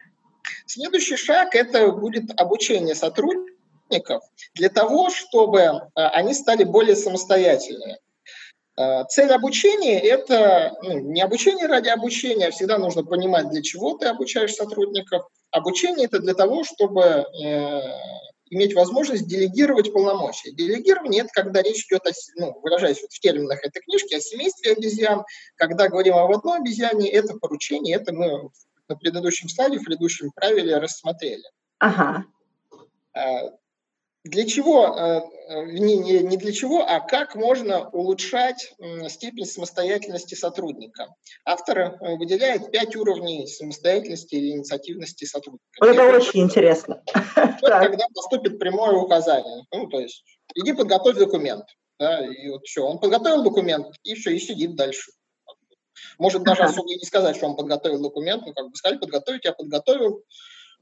Следующий 0.66 1.16
шаг– 1.16 1.50
это 1.56 1.92
будет 1.92 2.32
обучение 2.40 2.96
сотрудников 2.96 4.24
для 4.54 4.70
того, 4.70 5.10
чтобы 5.10 5.62
а, 5.62 6.10
они 6.10 6.34
стали 6.34 6.64
более 6.64 6.96
самостоятельными. 6.96 8.00
А, 8.76 9.06
цель 9.06 9.32
обучения– 9.32 10.00
это 10.02 10.74
ну, 10.82 11.00
не 11.00 11.22
обучение 11.22 11.68
ради 11.68 11.90
обучения, 11.90 12.48
а 12.48 12.52
всегда 12.52 12.78
нужно 12.78 13.04
понимать, 13.04 13.50
для 13.50 13.62
чего 13.62 13.98
ты 13.98 14.08
обучаешь 14.08 14.54
сотрудников. 14.54 15.26
Обучение– 15.52 16.06
это 16.08 16.20
для 16.20 16.34
того, 16.34 16.64
чтобы 16.66 17.02
э, 17.02 17.82
иметь 18.50 18.74
возможность 18.74 19.28
делегировать 19.28 19.94
полномочия. 19.94 20.52
Делегирование– 20.52 21.22
это 21.24 21.30
когда 21.34 21.62
речь 21.62 21.86
идет, 21.86 22.06
о, 22.06 22.12
ну, 22.36 22.60
выражаясь 22.62 23.02
вот 23.02 23.12
в 23.12 23.20
терминах 23.20 23.64
этой 23.64 23.82
книжки, 23.82 24.16
о 24.16 24.20
семействе 24.20 24.74
обезьян. 24.74 25.24
Когда 25.56 25.90
говорим 25.90 26.16
об 26.16 26.32
одной 26.32 26.58
обезьяне, 26.60 27.10
это 27.12 27.38
поручение, 27.38 27.96
это 27.96 28.14
мы 28.14 28.50
на 28.88 28.96
предыдущем 28.96 29.50
слайде, 29.50 29.80
в 29.80 29.84
предыдущем 29.84 30.32
правиле 30.32 30.78
рассмотрели. 30.78 31.44
Ага. 31.80 32.26
Для 34.28 34.46
чего, 34.46 34.96
э, 34.98 35.22
не, 35.68 35.98
не, 35.98 36.20
не 36.20 36.38
для 36.38 36.52
чего, 36.52 36.86
а 36.86 37.00
как 37.00 37.36
можно 37.36 37.90
улучшать 37.90 38.74
степень 39.08 39.46
самостоятельности 39.46 40.36
сотрудника. 40.36 41.08
Автор 41.46 41.80
э, 41.80 42.16
выделяет 42.18 42.72
пять 42.72 42.96
уровней 42.96 43.48
самостоятельности 43.48 44.36
или 44.36 44.52
инициативности 44.52 45.26
сотрудника. 45.26 45.64
Вот 45.80 45.90
это 45.90 45.98
Первый, 45.98 46.18
очень 46.18 46.42
интересно. 46.42 47.04
Когда 47.36 48.06
поступит 48.14 48.60
прямое 48.60 48.96
указание. 48.96 49.64
Ну, 49.72 49.88
то 49.88 50.00
есть, 50.00 50.24
иди 50.56 50.74
подготовь 50.74 51.18
документ. 51.18 51.66
Да, 52.00 52.26
и 52.26 52.50
вот 52.50 52.64
все, 52.66 52.84
он 52.86 53.00
подготовил 53.00 53.44
документ, 53.44 53.88
и 54.04 54.14
все, 54.14 54.32
и 54.32 54.40
сидит 54.40 54.76
дальше. 54.76 55.12
Может 56.20 56.44
даже 56.44 56.62
ага. 56.62 56.72
особо 56.72 56.92
и 56.92 56.98
не 56.98 57.06
сказать, 57.06 57.38
что 57.38 57.48
он 57.48 57.56
подготовил 57.56 58.02
документ, 58.02 58.44
ну, 58.46 58.54
как 58.54 58.70
бы 58.70 58.76
сказали, 58.76 59.00
подготовить, 59.00 59.46
я 59.46 59.54
подготовил, 59.54 60.24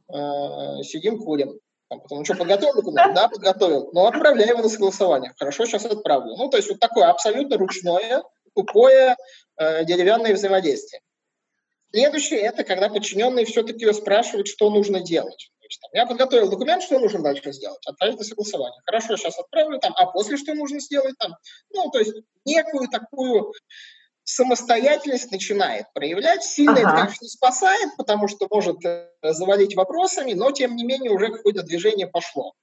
э, 0.10 0.84
сидим, 0.84 1.20
курим. 1.20 1.58
Там, 1.90 2.02
потом, 2.02 2.26
что, 2.26 2.36
подготовил 2.36 2.74
документ? 2.74 3.14
Да, 3.14 3.28
подготовил. 3.28 3.90
Ну, 3.94 4.06
отправляй 4.06 4.50
его 4.50 4.62
на 4.62 4.70
согласование. 4.70 5.34
Хорошо, 5.38 5.66
сейчас 5.66 5.86
отправлю. 5.86 6.36
Ну, 6.36 6.50
то 6.50 6.58
есть 6.58 6.70
вот 6.70 6.80
такое 6.80 7.08
абсолютно 7.10 7.58
ручное, 7.58 8.24
тупое 8.56 9.16
э, 9.58 9.86
деревянное 9.86 10.34
взаимодействие. 10.34 11.02
Следующее– 11.92 12.40
это 12.42 12.64
когда 12.64 12.90
подчиненные 12.90 13.46
все-таки 13.46 13.92
спрашивают, 13.94 14.48
что 14.48 14.70
нужно 14.70 15.00
делать. 15.00 15.52
То 15.62 15.66
есть, 15.68 15.80
там, 15.82 15.92
я 15.94 16.06
подготовил 16.06 16.50
документ, 16.50 16.84
что 16.84 17.00
нужно 17.00 17.24
дальше 17.24 17.54
сделать? 17.54 17.80
Отправить 17.88 18.18
на 18.18 18.24
согласование. 18.24 18.82
Хорошо, 18.86 19.16
сейчас 19.16 19.40
отправлю, 19.40 19.80
там, 19.80 19.94
а 19.96 20.08
после 20.08 20.38
что 20.38 20.54
нужно 20.56 20.80
сделать? 20.80 21.16
Там? 21.20 21.36
Ну, 21.74 21.90
то 21.92 22.00
есть 22.00 22.14
некую 22.46 22.90
такую 22.90 23.54
самостоятельность 24.26 25.32
начинает 25.32 25.86
проявлять. 25.94 26.44
Сильно 26.44 26.74
ага. 26.74 26.82
это, 26.82 26.92
конечно, 26.98 27.24
не 27.24 27.30
спасает, 27.30 27.96
потому 27.96 28.28
что 28.28 28.48
может 28.52 28.84
э, 28.84 29.08
завалить 29.24 29.76
вопросами, 29.76 30.34
но, 30.34 30.52
тем 30.52 30.76
не 30.76 30.84
менее, 30.84 31.12
уже 31.12 31.32
какое-то 31.32 31.64
движение 31.64 32.08
пошло. 32.08 32.54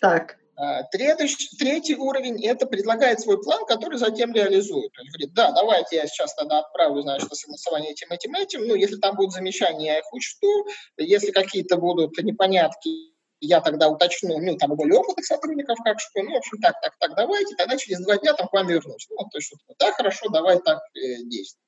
Так. 0.00 0.36
А, 0.56 0.84
третий, 0.84 1.28
третий 1.58 1.96
уровень– 1.96 2.44
это 2.46 2.66
предлагает 2.66 3.20
свой 3.20 3.40
план, 3.42 3.66
который 3.66 3.98
затем 3.98 4.32
реализует. 4.32 4.90
То 4.92 5.02
есть 5.02 5.12
говорит, 5.12 5.34
да, 5.34 5.52
давайте 5.52 5.96
я 5.96 6.06
сейчас 6.06 6.34
тогда 6.34 6.60
отправлю, 6.60 7.02
значит, 7.02 7.32
согласование 7.34 7.92
этим, 7.92 8.10
этим, 8.10 8.34
этим. 8.34 8.66
Ну, 8.66 8.74
если 8.74 8.96
там 8.96 9.16
будут 9.16 9.32
замечания, 9.32 9.86
я 9.86 9.98
их 9.98 10.12
учту. 10.12 10.66
Если 10.96 11.30
какие-то 11.30 11.76
будут 11.76 12.16
непонятки, 12.18 13.15
я 13.40 13.60
тогда 13.60 13.88
уточню, 13.88 14.38
ну, 14.38 14.56
там, 14.56 14.74
более 14.74 14.98
опытных 14.98 15.24
сотрудников, 15.24 15.78
как 15.84 16.00
что, 16.00 16.22
ну, 16.22 16.32
в 16.32 16.36
общем, 16.36 16.58
так, 16.60 16.74
так, 16.80 16.92
так, 16.98 17.14
давайте, 17.14 17.54
тогда 17.56 17.76
через 17.76 18.00
два 18.00 18.16
дня 18.16 18.32
там 18.32 18.48
к 18.48 18.52
вам 18.52 18.66
вернусь. 18.66 19.06
Ну, 19.10 19.16
то 19.30 19.38
есть, 19.38 19.52
вот, 19.52 19.76
да, 19.78 19.92
хорошо, 19.92 20.28
давай 20.30 20.58
так 20.60 20.80
э, 20.94 21.22
действуй. 21.24 21.60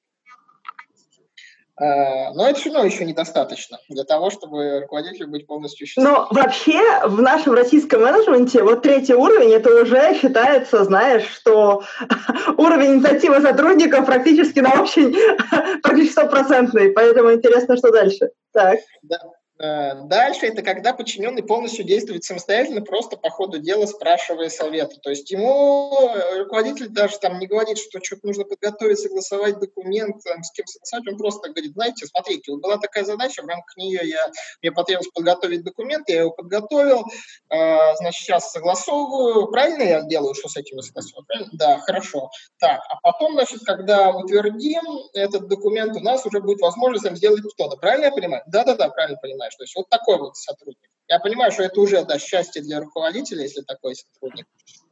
А, 1.81 2.33
но 2.33 2.48
это 2.48 2.59
все 2.59 2.72
равно 2.72 2.87
еще 2.87 3.04
недостаточно 3.04 3.78
для 3.88 4.02
того, 4.02 4.31
чтобы 4.31 4.81
руководителю 4.81 5.28
быть 5.28 5.46
полностью 5.46 5.87
счастливым. 5.87 6.12
Но 6.12 6.28
вообще 6.31 6.81
в 7.07 7.22
нашем 7.22 7.52
российском 7.52 8.02
менеджменте 8.02 8.64
вот 8.64 8.83
третий 8.83 9.14
уровень, 9.14 9.52
это 9.52 9.83
уже 9.83 10.18
считается, 10.20 10.83
знаешь, 10.83 11.28
что 11.28 11.85
уровень 12.57 12.96
инициативы 12.96 13.40
сотрудников 13.40 14.07
практически 14.07 14.59
на 14.59 14.83
очень, 14.83 15.14
практически 15.83 16.12
стопроцентный, 16.12 16.90
поэтому 16.90 17.33
интересно, 17.33 17.76
что 17.76 17.92
дальше. 17.92 18.31
Так. 18.52 18.81
Да, 19.02 19.20
дальше 19.59 20.47
это 20.47 20.62
когда 20.62 20.92
подчиненный 20.92 21.42
полностью 21.42 21.85
действует 21.85 22.23
самостоятельно, 22.23 22.81
просто 22.81 23.16
по 23.16 23.29
ходу 23.29 23.59
дела 23.59 23.87
спрашивая 23.87 24.49
совета. 24.51 24.97
То 25.03 25.11
есть 25.11 25.31
ему 25.31 26.11
э, 26.14 26.38
руководитель 26.38 26.88
даже 26.88 27.18
там 27.18 27.40
не 27.40 27.49
говорит, 27.49 27.79
что 27.79 27.99
что-то 28.03 28.27
нужно 28.27 28.44
подготовить, 28.44 29.01
согласовать 29.01 29.59
документ, 29.59 30.23
там, 30.23 30.44
с 30.44 30.53
кем 30.53 30.66
согласовать. 30.66 31.09
Он 31.09 31.18
просто 31.18 31.51
говорит, 31.51 31.73
знаете, 31.73 32.07
смотрите, 32.07 32.53
вот 32.53 32.61
была 32.61 32.79
такая 32.79 33.05
задача, 33.05 33.42
в 33.42 33.47
рамках 33.47 33.77
нее 33.77 34.01
я, 34.05 34.31
мне 34.62 34.71
потребовалось 34.71 35.11
подготовить 35.12 35.64
документ, 35.64 36.09
я 36.09 36.21
его 36.21 36.31
подготовил, 36.31 37.05
э, 37.51 37.97
значит, 37.97 38.23
сейчас 38.23 38.53
согласовываю. 38.53 39.49
Правильно 39.49 39.83
я 39.83 40.03
делаю, 40.03 40.35
что 40.35 40.49
с 40.49 40.57
этим 40.57 40.81
согласовываю? 40.83 41.27
Правильно? 41.27 41.51
Да, 41.55 41.79
хорошо. 41.79 42.31
Так, 42.59 42.81
а 42.88 42.97
потом, 43.03 43.33
значит, 43.33 43.64
когда 43.64 44.11
утвердим 44.11 44.83
этот 45.14 45.49
документ, 45.49 45.97
у 45.97 46.01
нас 46.01 46.25
уже 46.25 46.40
будет 46.40 46.61
возможность 46.61 47.16
сделать 47.16 47.42
что-то. 47.55 47.77
Правильно 47.77 48.07
я 48.07 48.12
понимаю? 48.12 48.42
Да-да-да, 48.47 48.88
правильно 48.90 49.18
понимаю 49.21 49.48
понимаешь. 49.49 49.57
То 49.57 49.65
есть 49.65 49.77
вот 49.77 49.89
такой 49.89 50.19
вот 50.19 50.37
сотрудник. 50.37 50.91
Я 51.09 51.19
понимаю, 51.21 51.53
что 51.53 51.63
это 51.63 51.81
уже 51.81 52.05
да, 52.05 52.19
счастье 52.19 52.63
для 52.63 52.81
руководителя, 52.81 53.43
если 53.43 53.63
такой 53.63 53.95
сотрудник. 53.95 54.47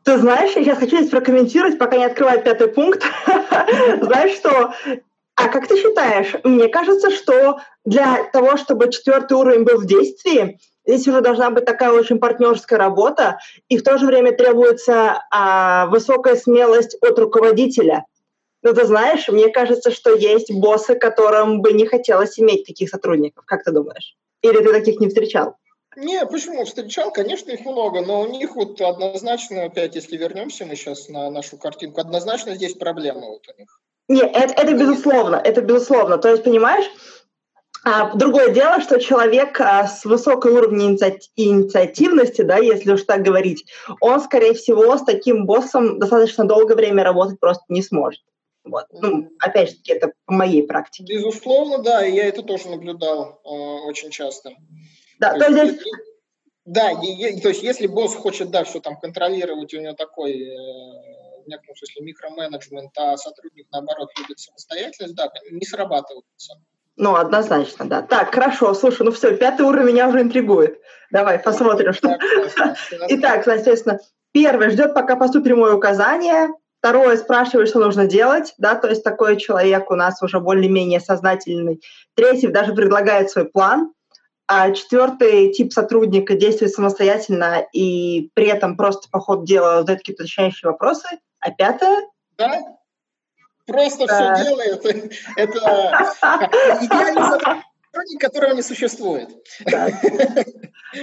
Ты 0.04 0.18
знаешь, 0.18 0.56
я 0.56 0.62
сейчас 0.62 0.78
хочу 0.78 0.96
здесь 0.98 1.10
прокомментировать, 1.10 1.78
пока 1.78 1.96
не 1.96 2.04
открываю 2.04 2.42
пятый 2.42 2.68
пункт. 2.68 3.02
Знаешь 3.26 4.36
что? 4.36 4.72
А 5.34 5.48
как 5.48 5.66
ты 5.68 5.76
считаешь? 5.76 6.34
Мне 6.44 6.68
кажется, 6.68 7.10
что 7.10 7.60
для 7.84 8.24
того, 8.32 8.56
чтобы 8.56 8.90
четвертый 8.90 9.34
уровень 9.34 9.64
был 9.64 9.78
в 9.78 9.86
действии, 9.86 10.58
здесь 10.86 11.06
уже 11.08 11.20
должна 11.20 11.50
быть 11.50 11.66
такая 11.66 11.90
очень 11.90 12.18
партнерская 12.18 12.78
работа, 12.78 13.38
и 13.68 13.76
в 13.76 13.82
то 13.82 13.98
же 13.98 14.06
время 14.06 14.32
требуется 14.32 15.24
а, 15.30 15.86
высокая 15.86 16.36
смелость 16.36 16.96
от 17.02 17.18
руководителя. 17.18 18.06
Но 18.62 18.72
ты 18.72 18.86
знаешь, 18.86 19.28
мне 19.28 19.48
кажется, 19.48 19.90
что 19.90 20.14
есть 20.14 20.50
боссы, 20.50 20.94
которым 20.94 21.60
бы 21.60 21.72
не 21.72 21.84
хотелось 21.84 22.38
иметь 22.40 22.64
таких 22.64 22.88
сотрудников. 22.88 23.44
Как 23.44 23.62
ты 23.62 23.72
думаешь? 23.72 24.16
Или 24.50 24.62
ты 24.62 24.72
таких 24.72 25.00
не 25.00 25.08
встречал? 25.08 25.56
Не, 25.96 26.26
почему? 26.26 26.64
Встречал, 26.64 27.10
конечно, 27.10 27.50
их 27.50 27.60
много, 27.60 28.02
но 28.02 28.20
у 28.20 28.26
них 28.26 28.54
вот 28.54 28.80
однозначно, 28.80 29.64
опять, 29.64 29.94
если 29.94 30.16
вернемся 30.16 30.66
мы 30.66 30.76
сейчас 30.76 31.08
на 31.08 31.30
нашу 31.30 31.56
картинку, 31.56 32.00
однозначно 32.00 32.54
здесь 32.54 32.74
проблема 32.74 33.26
вот 33.26 33.46
у 33.48 33.58
них. 33.58 33.80
Нет, 34.08 34.30
это, 34.34 34.54
это 34.54 34.74
безусловно, 34.74 35.36
это 35.36 35.62
безусловно. 35.62 36.18
То 36.18 36.28
есть, 36.28 36.44
понимаешь, 36.44 36.84
а, 37.82 38.14
другое 38.14 38.50
дело, 38.50 38.80
что 38.80 39.00
человек 39.00 39.60
а, 39.60 39.86
с 39.86 40.04
высокой 40.04 40.52
уровнем 40.52 40.98
инициативности, 41.36 42.42
да, 42.42 42.58
если 42.58 42.92
уж 42.92 43.02
так 43.02 43.22
говорить, 43.22 43.64
он, 44.00 44.20
скорее 44.20 44.54
всего, 44.54 44.98
с 44.98 45.02
таким 45.02 45.46
боссом 45.46 45.98
достаточно 45.98 46.44
долгое 46.44 46.74
время 46.74 47.04
работать 47.04 47.40
просто 47.40 47.64
не 47.68 47.82
сможет. 47.82 48.20
Вот. 48.66 48.86
Ну, 48.90 49.30
опять 49.38 49.70
же 49.70 49.76
таки, 49.76 49.92
это 49.92 50.12
по 50.26 50.32
моей 50.32 50.66
практике. 50.66 51.14
Безусловно, 51.14 51.78
да, 51.78 52.04
и 52.04 52.14
я 52.14 52.26
это 52.26 52.42
тоже 52.42 52.68
наблюдал 52.68 53.40
э, 53.44 53.48
очень 53.48 54.10
часто. 54.10 54.50
Да, 55.20 55.32
то, 55.34 55.38
то 55.38 55.52
есть, 55.52 55.74
есть... 55.74 55.84
Да, 56.64 56.90
и, 56.90 57.36
и, 57.36 57.40
то 57.40 57.48
есть 57.48 57.62
если 57.62 57.86
босс 57.86 58.14
хочет, 58.14 58.50
да, 58.50 58.64
что 58.64 58.80
там 58.80 58.98
контролировать, 58.98 59.72
у 59.72 59.80
него 59.80 59.94
такой, 59.94 60.32
э, 60.32 61.44
в 61.44 61.48
некотором 61.48 61.76
смысле, 61.76 62.04
микроменеджмент, 62.04 62.90
а 62.98 63.16
сотрудник, 63.16 63.68
наоборот, 63.70 64.10
любит 64.18 64.40
самостоятельность, 64.40 65.14
да, 65.14 65.30
не 65.50 65.64
срабатывает. 65.64 66.24
Ну, 66.96 67.14
однозначно, 67.14 67.84
да. 67.84 68.02
Так, 68.02 68.34
хорошо, 68.34 68.74
слушай, 68.74 69.02
ну 69.02 69.12
все, 69.12 69.36
пятый 69.36 69.62
уровень 69.62 69.92
меня 69.92 70.08
уже 70.08 70.22
интригует. 70.22 70.80
Давай, 71.12 71.38
посмотрим, 71.38 71.92
что... 71.92 72.18
Итак, 73.08 73.44
соответственно, 73.44 74.00
первый 74.32 74.70
ждет, 74.70 74.92
пока 74.92 75.14
поступит 75.14 75.44
прямое 75.44 75.74
указание, 75.74 76.48
Второе, 76.78 77.16
спрашивает, 77.16 77.68
что 77.68 77.80
нужно 77.80 78.06
делать, 78.06 78.54
да, 78.58 78.74
то 78.74 78.88
есть 78.88 79.02
такой 79.02 79.36
человек 79.38 79.90
у 79.90 79.94
нас 79.94 80.22
уже 80.22 80.40
более-менее 80.40 81.00
сознательный. 81.00 81.82
Третий 82.14 82.48
даже 82.48 82.74
предлагает 82.74 83.30
свой 83.30 83.46
план. 83.46 83.92
А 84.48 84.70
четвертый 84.70 85.52
тип 85.52 85.72
сотрудника 85.72 86.36
действует 86.36 86.72
самостоятельно 86.72 87.66
и 87.72 88.30
при 88.34 88.46
этом 88.46 88.76
просто 88.76 89.08
по 89.10 89.18
ходу 89.18 89.44
дела 89.44 89.78
задает 89.78 90.00
какие-то 90.00 90.22
уточняющие 90.22 90.70
вопросы. 90.70 91.08
А 91.40 91.50
пятое? 91.50 92.02
Да, 92.38 92.60
просто 93.66 94.06
да. 94.06 94.34
все 94.36 94.44
делает. 94.44 94.84
Это 95.36 95.58
идеальный 96.80 97.62
сотрудник, 97.96 98.20
которого 98.20 98.54
не 98.54 98.62
существует. 98.62 99.28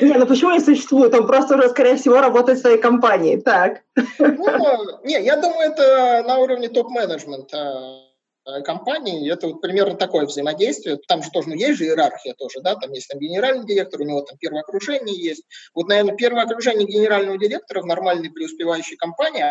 Не, 0.02 0.14
ну 0.14 0.26
почему 0.26 0.52
не 0.52 0.60
существует? 0.60 1.14
Он 1.14 1.28
просто 1.28 1.56
уже, 1.56 1.70
скорее 1.70 1.98
всего, 1.98 2.20
работает 2.20 2.58
в 2.58 2.62
своей 2.62 2.80
компании. 2.80 3.38
Так. 3.38 3.82
Ну, 4.18 5.04
не, 5.04 5.22
я 5.22 5.38
думаю, 5.38 5.72
это 5.72 6.24
на 6.26 6.38
уровне 6.38 6.70
топ-менеджмента 6.70 8.02
э, 8.46 8.62
компании, 8.62 9.32
это 9.32 9.48
вот 9.48 9.62
примерно 9.62 9.96
такое 9.96 10.26
взаимодействие. 10.26 10.98
Там 11.08 11.22
же 11.22 11.30
тоже, 11.32 11.50
ну, 11.50 11.56
есть 11.56 11.78
же 11.78 11.86
иерархия 11.86 12.34
тоже, 12.34 12.62
да, 12.62 12.76
там 12.76 12.92
есть 12.92 13.10
там 13.10 13.20
генеральный 13.20 13.66
директор, 13.66 14.02
у 14.02 14.06
него 14.06 14.22
там 14.22 14.38
первое 14.38 14.62
окружение 14.62 15.16
есть. 15.16 15.44
Вот, 15.76 15.88
наверное, 15.88 16.16
первое 16.16 16.44
окружение 16.44 16.88
генерального 16.88 17.38
директора 17.38 17.82
в 17.82 17.86
нормальной 17.86 18.32
преуспевающей 18.32 18.96
компании, 18.96 19.44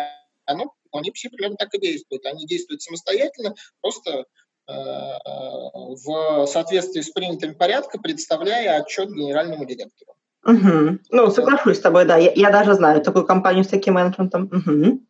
оно, 0.45 0.73
они 0.91 1.11
все 1.11 1.29
примерно 1.29 1.55
так 1.55 1.73
и 1.73 1.79
действуют. 1.79 2.25
Они 2.25 2.45
действуют 2.45 2.81
самостоятельно, 2.81 3.55
просто 3.81 4.25
в 4.67 6.45
соответствии 6.47 7.01
с 7.01 7.09
принятым 7.09 7.55
порядком, 7.55 8.01
представляя 8.01 8.81
отчет 8.81 9.09
генеральному 9.09 9.65
директору. 9.65 10.15
Угу. 10.45 10.99
Ну, 11.09 11.31
соглашусь 11.31 11.77
с 11.77 11.81
тобой, 11.81 12.05
да. 12.05 12.17
Я, 12.17 12.31
я 12.33 12.49
даже 12.49 12.73
знаю 12.73 13.01
такую 13.01 13.25
компанию 13.25 13.63
с 13.63 13.69
таким 13.69 13.95
менеджментом. 13.95 14.49
Угу. 14.51 15.01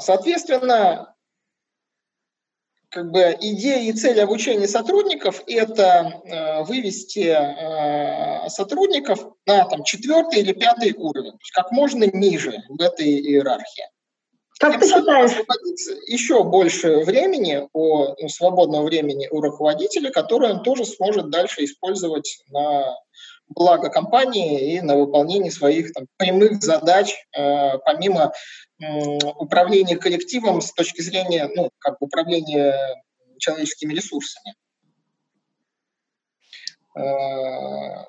Соответственно, 0.00 1.14
как 2.90 3.10
бы 3.10 3.36
идея 3.40 3.90
и 3.90 3.92
цель 3.92 4.20
обучения 4.20 4.66
сотрудников– 4.66 5.42
это 5.46 6.20
э, 6.24 6.64
вывести 6.64 7.20
э, 7.20 8.48
сотрудников 8.48 9.24
на 9.46 9.64
там, 9.64 9.84
четвертый 9.84 10.40
или 10.40 10.52
пятый 10.52 10.92
уровень, 10.94 11.32
то 11.32 11.38
есть 11.40 11.52
как 11.52 11.70
можно 11.70 12.04
ниже 12.04 12.62
в 12.68 12.80
этой 12.80 13.06
иерархии. 13.06 13.84
Как 14.60 14.78
ты 14.78 14.86
считаешь? 14.86 15.32
Еще 16.06 16.44
больше 16.44 16.98
времени, 16.98 17.66
о, 17.72 18.14
ну, 18.20 18.28
свободного 18.28 18.84
времени 18.84 19.26
у 19.30 19.40
руководителя, 19.40 20.10
которое 20.10 20.52
он 20.52 20.62
тоже 20.62 20.84
сможет 20.84 21.30
дальше 21.30 21.64
использовать 21.64 22.42
на 22.50 22.94
благо 23.48 23.88
компании 23.88 24.74
и 24.74 24.82
на 24.82 24.96
выполнение 24.96 25.50
своих 25.50 25.94
там, 25.94 26.06
прямых 26.18 26.62
задач, 26.62 27.14
э, 27.34 27.78
помимо 27.86 28.34
э, 28.78 28.84
управления 29.38 29.96
коллективом 29.96 30.60
с 30.60 30.74
точки 30.74 31.00
зрения 31.00 31.48
ну, 31.56 31.70
как 31.78 31.96
управления 32.02 33.02
человеческими 33.38 33.94
ресурсами. 33.94 34.54
Э, 36.94 38.04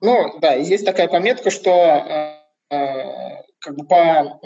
ну, 0.00 0.38
да, 0.38 0.54
и 0.54 0.62
здесь 0.62 0.84
такая 0.84 1.08
пометка, 1.08 1.50
что 1.50 1.70
э, 1.70 2.76
э 2.76 3.42
как 3.62 3.76
бы 3.76 3.86
по 3.86 4.40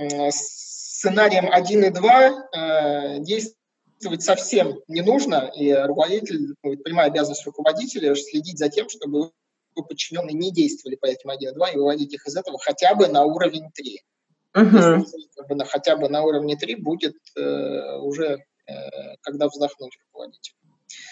сценариям 1.04 1.50
1 1.50 1.84
и 1.84 1.90
2 1.90 2.48
э, 2.56 3.18
действовать 3.20 4.22
совсем 4.22 4.80
не 4.88 5.02
нужно, 5.02 5.50
и 5.54 5.72
руководитель, 5.72 6.54
ну, 6.62 6.76
прямая 6.78 7.08
обязанность 7.08 7.44
руководителя 7.44 8.14
следить 8.14 8.58
за 8.58 8.70
тем, 8.70 8.88
чтобы 8.88 9.30
подчиненные 9.74 10.34
не 10.34 10.50
действовали 10.50 10.96
по 10.96 11.06
этим 11.06 11.30
1 11.30 11.50
и 11.50 11.54
2 11.54 11.70
и 11.70 11.76
выводить 11.76 12.14
их 12.14 12.26
из 12.26 12.36
этого 12.36 12.58
хотя 12.58 12.94
бы 12.94 13.08
на 13.08 13.24
уровень 13.24 13.70
3. 13.74 14.02
Uh-huh. 14.56 15.04
Как 15.36 15.48
бы 15.48 15.54
на, 15.56 15.64
хотя 15.64 15.96
бы 15.96 16.08
на 16.08 16.22
уровне 16.22 16.56
3 16.56 16.76
будет 16.76 17.16
э, 17.36 17.96
уже, 17.98 18.38
э, 18.66 19.16
когда 19.20 19.48
вздохнуть 19.48 19.98
руководитель. 20.06 20.54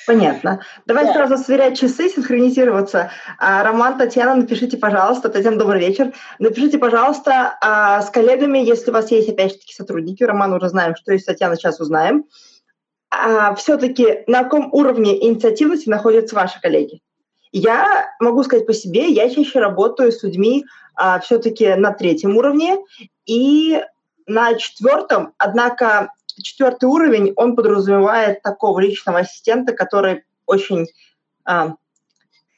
Понятно. 0.07 0.61
Давай 0.87 1.07
да. 1.07 1.13
сразу 1.13 1.39
сверять 1.39 1.79
часы, 1.79 2.09
синхронизироваться. 2.09 3.11
А, 3.39 3.63
Роман, 3.63 3.99
Татьяна, 3.99 4.35
напишите, 4.35 4.77
пожалуйста. 4.77 5.29
Татьяна, 5.29 5.59
добрый 5.59 5.81
вечер. 5.81 6.13
Напишите, 6.39 6.79
пожалуйста, 6.79 7.57
а, 7.61 8.03
с 8.03 8.11
коллегами, 8.11 8.59
если 8.59 8.91
у 8.91 8.95
вас 8.95 9.11
есть, 9.11 9.29
опять 9.29 9.53
же 9.53 9.59
таки, 9.59 9.73
сотрудники. 9.73 10.25
Роман, 10.25 10.53
уже 10.53 10.69
знаем, 10.69 10.97
что 10.97 11.13
есть 11.13 11.27
Татьяна, 11.27 11.57
сейчас 11.57 11.81
узнаем. 11.81 12.25
А, 13.11 13.55
все-таки 13.55 14.25
на 14.27 14.43
каком 14.43 14.73
уровне 14.73 15.25
инициативности 15.25 15.89
находятся 15.89 16.35
ваши 16.35 16.61
коллеги? 16.61 17.01
Я 17.53 18.11
могу 18.19 18.43
сказать 18.43 18.67
по 18.67 18.73
себе, 18.73 19.09
я 19.09 19.29
чаще 19.29 19.61
работаю 19.61 20.11
с 20.11 20.23
людьми 20.23 20.65
а, 20.95 21.21
все-таки 21.21 21.75
на 21.75 21.93
третьем 21.93 22.37
уровне 22.37 22.79
и 23.27 23.81
на 24.27 24.55
четвертом, 24.55 25.35
однако 25.37 26.13
четвертый 26.41 26.87
уровень, 26.87 27.33
он 27.37 27.57
подразумевает 27.57 28.43
такого 28.43 28.81
личного 28.81 29.21
ассистента, 29.21 29.73
который 29.73 30.25
очень 30.47 30.87
а, 31.45 31.75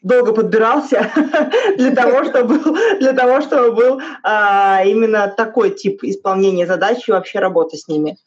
долго 0.03 0.33
подбирался 0.33 1.11
для 1.77 1.91
того, 1.95 2.25
чтобы 2.29 2.59
был, 2.59 2.77
для 2.99 3.13
того, 3.13 3.41
чтобы 3.41 3.73
был 3.73 4.01
а, 4.23 4.83
именно 4.85 5.29
такой 5.29 5.71
тип 5.71 6.05
исполнения 6.05 6.67
задач 6.67 7.09
и 7.09 7.13
вообще 7.13 7.41
работы 7.41 7.77
с 7.77 7.89
ними. 7.89 8.19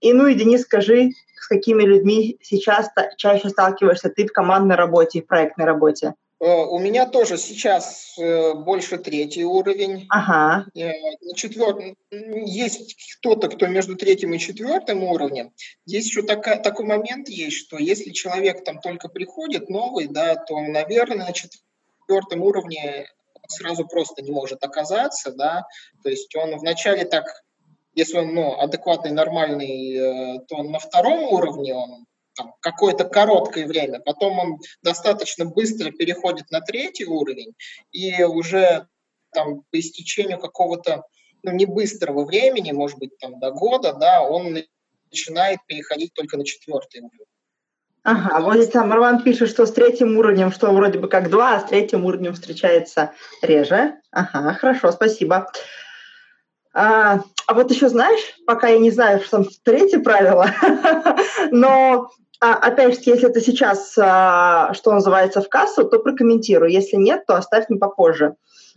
И 0.00 0.12
ну 0.12 0.26
и, 0.26 0.34
Денис, 0.34 0.62
скажи, 0.62 1.10
с 1.34 1.48
какими 1.48 1.82
людьми 1.82 2.38
сейчас 2.42 2.90
чаще 3.16 3.48
сталкиваешься 3.48 4.10
ты 4.10 4.26
в 4.26 4.32
командной 4.32 4.76
работе 4.76 5.18
и 5.18 5.22
в 5.22 5.26
проектной 5.26 5.64
работе? 5.64 6.14
Э, 6.44 6.66
у 6.66 6.78
меня 6.78 7.06
тоже 7.06 7.38
сейчас 7.38 8.18
э, 8.18 8.52
больше 8.52 8.98
третий 8.98 9.44
уровень. 9.44 10.06
Ага. 10.10 10.66
Э, 10.74 10.92
четвертый. 11.34 11.96
Есть 12.10 13.16
кто-то, 13.18 13.48
кто 13.48 13.66
между 13.66 13.96
третьим 13.96 14.34
и 14.34 14.38
четвертым 14.38 15.04
уровнем. 15.04 15.52
Здесь 15.86 16.04
еще 16.06 16.22
такая, 16.22 16.58
такой 16.62 16.84
момент 16.84 17.30
есть, 17.30 17.56
что 17.56 17.78
если 17.78 18.10
человек 18.10 18.62
там 18.62 18.78
только 18.80 19.08
приходит 19.08 19.70
новый, 19.70 20.06
да, 20.06 20.34
то, 20.34 20.60
наверное, 20.60 21.28
на 21.28 21.32
четвертом 21.32 22.42
уровне 22.42 23.06
сразу 23.48 23.86
просто 23.86 24.22
не 24.22 24.30
может 24.30 24.62
оказаться, 24.64 25.32
да, 25.32 25.66
то 26.02 26.10
есть 26.10 26.34
он 26.36 26.58
вначале 26.58 27.06
так, 27.06 27.24
если 27.94 28.18
он 28.18 28.34
ну, 28.34 28.58
адекватный, 28.58 29.12
нормальный, 29.12 30.40
то 30.48 30.56
он 30.56 30.70
на 30.70 30.78
втором 30.78 31.24
уровне 31.24 31.74
он 31.74 32.06
там, 32.34 32.54
какое-то 32.60 33.04
короткое 33.04 33.66
время, 33.66 34.00
потом 34.00 34.38
он 34.38 34.58
достаточно 34.82 35.44
быстро 35.44 35.90
переходит 35.90 36.50
на 36.50 36.60
третий 36.60 37.04
уровень, 37.04 37.54
и 37.92 38.22
уже 38.24 38.86
там, 39.32 39.62
по 39.70 39.78
истечению 39.78 40.38
какого-то 40.38 41.04
ну, 41.42 41.52
не 41.52 41.66
быстрого 41.66 42.24
времени, 42.24 42.72
может 42.72 42.98
быть, 42.98 43.18
там, 43.18 43.38
до 43.38 43.50
года, 43.50 43.92
да, 43.92 44.22
он 44.22 44.56
начинает 45.10 45.58
переходить 45.66 46.14
только 46.14 46.36
на 46.36 46.44
четвертый 46.44 47.02
уровень. 47.02 47.26
Ага, 48.02 48.40
вот 48.40 48.56
здесь 48.56 48.68
там 48.68 48.90
Марван 48.90 49.22
пишет, 49.22 49.48
что 49.48 49.64
с 49.64 49.72
третьим 49.72 50.18
уровнем, 50.18 50.52
что 50.52 50.70
вроде 50.72 50.98
бы 50.98 51.08
как 51.08 51.30
два, 51.30 51.56
а 51.56 51.60
с 51.60 51.64
третьим 51.64 52.04
уровнем 52.04 52.34
встречается 52.34 53.12
реже. 53.40 53.94
Ага, 54.10 54.52
хорошо, 54.54 54.92
спасибо. 54.92 55.50
А, 56.74 57.20
а 57.46 57.54
вот 57.54 57.70
еще 57.70 57.88
знаешь, 57.88 58.20
пока 58.46 58.68
я 58.68 58.78
не 58.78 58.90
знаю, 58.90 59.20
что 59.20 59.38
там 59.38 59.46
третье 59.62 60.00
правило, 60.00 60.50
но 61.50 62.10
опять 62.52 62.94
же, 62.94 63.00
если 63.10 63.30
это 63.30 63.40
сейчас, 63.40 63.96
а, 63.98 64.74
что 64.74 64.92
называется, 64.92 65.40
в 65.40 65.48
кассу, 65.48 65.84
то 65.84 65.98
прокомментирую. 65.98 66.70
Если 66.70 66.96
нет, 66.96 67.24
то 67.26 67.36
оставь 67.36 67.68
мне 67.68 67.78
попозже. 67.78 68.34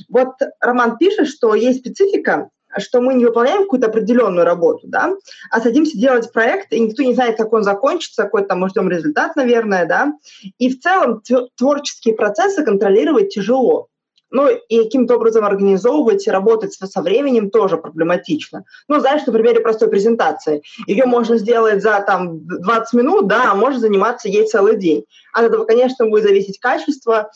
Вот 0.09 0.29
Роман 0.59 0.97
пишет, 0.97 1.27
что 1.27 1.53
есть 1.55 1.79
специфика, 1.79 2.49
что 2.77 3.01
мы 3.01 3.13
не 3.13 3.25
выполняем 3.25 3.63
какую-то 3.63 3.87
определенную 3.87 4.45
работу, 4.45 4.81
да, 4.87 5.13
а 5.49 5.61
садимся 5.61 5.97
делать 5.97 6.31
проект, 6.31 6.71
и 6.71 6.79
никто 6.79 7.01
не 7.03 7.13
знает, 7.13 7.37
как 7.37 7.51
он 7.53 7.63
закончится, 7.63 8.23
какой 8.23 8.45
там 8.45 8.59
мы 8.59 8.69
ждем 8.69 8.89
результат, 8.89 9.35
наверное, 9.35 9.85
да. 9.85 10.13
И 10.57 10.69
в 10.69 10.79
целом 10.79 11.21
творческие 11.57 12.15
процессы 12.15 12.63
контролировать 12.63 13.29
тяжело. 13.29 13.87
Ну, 14.29 14.49
и 14.49 14.83
каким-то 14.83 15.15
образом 15.15 15.45
организовывать 15.45 16.27
и 16.27 16.31
работать 16.31 16.73
со 16.73 17.01
временем 17.01 17.49
тоже 17.49 17.77
проблематично. 17.77 18.65
Ну, 18.87 18.99
знаешь, 18.99 19.25
на 19.25 19.31
примере 19.31 19.61
простой 19.61 19.89
презентации. 19.89 20.63
Ее 20.85 21.05
можно 21.05 21.37
сделать 21.37 21.81
за 21.81 22.01
там 22.01 22.45
20 22.45 22.93
минут, 22.93 23.27
да, 23.27 23.51
а 23.51 23.55
можно 23.55 23.79
заниматься 23.79 24.27
ей 24.27 24.45
целый 24.45 24.77
день. 24.77 25.05
От 25.33 25.45
этого, 25.45 25.63
конечно, 25.65 26.07
будет 26.07 26.23
зависеть 26.23 26.59
качество, 26.59 27.31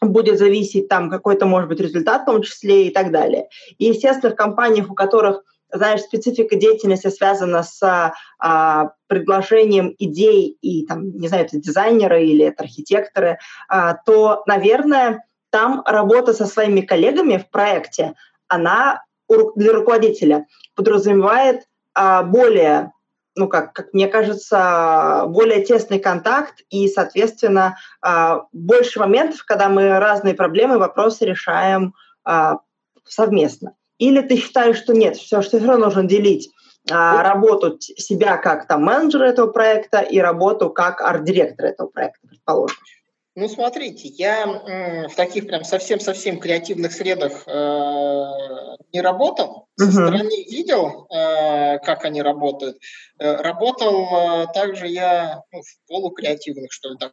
будет 0.00 0.38
зависеть 0.38 0.88
там 0.88 1.10
какой-то, 1.10 1.46
может 1.46 1.68
быть, 1.68 1.80
результат 1.80 2.22
в 2.22 2.26
том 2.26 2.42
числе 2.42 2.88
и 2.88 2.90
так 2.90 3.10
далее. 3.12 3.48
И, 3.78 3.86
естественно, 3.86 4.32
в 4.32 4.36
компаниях, 4.36 4.90
у 4.90 4.94
которых 4.94 5.42
знаешь, 5.72 6.02
специфика 6.02 6.56
деятельности 6.56 7.08
связана 7.08 7.62
с 7.62 8.12
а, 8.38 8.92
предложением 9.08 9.94
идей 9.98 10.56
и, 10.60 10.86
там, 10.86 11.10
не 11.16 11.28
знаю, 11.28 11.44
это 11.44 11.58
дизайнеры 11.58 12.24
или 12.24 12.44
это 12.44 12.62
архитекторы, 12.62 13.38
а, 13.68 13.94
то, 13.94 14.42
наверное, 14.46 15.24
там 15.50 15.82
работа 15.86 16.32
со 16.32 16.46
своими 16.46 16.80
коллегами 16.80 17.38
в 17.38 17.50
проекте, 17.50 18.14
она 18.48 19.02
для 19.28 19.72
руководителя 19.72 20.46
подразумевает 20.74 21.62
а, 21.94 22.22
более, 22.22 22.92
ну 23.34 23.48
как, 23.48 23.72
как 23.72 23.92
мне 23.92 24.06
кажется, 24.06 25.24
более 25.26 25.64
тесный 25.64 25.98
контакт 25.98 26.62
и, 26.70 26.88
соответственно, 26.88 27.76
а, 28.00 28.42
больше 28.52 29.00
моментов, 29.00 29.44
когда 29.44 29.68
мы 29.68 29.98
разные 29.98 30.34
проблемы, 30.34 30.78
вопросы 30.78 31.24
решаем 31.24 31.94
а, 32.24 32.58
совместно. 33.04 33.74
Или 33.98 34.20
ты 34.20 34.36
считаешь, 34.36 34.76
что 34.76 34.92
нет, 34.92 35.16
все, 35.16 35.42
что 35.42 35.58
все 35.58 35.66
равно 35.66 35.86
нужно 35.86 36.04
делить 36.04 36.50
а, 36.90 37.22
работу 37.22 37.78
себя 37.80 38.36
как 38.36 38.68
там 38.68 38.84
менеджера 38.84 39.24
этого 39.24 39.48
проекта 39.48 40.00
и 40.00 40.18
работу 40.18 40.70
как 40.70 41.00
арт-директора 41.00 41.68
этого 41.68 41.88
проекта, 41.88 42.28
предположим? 42.28 42.76
Ну, 43.36 43.48
смотрите, 43.48 44.08
я 44.08 44.46
в 45.08 45.14
таких 45.14 45.46
прям 45.46 45.62
совсем-совсем 45.62 46.40
креативных 46.40 46.92
средах 46.92 47.46
э, 47.46 48.24
не 48.94 49.02
работал. 49.02 49.68
Со 49.76 49.86
uh-huh. 49.86 49.90
стороны 49.90 50.44
видел, 50.50 51.06
э, 51.10 51.78
как 51.80 52.06
они 52.06 52.22
работают. 52.22 52.78
Э, 53.18 53.36
работал 53.36 54.06
э, 54.06 54.46
также 54.54 54.88
я 54.88 55.42
ну, 55.52 55.60
в 55.60 55.88
полукреативных, 55.88 56.72
что 56.72 56.88
ли, 56.88 56.96
так 56.98 57.12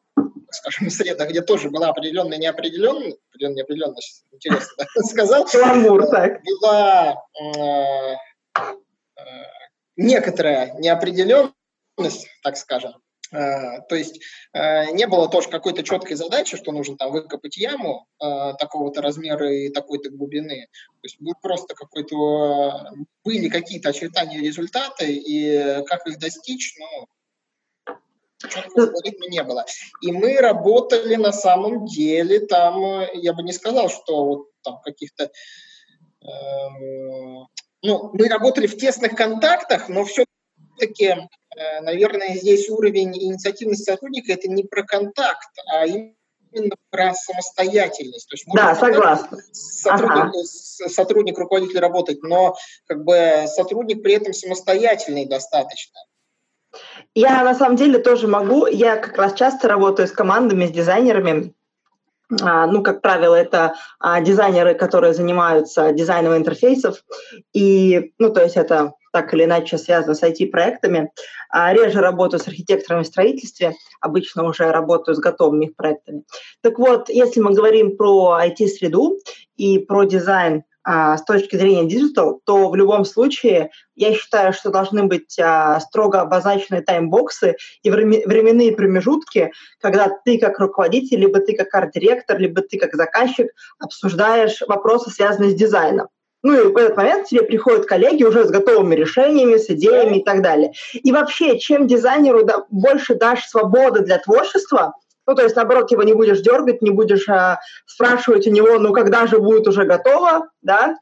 скажем, 0.49 0.89
средах, 0.89 1.29
где 1.29 1.41
тоже 1.41 1.69
была 1.69 1.89
определенная 1.89 2.37
неопределенность, 2.37 3.17
определенная 3.29 3.57
неопределенность, 3.57 4.25
интересно 4.31 4.85
сказал. 5.03 5.45
Каламбур, 5.45 6.07
так. 6.07 6.41
Была 6.43 7.15
э, 7.41 8.15
э, 8.55 9.21
некоторая 9.97 10.73
неопределенность, 10.79 12.27
так 12.43 12.57
скажем. 12.57 12.93
Э, 13.33 13.81
то 13.89 13.95
есть 13.95 14.21
э, 14.53 14.91
не 14.91 15.07
было 15.07 15.27
тоже 15.27 15.49
какой-то 15.49 15.83
четкой 15.83 16.15
задачи, 16.15 16.55
что 16.55 16.71
нужно 16.71 16.97
там 16.97 17.11
выкопать 17.11 17.57
яму 17.57 18.07
э, 18.21 18.53
такого-то 18.59 19.01
размера 19.01 19.51
и 19.51 19.69
такой-то 19.69 20.11
глубины. 20.11 20.67
То 21.01 21.03
есть 21.03 21.19
был 21.19 21.33
просто 21.41 21.73
какой-то 21.73 22.91
были 23.23 23.49
какие-то 23.49 23.89
очертания 23.89 24.39
результаты 24.39 25.11
и 25.11 25.83
как 25.85 26.07
их 26.07 26.19
достичь, 26.19 26.75
ну 26.77 27.07
четкого 28.49 28.87
алгоритма 28.87 29.27
не 29.27 29.41
было. 29.41 29.65
И 30.01 30.11
мы 30.11 30.37
работали 30.37 31.15
на 31.15 31.31
самом 31.31 31.85
деле 31.85 32.41
там, 32.41 33.01
я 33.13 33.33
бы 33.33 33.41
не 33.41 33.53
сказал, 33.53 33.89
что 33.89 34.25
вот 34.25 34.47
там 34.61 34.81
каких-то 34.81 35.31
эм, 36.21 37.47
ну, 37.81 38.11
мы 38.13 38.27
работали 38.27 38.67
в 38.67 38.77
тесных 38.77 39.15
контактах, 39.15 39.89
но 39.89 40.03
все-таки 40.75 41.27
Э, 41.55 41.81
наверное, 41.81 42.35
здесь 42.35 42.69
уровень 42.69 43.15
инициативности 43.17 43.83
сотрудника– 43.83 44.33
это 44.33 44.49
не 44.49 44.63
про 44.63 44.83
контакт, 44.83 45.49
а 45.71 45.85
именно 45.85 46.75
про 46.89 47.13
самостоятельность. 47.13 48.27
То 48.29 48.33
есть 48.33 48.45
да, 48.53 48.75
согласна. 48.75 49.37
Сотрудник, 49.51 50.23
ага. 50.23 50.89
сотрудник, 50.89 51.37
руководитель 51.37 51.79
работать, 51.79 52.23
но 52.23 52.55
как 52.87 53.03
бы 53.03 53.45
сотрудник 53.47 54.03
при 54.03 54.13
этом 54.13 54.33
самостоятельный 54.33 55.25
достаточно. 55.25 55.99
Я 57.13 57.43
на 57.43 57.53
самом 57.53 57.75
деле 57.75 57.99
тоже 57.99 58.27
могу. 58.27 58.65
Я 58.65 58.97
как 58.97 59.17
раз 59.17 59.33
часто 59.33 59.67
работаю 59.67 60.07
с 60.07 60.11
командами, 60.11 60.65
с 60.65 60.71
дизайнерами. 60.71 61.53
А, 62.41 62.65
ну, 62.65 62.81
как 62.81 63.01
правило, 63.01 63.35
это 63.35 63.75
а, 63.99 64.19
дизайнеры, 64.21 64.73
которые 64.73 65.13
занимаются 65.13 65.91
дизайном 65.91 66.35
интерфейсов. 66.35 67.03
И, 67.53 68.13
ну, 68.17 68.33
то 68.33 68.41
есть 68.41 68.55
это 68.55 68.93
так 69.13 69.33
или 69.33 69.45
иначе 69.45 69.77
связано 69.77 70.15
с 70.15 70.23
IT-проектами. 70.23 71.11
А 71.49 71.71
реже 71.71 72.01
работаю 72.01 72.39
с 72.39 72.47
архитекторами 72.47 73.03
в 73.03 73.07
строительстве, 73.07 73.75
обычно 74.01 74.43
уже 74.43 74.71
работаю 74.71 75.15
с 75.15 75.19
готовыми 75.19 75.65
их 75.65 75.75
проектами. 75.75 76.23
Так 76.61 76.79
вот, 76.79 77.09
если 77.09 77.39
мы 77.39 77.53
говорим 77.53 77.95
про 77.95 78.39
IT-среду 78.43 79.19
и 79.55 79.77
про 79.77 80.03
дизайн 80.05 80.63
а, 80.83 81.15
с 81.17 81.23
точки 81.23 81.55
зрения 81.55 81.85
digital, 81.85 82.41
то 82.43 82.69
в 82.69 82.75
любом 82.75 83.05
случае 83.05 83.69
я 83.95 84.13
считаю, 84.13 84.51
что 84.51 84.71
должны 84.71 85.03
быть 85.03 85.39
а, 85.39 85.79
строго 85.79 86.19
обозначены 86.19 86.81
timebox 86.81 87.46
ы 87.46 87.55
и 87.83 87.89
временные 87.91 88.75
промежутки, 88.75 89.53
когда 89.79 90.09
ты 90.25 90.39
как 90.39 90.59
руководитель, 90.59 91.19
либо 91.19 91.39
ты 91.39 91.55
как 91.55 91.73
арт-директор, 91.73 92.37
либо 92.37 92.61
ты 92.63 92.77
как 92.79 92.95
заказчик 92.95 93.47
обсуждаешь 93.79 94.61
вопросы, 94.67 95.11
связанные 95.11 95.51
с 95.51 95.55
дизайном. 95.55 96.07
Ну 96.43 96.53
и 96.53 96.73
в 96.73 96.77
этот 96.77 96.97
момент 96.97 97.27
тебе 97.27 97.43
приходят 97.43 97.85
коллеги 97.85 98.23
уже 98.23 98.45
с 98.45 98.51
готовыми 98.51 98.95
решениями, 98.95 99.57
с 99.57 99.69
идеями 99.69 100.17
и 100.17 100.23
так 100.23 100.41
далее. 100.41 100.73
И 100.93 101.11
вообще, 101.11 101.57
чем 101.57 101.87
дизайнеру 101.87 102.45
больше 102.69 103.15
дашь 103.15 103.45
свободы 103.45 104.01
для 104.01 104.19
творчества, 104.19 104.93
ну, 105.25 105.35
то 105.35 105.43
есть, 105.43 105.55
наоборот, 105.55 105.89
его 105.89 106.03
не 106.03 106.13
будешь 106.13 106.41
дергать, 106.41 106.81
не 106.81 106.91
будешь 106.91 107.29
а, 107.29 107.59
спрашивать 107.85 108.45
у 108.45 108.51
него, 108.51 108.77
ну, 108.77 108.91
когда 108.91 109.25
же 109.25 109.39
будет 109.39 109.65
уже 109.69 109.85
готово, 109.85 110.49
да, 110.61 110.97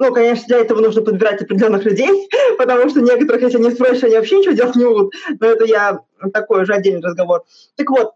ну, 0.00 0.12
конечно, 0.12 0.44
для 0.48 0.58
этого 0.58 0.80
нужно 0.80 1.02
подбирать 1.02 1.40
определенных 1.40 1.84
людей, 1.84 2.28
потому 2.58 2.90
что 2.90 3.00
некоторых, 3.00 3.42
если 3.42 3.58
не 3.58 3.70
спросишь, 3.70 4.02
они 4.02 4.16
вообще 4.16 4.38
ничего 4.38 4.54
делать 4.54 4.74
не 4.74 4.84
будут. 4.84 5.14
Но 5.38 5.46
это 5.46 5.64
я 5.64 6.00
такой 6.32 6.62
уже 6.62 6.74
отдельный 6.74 7.02
разговор. 7.02 7.44
Так 7.76 7.90
вот, 7.90 8.14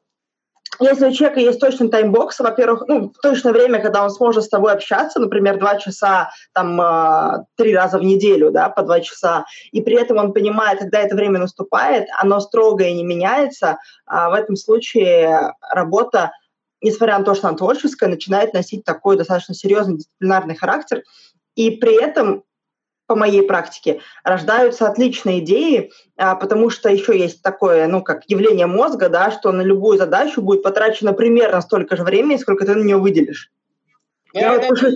если 0.80 1.06
у 1.06 1.12
человека 1.12 1.40
есть 1.40 1.60
точный 1.60 1.88
таймбокс, 1.88 2.38
во-первых, 2.40 2.84
ну, 2.86 3.12
точное 3.22 3.52
время, 3.52 3.80
когда 3.80 4.04
он 4.04 4.10
сможет 4.10 4.44
с 4.44 4.48
тобой 4.48 4.72
общаться, 4.72 5.18
например, 5.18 5.58
два 5.58 5.76
часа, 5.76 6.30
там, 6.52 6.80
э, 6.80 7.44
три 7.56 7.74
раза 7.74 7.98
в 7.98 8.02
неделю, 8.02 8.50
да, 8.50 8.68
по 8.68 8.82
два 8.82 9.00
часа, 9.00 9.44
и 9.72 9.80
при 9.80 9.96
этом 9.96 10.18
он 10.18 10.32
понимает, 10.32 10.78
когда 10.78 11.00
это 11.00 11.16
время 11.16 11.40
наступает, 11.40 12.08
оно 12.20 12.40
строгое 12.40 12.92
не 12.92 13.04
меняется, 13.04 13.78
э, 14.10 14.28
в 14.28 14.32
этом 14.34 14.56
случае 14.56 15.54
работа, 15.70 16.32
несмотря 16.80 17.18
на 17.18 17.24
то, 17.24 17.34
что 17.34 17.48
она 17.48 17.56
творческая, 17.56 18.08
начинает 18.08 18.54
носить 18.54 18.84
такой 18.84 19.16
достаточно 19.16 19.54
серьезный 19.54 19.96
дисциплинарный 19.96 20.56
характер, 20.56 21.02
и 21.56 21.72
при 21.72 22.00
этом 22.00 22.44
по 23.08 23.16
моей 23.16 23.42
практике, 23.42 24.00
рождаются 24.22 24.86
отличные 24.86 25.40
идеи, 25.40 25.90
а, 26.16 26.36
потому 26.36 26.68
что 26.70 26.90
еще 26.90 27.18
есть 27.18 27.42
такое, 27.42 27.88
ну, 27.88 28.02
как 28.02 28.22
явление 28.28 28.66
мозга, 28.66 29.08
да, 29.08 29.30
что 29.30 29.50
на 29.50 29.62
любую 29.62 29.98
задачу 29.98 30.42
будет 30.42 30.62
потрачено 30.62 31.14
примерно 31.14 31.60
столько 31.62 31.96
же 31.96 32.04
времени, 32.04 32.36
сколько 32.36 32.66
ты 32.66 32.74
на 32.74 32.84
нее 32.84 32.98
выделишь. 32.98 33.50
Я, 34.34 34.58
да, 34.58 34.68
вот. 34.68 34.94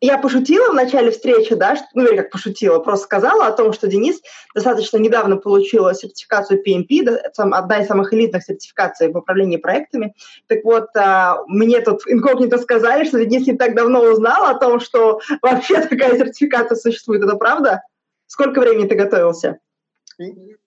Я 0.00 0.18
пошутила 0.18 0.70
в 0.70 0.74
начале 0.74 1.10
встречи, 1.10 1.54
да, 1.54 1.76
что, 1.76 1.86
ну, 1.94 2.06
или 2.06 2.16
как 2.16 2.30
пошутила, 2.30 2.78
просто 2.78 3.06
сказала 3.06 3.46
о 3.46 3.52
том, 3.52 3.72
что 3.72 3.88
Денис 3.88 4.20
достаточно 4.54 4.98
недавно 4.98 5.36
получила 5.36 5.94
сертификацию 5.94 6.62
PMP, 6.64 7.04
одна 7.36 7.80
из 7.80 7.88
самых 7.88 8.12
элитных 8.14 8.44
сертификаций 8.44 9.08
в 9.12 9.16
управлении 9.16 9.56
проектами. 9.56 10.14
Так 10.46 10.62
вот, 10.62 10.88
а, 10.96 11.42
мне 11.48 11.80
тут 11.80 12.02
инкогнито 12.06 12.58
сказали, 12.58 13.04
что 13.04 13.24
Денис 13.24 13.46
не 13.46 13.56
так 13.56 13.74
давно 13.74 14.02
узнал 14.02 14.44
о 14.44 14.54
том, 14.54 14.78
что 14.78 15.20
вообще 15.42 15.80
такая 15.88 16.16
сертификация 16.16 16.76
существует. 16.76 17.24
Это 17.24 17.34
правда? 17.34 17.82
Сколько 18.26 18.60
времени 18.60 18.86
ты 18.86 18.94
готовился? 18.94 19.58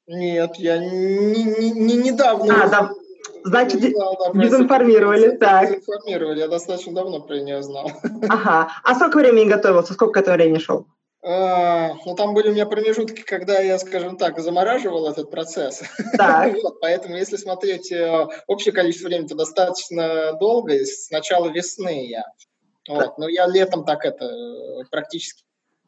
Нет, 0.08 0.56
я 0.58 0.78
не, 0.78 1.44
не, 1.44 1.72
не 1.72 1.96
недавно. 1.96 2.64
А, 2.64 2.68
да. 2.68 2.92
Значит, 3.44 3.82
знал, 3.82 4.18
да, 4.20 4.40
дезинформировали, 4.40 5.38
так. 5.38 5.70
Дезинформировали, 5.70 6.40
я 6.40 6.48
достаточно 6.48 6.94
давно 6.94 7.22
про 7.22 7.40
нее 7.40 7.64
знал. 7.64 7.92
Ага. 8.30 8.72
А 8.84 8.96
сколько 8.96 9.18
времени 9.18 9.50
готовился? 9.50 9.94
Сколько 9.94 10.14
к 10.14 10.24
этому 10.24 10.38
времени 10.38 10.60
шел? 10.60 10.86
А, 11.24 11.94
ну, 12.06 12.16
там 12.16 12.34
были 12.34 12.50
у 12.50 12.54
меня 12.54 12.66
промежутки, 12.66 13.22
когда 13.22 13.60
я, 13.60 13.78
скажем 13.78 14.18
так, 14.18 14.40
замораживал 14.40 15.08
этот 15.08 15.30
процесс. 15.30 15.84
Так. 16.18 16.54
вот, 16.64 16.80
поэтому, 16.80 17.16
если 17.16 17.38
смотреть 17.38 17.92
э, 17.92 18.28
общее 18.48 18.74
количество 18.74 19.08
времени, 19.08 19.28
то 19.28 19.36
достаточно 19.36 20.34
долго, 20.34 20.74
с 20.74 21.12
начала 21.12 21.50
весны 21.50 22.08
я. 22.08 22.24
Вот. 22.90 23.20
Но 23.20 23.28
я 23.28 23.46
летом 23.46 23.86
так 23.86 24.04
это 24.04 24.26
э, 24.26 24.84
практически 24.90 25.44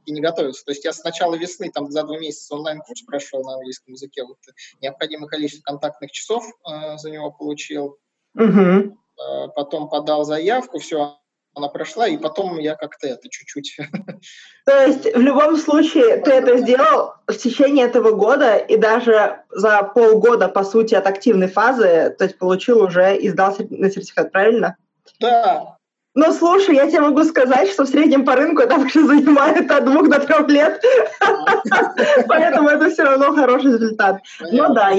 и 0.05 0.11
не 0.11 0.21
готовился. 0.21 0.65
То 0.65 0.71
есть 0.71 0.85
я 0.85 0.93
с 0.93 1.03
начала 1.03 1.35
весны, 1.35 1.71
там 1.71 1.91
за 1.91 2.03
два 2.03 2.17
месяца 2.17 2.55
онлайн-курс 2.55 3.01
прошел 3.03 3.43
на 3.43 3.55
английском 3.55 3.93
языке, 3.93 4.23
вот, 4.23 4.37
необходимое 4.81 5.27
количество 5.27 5.63
контактных 5.63 6.11
часов 6.11 6.45
э, 6.45 6.97
за 6.97 7.09
него 7.09 7.31
получил, 7.31 7.97
угу. 8.35 8.49
э, 8.49 9.47
потом 9.55 9.89
подал 9.89 10.25
заявку, 10.25 10.79
все, 10.79 11.17
она 11.55 11.67
прошла, 11.67 12.07
и 12.07 12.17
потом 12.17 12.57
я 12.57 12.75
как-то 12.75 13.07
это 13.07 13.29
чуть-чуть. 13.29 13.77
То 14.65 14.85
есть 14.85 15.05
в 15.15 15.19
любом 15.19 15.57
случае 15.57 16.17
ты 16.17 16.31
это 16.31 16.57
сделал 16.57 17.13
в 17.27 17.35
течение 17.35 17.85
этого 17.85 18.11
года, 18.11 18.57
и 18.57 18.77
даже 18.77 19.43
за 19.49 19.83
полгода, 19.83 20.47
по 20.47 20.63
сути, 20.63 20.95
от 20.95 21.05
активной 21.05 21.47
фазы, 21.47 22.15
то 22.17 22.23
есть 22.25 22.37
получил 22.37 22.81
уже 22.81 23.17
и 23.17 23.29
сдал 23.29 23.55
на 23.69 23.89
сертификат, 23.91 24.31
правильно? 24.31 24.77
Да, 25.19 25.77
Ну, 26.15 26.31
слушай, 26.31 26.75
я 26.75 26.87
тебе 26.87 27.01
могу 27.01 27.23
сказать, 27.23 27.69
что 27.69 27.85
в 27.85 27.89
среднем 27.89 28.23
по 28.23 28.35
рынку 28.35 28.61
это 28.61 28.77
вообще 28.77 29.03
занимает 29.03 29.69
от 29.71 29.85
двух 29.85 30.09
до 30.09 30.19
трех 30.19 30.47
лет. 30.47 30.81
Поэтому 32.27 32.69
это 32.69 32.89
все 32.91 33.03
равно 33.03 33.33
хороший 33.33 33.73
результат. 33.73 34.21
Ну 34.39 34.73
да, 34.73 34.91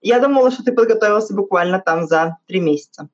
я 0.00 0.20
думала, 0.20 0.50
что 0.50 0.62
ты 0.62 0.72
подготовился 0.72 1.34
буквально 1.34 1.80
там 1.80 2.06
за 2.06 2.36
три 2.46 2.60
месяца. 2.60 3.08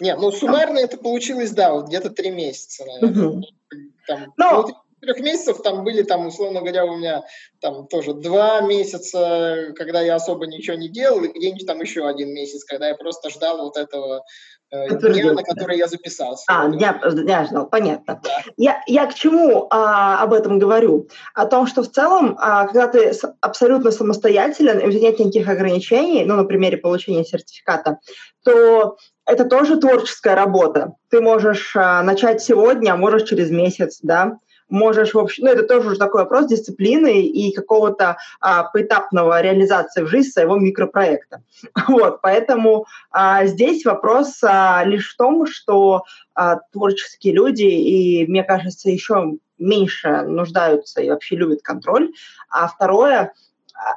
Нет, 0.00 0.18
ну 0.18 0.32
суммарно 0.32 0.78
это 0.78 0.96
получилось, 0.96 1.52
да, 1.52 1.72
вот 1.72 1.86
где-то 1.86 2.10
три 2.10 2.30
месяца, 2.30 2.84
наверное. 2.84 3.42
Там, 4.06 4.34
ну, 4.36 4.66
трех 5.02 5.20
месяцев 5.20 5.62
там 5.62 5.84
были, 5.84 6.02
там, 6.02 6.26
условно 6.26 6.60
говоря, 6.60 6.84
у 6.84 6.96
меня 6.96 7.24
там 7.60 7.86
тоже 7.86 8.14
два 8.14 8.60
месяца, 8.62 9.72
когда 9.76 10.00
я 10.00 10.14
особо 10.14 10.46
ничего 10.46 10.76
не 10.76 10.88
делал, 10.88 11.22
и 11.24 11.28
где-нибудь 11.28 11.66
там 11.66 11.80
еще 11.80 12.06
один 12.06 12.32
месяц, 12.32 12.64
когда 12.64 12.88
я 12.88 12.94
просто 12.94 13.30
ждал 13.30 13.58
вот 13.62 13.76
этого 13.76 14.24
э, 14.72 14.88
дня, 14.88 15.32
на 15.32 15.42
который 15.42 15.76
я 15.76 15.86
записался. 15.86 16.44
А, 16.48 16.68
дня, 16.68 17.00
дня 17.12 17.44
ждал, 17.44 17.66
понятно. 17.66 18.20
Да. 18.22 18.30
Я, 18.56 18.82
я 18.86 19.06
к 19.06 19.14
чему 19.14 19.66
а, 19.70 20.22
об 20.22 20.32
этом 20.32 20.58
говорю? 20.58 21.08
О 21.34 21.46
том, 21.46 21.66
что 21.66 21.82
в 21.82 21.90
целом, 21.90 22.36
а, 22.40 22.66
когда 22.66 22.88
ты 22.88 23.12
абсолютно 23.40 23.90
самостоятелен, 23.90 24.78
и 24.78 24.86
у 24.86 24.90
тебя 24.90 25.02
нет 25.02 25.18
никаких 25.18 25.48
ограничений, 25.48 26.24
ну, 26.24 26.36
на 26.36 26.44
примере 26.44 26.78
получения 26.78 27.24
сертификата, 27.24 27.98
то 28.44 28.96
это 29.26 29.44
тоже 29.44 29.76
творческая 29.76 30.34
работа. 30.34 30.94
Ты 31.10 31.20
можешь 31.20 31.76
а, 31.76 32.02
начать 32.02 32.42
сегодня, 32.42 32.92
а 32.92 32.96
можешь 32.96 33.28
через 33.28 33.50
месяц, 33.50 34.00
да, 34.02 34.38
можешь, 34.72 35.14
в 35.14 35.18
общем, 35.18 35.44
ну, 35.44 35.50
это 35.50 35.62
тоже 35.62 35.88
уже 35.88 35.98
такой 35.98 36.22
вопрос 36.22 36.46
дисциплины 36.46 37.22
и 37.22 37.54
какого-то 37.54 38.16
а, 38.40 38.64
поэтапного 38.64 39.40
реализации 39.40 40.02
в 40.02 40.08
жизнь 40.08 40.30
своего 40.30 40.56
микропроекта. 40.56 41.42
Вот, 41.88 42.20
поэтому 42.22 42.86
а, 43.10 43.44
здесь 43.46 43.84
вопрос 43.84 44.40
а, 44.42 44.82
лишь 44.84 45.12
в 45.12 45.16
том, 45.16 45.46
что 45.46 46.04
а, 46.34 46.60
творческие 46.72 47.34
люди, 47.34 47.64
и, 47.64 48.26
мне 48.26 48.42
кажется, 48.44 48.88
еще 48.88 49.34
меньше 49.58 50.22
нуждаются 50.22 51.02
и 51.02 51.10
вообще 51.10 51.36
любят 51.36 51.62
контроль. 51.62 52.12
А 52.48 52.66
второе, 52.66 53.32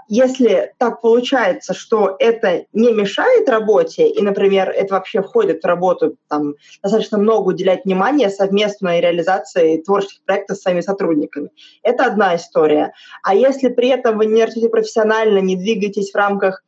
если 0.08 0.74
так 0.78 1.02
получается, 1.02 1.74
что 1.74 2.16
это 2.20 2.66
не 2.74 2.92
мешает 2.92 3.50
работе, 3.50 4.08
и, 4.08 4.22
например, 4.22 4.70
это 4.70 4.96
вообще 4.96 5.22
входит 5.22 5.64
в 5.64 5.68
работу, 5.68 6.16
там, 6.28 6.56
достаточно 6.82 7.18
много 7.18 7.50
уделять 7.50 7.86
внимания 7.86 8.30
совместной 8.30 9.02
реализации 9.02 9.82
творческих 9.82 10.24
проектов 10.24 10.58
с 10.58 10.62
своими 10.62 10.82
сотрудниками, 10.82 11.50
это 11.84 12.06
одна 12.06 12.36
история. 12.36 12.94
А 13.24 13.36
если 13.36 13.70
при 13.70 13.90
этом 13.90 14.18
вы 14.18 14.26
не 14.26 14.42
работаете 14.42 14.70
профессионально, 14.70 15.40
не 15.40 15.56
двигаетесь 15.56 16.12
в 16.12 16.16
рамках 16.16 16.64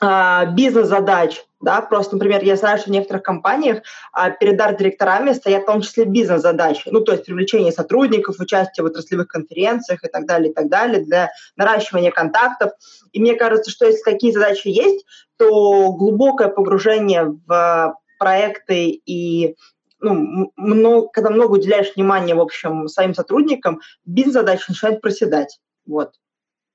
бизнес-задач, 0.00 1.42
да, 1.60 1.80
просто, 1.80 2.16
например, 2.16 2.44
я 2.44 2.56
знаю, 2.56 2.78
что 2.78 2.88
в 2.88 2.92
некоторых 2.92 3.22
компаниях 3.22 3.78
а, 4.12 4.30
перед 4.30 4.60
арт-директорами 4.60 5.32
стоят 5.32 5.62
в 5.62 5.66
том 5.66 5.80
числе 5.80 6.04
бизнес-задачи, 6.04 6.88
ну, 6.90 7.00
то 7.00 7.12
есть 7.12 7.24
привлечение 7.24 7.72
сотрудников, 7.72 8.38
участие 8.38 8.84
в 8.84 8.86
отраслевых 8.88 9.28
конференциях 9.28 10.04
и 10.04 10.08
так 10.08 10.26
далее, 10.26 10.50
и 10.50 10.54
так 10.54 10.68
далее, 10.68 11.02
для 11.02 11.30
наращивания 11.56 12.10
контактов. 12.10 12.72
И 13.12 13.20
мне 13.20 13.34
кажется, 13.34 13.70
что 13.70 13.86
если 13.86 14.02
такие 14.02 14.32
задачи 14.32 14.68
есть, 14.68 15.06
то 15.38 15.92
глубокое 15.92 16.48
погружение 16.48 17.34
в 17.46 17.96
проекты 18.18 18.90
и 18.90 19.56
ну, 20.00 20.52
много, 20.56 21.08
когда 21.08 21.30
много 21.30 21.52
уделяешь 21.52 21.94
внимания, 21.96 22.34
в 22.34 22.40
общем, 22.40 22.86
своим 22.88 23.14
сотрудникам, 23.14 23.80
бизнес-задачи 24.04 24.66
начинают 24.68 25.00
проседать. 25.00 25.58
Вот. 25.86 26.12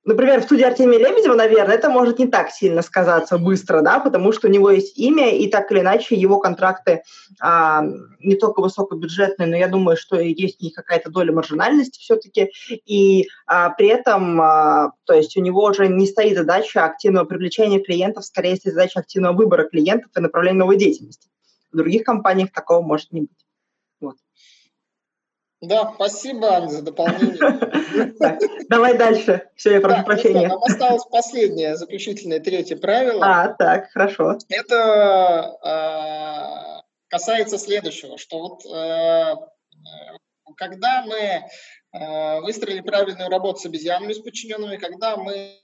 Например, 0.04 0.42
в 0.42 0.46
студии 0.46 0.64
Артемия 0.64 0.98
Лебедева, 0.98 1.36
наверное, 1.36 1.76
это 1.76 1.88
может 1.92 2.18
не 2.18 2.28
так 2.28 2.50
сильно 2.50 2.82
сказаться 2.82 3.38
быстро, 3.38 3.82
да, 3.82 4.00
потому 4.00 4.32
что 4.32 4.48
у 4.48 4.52
него 4.52 4.72
есть 4.72 4.98
имя, 4.98 5.30
и 5.30 5.48
так 5.48 5.72
или 5.72 5.82
иначе 5.82 6.16
его 6.16 6.40
контракты 6.40 7.04
а, 7.40 7.84
не 8.20 8.36
только 8.36 8.62
высокобюджетные, 8.62 9.48
но 9.48 9.56
я 9.56 9.68
думаю, 9.68 9.98
что 9.98 10.20
есть 10.20 10.60
у 10.60 10.66
них 10.66 10.74
какая-то 10.74 11.12
доля 11.12 11.32
маржинальности 11.32 12.00
все-таки, 12.00 12.52
и 12.86 13.28
а, 13.46 13.70
при 13.70 13.90
этом, 13.90 14.42
а, 14.42 14.94
то 15.06 15.14
есть 15.14 15.38
у 15.38 15.42
него 15.42 15.64
уже 15.66 15.88
не 15.88 16.08
стоит 16.08 16.36
задача 16.36 16.84
активного 16.84 17.26
привлечения 17.26 17.80
клиентов, 17.80 18.26
скорее 18.26 18.56
стоит 18.56 18.74
задача 18.74 19.02
активного 19.02 19.34
выбора 19.34 19.66
клиентов 19.66 20.10
и 20.18 20.20
направления 20.20 20.58
новой 20.58 20.78
деятельности. 20.78 21.30
В 21.72 21.78
других 21.78 22.04
компаниях 22.04 22.52
такого 22.52 22.82
может 22.82 23.12
не 23.12 23.22
быть. 23.22 23.41
Да, 25.62 25.92
спасибо, 25.94 26.56
Анна, 26.56 26.70
за 26.70 26.82
дополнение. 26.82 27.38
Давай 28.70 28.98
дальше. 28.98 29.48
Все, 29.56 29.74
я 29.74 29.82
прошу 29.82 30.04
прощения. 30.04 30.48
Нам 30.48 30.64
осталось 30.64 31.06
последнее, 31.06 31.78
заключительное, 31.78 32.40
третье 32.40 32.78
правило. 32.78 33.24
А, 33.24 33.50
так, 33.50 33.92
хорошо. 33.92 34.40
Это 34.50 35.58
а, 35.62 36.82
касается 37.10 37.60
следующего, 37.60 38.18
что 38.18 38.40
вот 38.40 38.66
э, 38.66 39.36
когда 40.56 41.04
мы 41.06 41.44
э, 41.94 42.40
выстроили 42.42 42.82
правильную 42.82 43.30
работу 43.30 43.60
с 43.60 43.66
обезьянами, 43.66 44.14
с 44.14 44.20
подчиненными, 44.20 44.78
когда 44.78 45.16
мы 45.18 45.60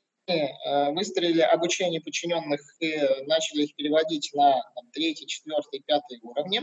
выстроили 0.93 1.41
обучение 1.41 2.01
подчиненных 2.01 2.61
и 2.79 2.97
начали 3.25 3.63
их 3.63 3.75
переводить 3.75 4.31
на 4.33 4.61
третий, 4.91 5.25
четвертый, 5.25 5.81
пятый 5.85 6.19
уровни, 6.21 6.61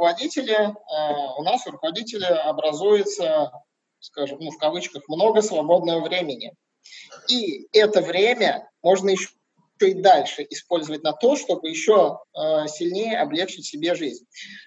руководители, 0.00 0.54
э, 0.54 1.38
у 1.38 1.42
нас 1.42 1.66
у 1.66 1.70
руководителя 1.70 2.42
образуется, 2.48 3.52
скажем, 4.00 4.38
ну, 4.40 4.50
в 4.50 4.58
кавычках, 4.58 5.08
много 5.08 5.42
свободного 5.42 6.00
времени. 6.00 6.52
И 7.28 7.68
это 7.72 8.00
время 8.00 8.68
можно 8.82 9.10
еще 9.10 9.28
и 9.80 9.94
дальше 9.94 10.46
использовать 10.50 11.02
на 11.02 11.12
то, 11.12 11.36
чтобы 11.36 11.68
еще 11.70 12.18
э, 12.34 12.68
сильнее 12.68 13.18
облегчить 13.18 13.64
себе 13.64 13.94
жизнь. 13.94 14.26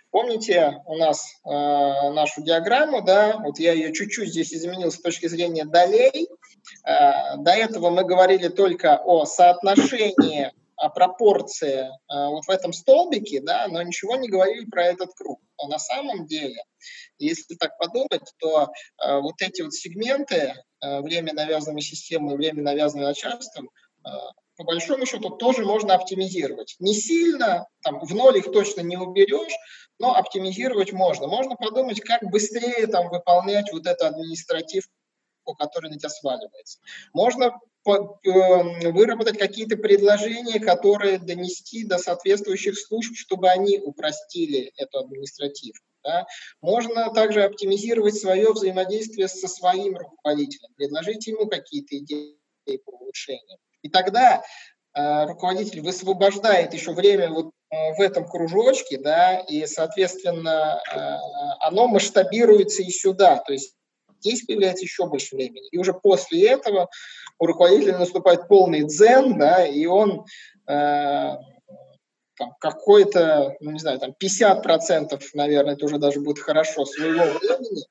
Помните 0.09 0.81
у 0.85 0.95
нас 0.95 1.23
э, 1.45 1.49
нашу 1.49 2.41
диаграмму, 2.41 3.03
да, 3.03 3.37
вот 3.37 3.59
я 3.59 3.73
ее 3.73 3.93
чуть-чуть 3.93 4.29
здесь 4.29 4.53
изменил 4.53 4.91
с 4.91 4.99
точки 4.99 5.27
зрения 5.27 5.65
долей. 5.65 6.27
Э, 6.85 7.37
до 7.37 7.51
этого 7.51 7.89
мы 7.89 8.03
говорили 8.03 8.47
только 8.47 8.97
о 8.97 9.25
соотношении, 9.25 10.51
о 10.75 10.89
пропорции 10.89 11.81
э, 11.81 12.27
вот 12.27 12.45
в 12.45 12.49
этом 12.49 12.73
столбике, 12.73 13.41
да, 13.41 13.67
но 13.67 13.81
ничего 13.81 14.15
не 14.15 14.29
говорили 14.29 14.65
про 14.65 14.85
этот 14.85 15.13
круг. 15.13 15.39
Но 15.61 15.69
на 15.69 15.79
самом 15.79 16.25
деле, 16.25 16.63
если 17.17 17.55
так 17.55 17.77
подумать, 17.77 18.33
то 18.39 18.69
э, 19.03 19.19
вот 19.19 19.35
эти 19.41 19.61
вот 19.61 19.73
сегменты, 19.73 20.53
время 20.81 21.33
навязанной 21.33 21.81
системы 21.81 22.33
и 22.33 22.35
время 22.35 22.61
навязанной 22.61 23.05
начальством, 23.05 23.69
по 24.57 24.63
большому 24.65 25.05
счету 25.05 25.29
тоже 25.29 25.63
можно 25.63 25.95
оптимизировать. 25.95 26.75
Не 26.79 26.93
сильно, 26.93 27.67
там, 27.83 28.01
в 28.01 28.13
ноль 28.13 28.39
их 28.39 28.51
точно 28.51 28.81
не 28.81 28.97
уберешь, 28.97 29.53
но 29.97 30.13
оптимизировать 30.13 30.91
можно. 30.91 31.27
Можно 31.27 31.55
подумать, 31.55 32.01
как 32.01 32.23
быстрее 32.23 32.87
там, 32.87 33.07
выполнять 33.07 33.71
вот 33.71 33.87
эту 33.87 34.07
которая 35.51 35.91
на 35.91 35.99
тебя 35.99 36.09
сваливается. 36.09 36.79
Можно 37.11 37.59
эм, 37.85 38.93
выработать 38.93 39.37
какие-то 39.37 39.75
предложения, 39.75 40.59
которые 40.61 41.19
донести 41.19 41.85
до 41.85 41.97
соответствующих 41.97 42.79
служб, 42.79 43.13
чтобы 43.15 43.49
они 43.49 43.79
упростили 43.79 44.71
эту 44.77 44.99
административку. 44.99 45.85
Да? 46.03 46.25
Можно 46.61 47.13
также 47.13 47.43
оптимизировать 47.43 48.15
свое 48.15 48.51
взаимодействие 48.51 49.27
со 49.27 49.47
своим 49.47 49.97
руководителем, 49.97 50.69
предложить 50.75 51.27
ему 51.27 51.47
какие-то 51.47 51.97
идеи 51.97 52.37
по 52.85 52.91
улучшению. 52.91 53.57
И 53.81 53.89
тогда 53.89 54.41
э, 54.93 55.25
руководитель 55.25 55.81
высвобождает 55.81 56.73
еще 56.73 56.93
время 56.93 57.29
вот 57.29 57.51
э, 57.69 57.93
в 57.95 58.01
этом 58.01 58.25
кружочке, 58.27 58.97
да, 58.97 59.39
и, 59.39 59.65
соответственно, 59.65 60.81
э, 60.91 60.97
оно 61.59 61.87
масштабируется 61.87 62.81
и 62.81 62.89
сюда, 62.89 63.37
то 63.37 63.53
есть 63.53 63.75
здесь 64.23 64.45
появляется 64.45 64.85
еще 64.85 65.05
больше 65.05 65.35
времени. 65.35 65.67
И 65.69 65.77
уже 65.77 65.93
после 65.93 66.47
этого 66.49 66.89
у 67.39 67.45
руководителя 67.45 67.97
наступает 67.97 68.47
полный 68.47 68.83
дзен, 68.83 69.37
да, 69.37 69.65
и 69.65 69.85
он 69.85 70.25
э, 70.67 71.35
какой-то, 72.59 73.55
ну 73.59 73.71
не 73.71 73.79
знаю, 73.79 73.99
там 73.99 74.13
50%, 74.21 75.21
наверное, 75.33 75.73
это 75.73 75.85
уже 75.85 75.97
даже 75.97 76.19
будет 76.19 76.39
хорошо, 76.39 76.85
своего 76.85 77.23
времени 77.23 77.83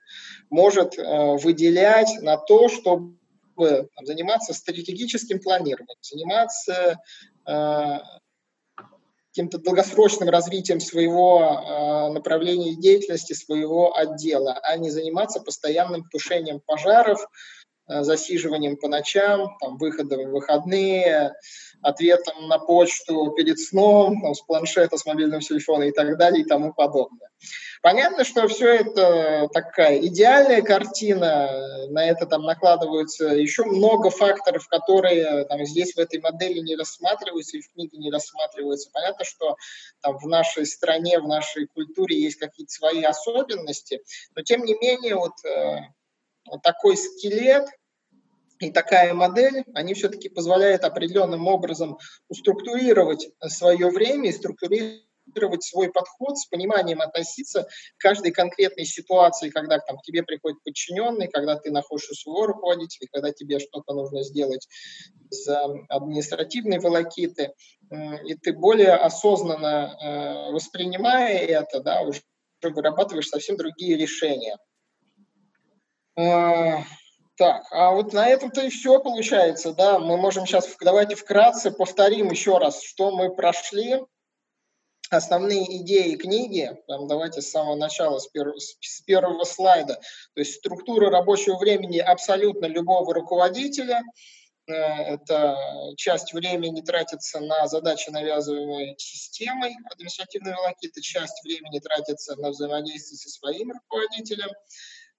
может 0.51 0.99
э, 0.99 1.37
выделять 1.37 2.21
на 2.21 2.37
то, 2.37 2.69
чтобы 2.69 3.17
там, 3.57 4.07
заниматься 4.07 4.55
стратегическим 4.55 5.41
планированием, 5.41 5.99
заниматься 6.01 6.99
э, 7.47 7.99
каким-то 9.33 9.59
долгосрочным 9.59 10.29
развитием 10.29 10.79
своего 10.79 11.41
э, 11.41 12.13
направления 12.13 12.77
деятельности, 12.77 13.33
своего 13.33 13.97
отдела, 13.97 14.61
а 14.63 14.77
не 14.77 14.91
заниматься 14.91 15.41
постоянным 15.41 16.05
тушением 16.05 16.61
пожаров, 16.61 17.27
засиживанием 17.87 18.77
по 18.77 18.89
ночам, 18.89 19.57
там, 19.61 19.77
выходом 19.77 20.29
в 20.29 20.33
выходные, 20.33 21.33
ответом 21.83 22.49
на 22.49 22.59
почту 22.59 23.33
перед 23.37 23.59
сном, 23.59 24.21
там, 24.23 24.35
с 24.35 24.41
планшета, 24.41 24.97
с 24.97 25.07
мобильного 25.07 25.43
телефона 25.43 25.85
и 25.85 25.93
так 25.93 26.17
далее 26.17 26.43
и 26.43 26.47
тому 26.47 26.73
подобное. 26.73 27.29
Понятно, 27.83 28.23
что 28.23 28.47
все 28.47 28.69
это 28.77 29.49
такая 29.53 29.99
идеальная 29.99 30.63
картина, 30.63 31.51
на 31.89 32.07
это 32.07 32.27
там 32.27 32.45
накладываются 32.45 33.27
еще 33.27 33.65
много 33.65 34.11
факторов, 34.11 34.69
которые 34.69 35.45
там, 35.47 35.65
здесь 35.65 35.95
в 35.95 35.99
этой 35.99 36.21
модели 36.21 36.61
не 36.61 36.77
рассматриваются 36.77 37.57
и 37.57 37.61
в 37.61 37.73
книге 37.73 37.99
не 37.99 38.13
рассматриваются. 38.13 38.89
Понятно, 38.93 39.25
что 39.25 39.57
там, 40.01 40.17
в 40.19 40.29
нашей 40.29 40.65
стране, 40.65 41.19
в 41.19 41.27
нашей 41.27 41.67
культуре 41.67 42.23
есть 42.23 42.39
какие-то 42.39 42.73
свои 42.73 43.03
особенности, 43.03 44.01
но 44.37 44.43
тем 44.43 44.65
не 44.65 44.75
менее 44.75 45.17
вот, 45.17 45.33
э, 45.45 45.81
такой 46.63 46.97
скелет, 46.97 47.67
и 48.63 48.71
такая 48.71 49.13
модель, 49.13 49.65
они 49.75 49.95
все-таки 49.95 50.29
позволяют 50.29 50.85
определенным 50.85 51.49
образом 51.49 51.99
уструктурировать 52.29 53.29
свое 53.49 53.89
время 53.91 54.29
и 54.29 54.33
структурировать 54.33 55.03
свой 55.65 55.91
подход, 55.91 56.39
с 56.39 56.47
пониманием 56.47 57.01
относиться 57.01 57.65
к 57.65 58.01
каждой 58.01 58.31
конкретной 58.31 58.85
ситуации, 58.85 59.51
когда 59.51 59.79
там, 59.79 59.99
к 59.99 60.03
тебе 60.03 60.23
приходит 60.23 60.63
подчиненный, 60.63 61.29
когда 61.29 61.57
ты 61.57 61.73
находишься 61.73 62.13
у 62.13 62.15
своего 62.15 62.47
руководителя, 62.47 63.09
когда 63.13 63.33
тебе 63.33 63.59
что-то 63.59 63.95
нужно 63.95 64.23
сделать 64.23 64.69
из 65.31 65.49
административной 65.89 66.79
волокиты, 66.79 67.53
и 68.27 68.35
ты 68.35 68.53
более 68.53 68.95
осознанно 68.95 69.97
э, 70.01 70.53
воспринимая 70.53 71.39
это, 71.39 71.81
да, 71.81 72.03
уже 72.03 72.21
вырабатываешь 72.63 73.29
совсем 73.29 73.57
другие 73.57 73.97
решения. 73.97 74.57
Э, 76.17 76.83
так, 77.37 77.65
а 77.71 77.93
вот 77.93 78.13
на 78.13 78.29
этом-то 78.29 78.63
и 78.63 78.69
все 78.69 79.01
получается, 79.01 79.73
да. 79.73 79.99
Мы 79.99 80.17
можем 80.17 80.47
сейчас, 80.47 80.77
давайте 80.81 81.15
вкратце 81.15 81.71
повторим 81.71 82.31
еще 82.31 82.59
раз, 82.59 82.83
что 82.83 83.11
мы 83.11 83.35
прошли. 83.35 84.01
Основные 85.11 85.83
идеи 85.83 86.15
книги, 86.15 86.75
там, 86.87 87.07
давайте 87.07 87.43
с 87.43 87.51
самого 87.51 87.77
начала, 87.77 88.19
с, 88.19 88.29
пер, 88.29 88.55
с 88.59 89.03
первого 89.03 89.45
слайда, 89.45 89.97
то 89.97 90.41
есть 90.41 90.55
структура 90.55 91.11
рабочего 91.11 91.59
времени 91.59 91.99
абсолютно 91.99 92.65
любого 92.65 93.13
руководителя, 93.13 94.01
э, 94.67 94.73
это 94.73 95.55
часть 95.99 96.33
времени 96.33 96.81
тратится 96.81 97.41
на 97.41 97.67
задачи, 97.67 98.09
навязываемые 98.09 98.95
системой 98.97 99.75
административной 99.91 100.55
волокиты, 100.55 101.03
часть 101.03 101.45
времени 101.45 101.79
тратится 101.81 102.35
на 102.37 102.49
взаимодействие 102.49 103.19
со 103.19 103.29
своим 103.29 103.71
руководителем, 103.71 104.49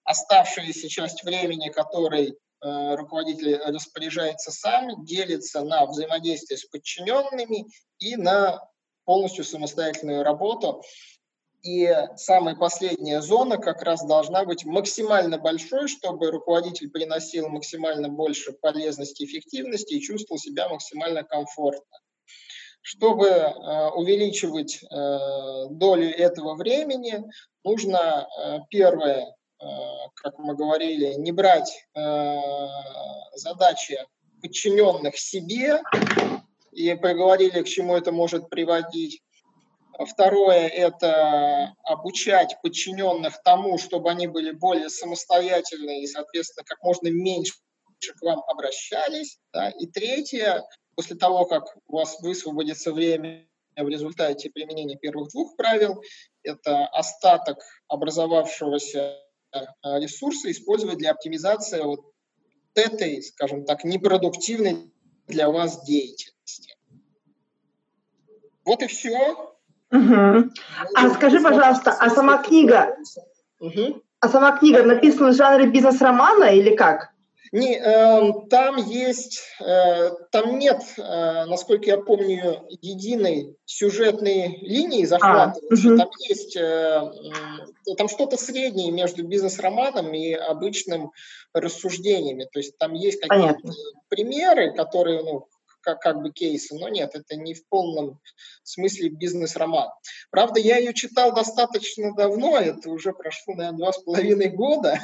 оставшаяся 0.04 0.90
часть 0.90 1.24
времени, 1.24 1.70
которой 1.70 2.30
э, 2.30 2.96
руководитель 2.96 3.58
распоряжается 3.58 4.52
сам, 4.52 5.04
делится 5.06 5.64
на 5.64 5.86
взаимодействие 5.86 6.58
с 6.58 6.66
подчиненными 6.66 7.66
и 8.00 8.16
на 8.16 8.62
полностью 9.06 9.44
самостоятельную 9.44 10.24
работу. 10.24 10.84
И 11.62 11.90
самая 12.18 12.56
последняя 12.56 13.22
зона 13.22 13.58
как 13.58 13.84
раз 13.84 14.06
должна 14.06 14.44
быть 14.44 14.66
максимально 14.66 15.38
большой, 15.38 15.88
чтобы 15.88 16.30
руководитель 16.30 16.90
приносил 16.90 17.48
максимально 17.48 18.10
больше 18.10 18.52
полезности, 18.52 19.24
эффективности 19.24 19.94
и 19.94 20.02
чувствовал 20.02 20.40
себя 20.40 20.68
максимально 20.68 21.24
комфортно. 21.24 22.00
Чтобы 22.82 23.28
э, 23.28 23.90
увеличивать 23.92 24.84
э, 24.84 25.68
долю 25.70 26.10
этого 26.10 26.56
времени, 26.56 27.24
нужно 27.64 28.28
первое, 28.70 29.34
как 30.16 30.40
мы 30.40 30.56
говорили, 30.56 31.14
не 31.16 31.32
брать 31.32 31.86
э, 31.96 32.38
задачи 33.36 33.98
подчиненных 34.42 35.18
себе, 35.18 35.82
и 36.72 36.94
проговорили, 36.96 37.62
к 37.62 37.68
чему 37.68 37.96
это 37.96 38.12
может 38.12 38.50
приводить. 38.50 39.22
Второе– 40.00 40.68
это 40.70 41.74
обучать 41.84 42.58
подчиненных 42.64 43.42
тому, 43.44 43.78
чтобы 43.78 44.10
они 44.10 44.28
были 44.28 44.52
более 44.52 44.90
самостоятельны 44.90 46.02
и, 46.02 46.08
соответственно, 46.08 46.66
как 46.66 46.82
можно 46.82 47.10
меньше 47.10 47.54
к 48.18 48.22
вам 48.22 48.44
обращались. 48.48 49.38
Да. 49.54 49.70
И 49.70 49.86
третье, 49.86 50.64
после 50.96 51.16
того, 51.16 51.46
как 51.46 51.64
у 51.88 51.98
вас 51.98 52.20
высвободится 52.22 52.92
время 52.92 53.48
в 53.78 53.88
результате 53.88 54.50
применения 54.50 54.98
первых 54.98 55.30
двух 55.30 55.56
правил, 55.56 56.02
это 56.42 56.88
остаток 56.88 57.60
образовавшегося 57.88 59.20
э, 59.54 60.00
ресурса 60.00 60.52
использовать 60.52 60.98
для 60.98 61.12
оптимизации 61.12 61.82
вот 61.82 62.14
этой, 62.76 63.22
скажем 63.22 63.66
так, 63.66 63.84
непродуктивной 63.84 64.92
для 65.28 65.50
вас 65.50 65.84
деятельности. 65.84 66.76
Вот 68.66 68.82
и 68.82 68.88
все. 68.88 69.54
Угу. 69.92 70.50
А 70.96 71.10
скажи, 71.14 71.40
пожалуйста, 71.40 71.92
а 71.92 72.10
сама 72.10 72.42
книга, 72.42 72.98
угу. 73.60 74.02
а 74.20 74.30
сама 74.30 74.58
книга 74.58 74.84
написана 74.84 75.30
в 75.30 75.36
жанре 75.36 75.68
бизнес-романа 75.68 76.46
или 76.46 76.76
как? 76.76 77.13
Не, 77.54 77.76
э, 77.78 78.34
там 78.50 78.78
есть, 78.78 79.44
э, 79.62 80.10
там 80.32 80.58
нет, 80.58 80.82
э, 80.98 81.46
насколько 81.46 81.86
я 81.86 81.98
помню, 81.98 82.68
единой 82.82 83.56
сюжетной 83.66 84.58
линии 84.62 85.06
захватывающей. 85.06 85.90
А, 85.90 85.94
угу. 85.94 85.98
Там 86.00 86.10
есть, 86.28 86.58
э, 86.58 87.12
там 87.96 88.10
что-то 88.10 88.38
среднее 88.38 88.92
между 88.92 89.24
бизнес-романом 89.24 90.16
и 90.16 90.34
обычным 90.34 91.12
рассуждениями. 91.54 92.50
То 92.52 92.58
есть 92.58 92.76
там 92.80 92.94
есть 92.94 93.22
какие-то 93.22 93.70
примеры, 94.10 94.74
которые, 94.74 95.22
ну, 95.22 95.46
как, 95.84 96.00
как 96.00 96.22
бы 96.22 96.32
кейсы, 96.32 96.76
но 96.76 96.90
нет, 96.90 97.12
это 97.14 97.36
не 97.36 97.54
в 97.54 97.68
полном 97.68 98.20
смысле 98.64 99.10
бизнес-роман. 99.10 99.90
Правда, 100.32 100.60
я 100.60 100.78
ее 100.78 100.94
читал 100.94 101.34
достаточно 101.34 102.16
давно, 102.16 102.58
это 102.58 102.90
уже 102.90 103.14
прошло, 103.14 103.54
наверное, 103.54 103.78
два 103.78 103.94
с 103.94 104.00
половиной 104.00 104.50
года. 104.50 105.00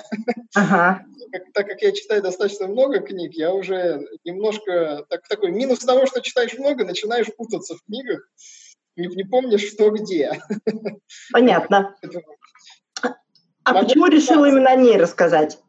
Ага. 0.56 1.06
так 1.54 1.68
как 1.68 1.82
я 1.82 1.92
читаю 1.92 2.24
достаточно 2.24 2.68
много 2.68 3.02
книг, 3.02 3.34
я 3.36 3.54
уже 3.54 4.08
немножко 4.24 5.06
так, 5.10 5.28
такой 5.28 5.52
минус 5.52 5.80
того, 5.80 6.08
что 6.08 6.22
читаешь 6.22 6.58
много, 6.58 6.86
начинаешь 6.86 7.28
путаться 7.36 7.76
в 7.76 7.84
книгах, 7.84 8.28
не, 8.96 9.08
не 9.08 9.24
помнишь, 9.24 9.68
что 9.68 9.92
где. 9.92 10.42
Понятно. 11.32 11.96
А 13.64 13.74
Могу 13.74 13.86
почему 13.86 14.08
решил 14.08 14.46
именно 14.46 14.72
о 14.72 14.76
ней 14.76 14.98
рассказать? 14.98 15.60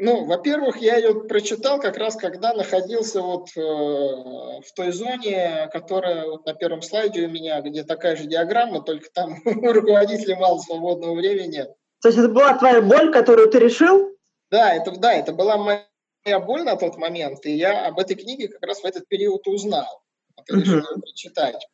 Ну, 0.00 0.26
во-первых, 0.26 0.76
я 0.76 0.96
ее 0.96 1.24
прочитал 1.24 1.80
как 1.80 1.96
раз, 1.96 2.14
когда 2.14 2.54
находился 2.54 3.20
вот 3.20 3.48
э, 3.56 3.60
в 3.60 4.72
той 4.76 4.92
зоне, 4.92 5.68
которая 5.72 6.24
вот 6.24 6.46
на 6.46 6.54
первом 6.54 6.82
слайде 6.82 7.26
у 7.26 7.28
меня, 7.28 7.60
где 7.62 7.82
такая 7.82 8.14
же 8.14 8.26
диаграмма, 8.26 8.80
только 8.80 9.10
там 9.12 9.38
у 9.44 9.72
руководителя 9.72 10.36
мало 10.36 10.60
свободного 10.60 11.16
времени. 11.16 11.64
То 12.00 12.08
есть 12.08 12.18
это 12.18 12.28
была 12.28 12.56
твоя 12.56 12.80
боль, 12.80 13.12
которую 13.12 13.50
ты 13.50 13.58
решил? 13.58 14.16
Да, 14.52 14.72
это, 14.72 14.92
да, 14.92 15.12
это 15.12 15.32
была 15.32 15.56
моя 15.56 16.40
боль 16.40 16.62
на 16.62 16.76
тот 16.76 16.96
момент, 16.96 17.44
и 17.44 17.56
я 17.56 17.88
об 17.88 17.98
этой 17.98 18.14
книге 18.14 18.46
как 18.46 18.62
раз 18.62 18.80
в 18.82 18.84
этот 18.84 19.08
период 19.08 19.48
узнал. 19.48 20.04
Вот, 20.36 20.48
решил 20.48 20.76
ее 20.76 21.00
прочитать. 21.00 21.66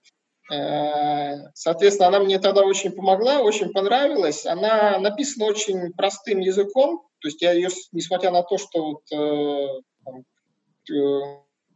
Э, 0.52 1.48
соответственно, 1.54 2.08
она 2.08 2.20
мне 2.20 2.38
тогда 2.38 2.62
очень 2.62 2.92
помогла, 2.92 3.40
очень 3.40 3.70
понравилась. 3.70 4.44
Она 4.44 4.98
написана 4.98 5.46
очень 5.46 5.92
простым 5.92 6.40
языком, 6.40 7.06
то 7.20 7.28
есть 7.28 7.40
я 7.40 7.52
ее, 7.52 7.68
несмотря 7.92 8.30
на 8.30 8.42
то, 8.42 8.58
что 8.58 8.84
вот, 8.84 9.02
э, 9.12 10.92
э, 10.92 11.20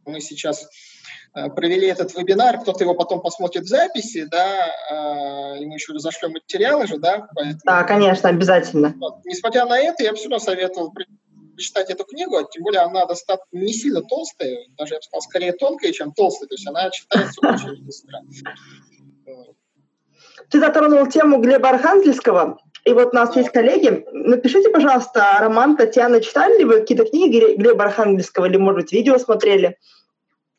мы 0.05 0.21
сейчас 0.21 0.67
провели 1.33 1.87
этот 1.87 2.15
вебинар, 2.15 2.59
кто-то 2.59 2.83
его 2.83 2.95
потом 2.95 3.21
посмотрит 3.21 3.63
в 3.63 3.67
записи, 3.67 4.23
да, 4.23 5.55
и 5.59 5.65
мы 5.65 5.75
еще 5.75 5.93
разошлем 5.93 6.31
материалы 6.31 6.87
же, 6.87 6.97
да. 6.97 7.27
Поэтому, 7.35 7.59
да, 7.63 7.83
конечно, 7.83 8.29
обязательно. 8.29 8.95
Несмотря 9.25 9.67
на 9.67 9.77
это, 9.77 10.03
я 10.03 10.15
все 10.15 10.23
равно 10.23 10.39
советовал 10.39 10.91
прочитать 11.59 11.89
эту 11.89 12.05
книгу, 12.05 12.37
а 12.37 12.45
тем 12.45 12.63
более 12.63 12.81
она 12.81 13.05
достаточно 13.05 13.57
не 13.57 13.73
сильно 13.73 14.01
толстая, 14.01 14.65
даже 14.77 14.93
я 14.93 14.99
бы 14.99 15.03
сказал, 15.03 15.21
скорее 15.21 15.51
тонкая, 15.51 15.91
чем 15.91 16.13
толстая, 16.13 16.47
то 16.47 16.55
есть 16.55 16.65
она 16.65 16.89
читается 16.89 17.41
очень 17.41 17.83
быстро. 17.83 18.21
Ты 20.49 20.59
затронул 20.59 21.05
тему 21.07 21.41
Глеба 21.41 21.69
Архангельского, 21.69 22.59
и 22.85 22.93
вот 22.93 23.09
у 23.11 23.15
нас 23.15 23.35
есть 23.35 23.49
коллеги. 23.49 24.05
Напишите, 24.13 24.69
пожалуйста, 24.69 25.37
роман 25.41 25.75
Татьяны, 25.75 26.21
читали 26.21 26.59
ли 26.59 26.63
вы 26.63 26.79
какие-то 26.79 27.05
книги 27.05 27.55
Глеба 27.57 27.85
Архангельского 27.85 28.45
или, 28.45 28.55
может 28.55 28.83
быть, 28.83 28.93
видео 28.93 29.17
смотрели? 29.17 29.77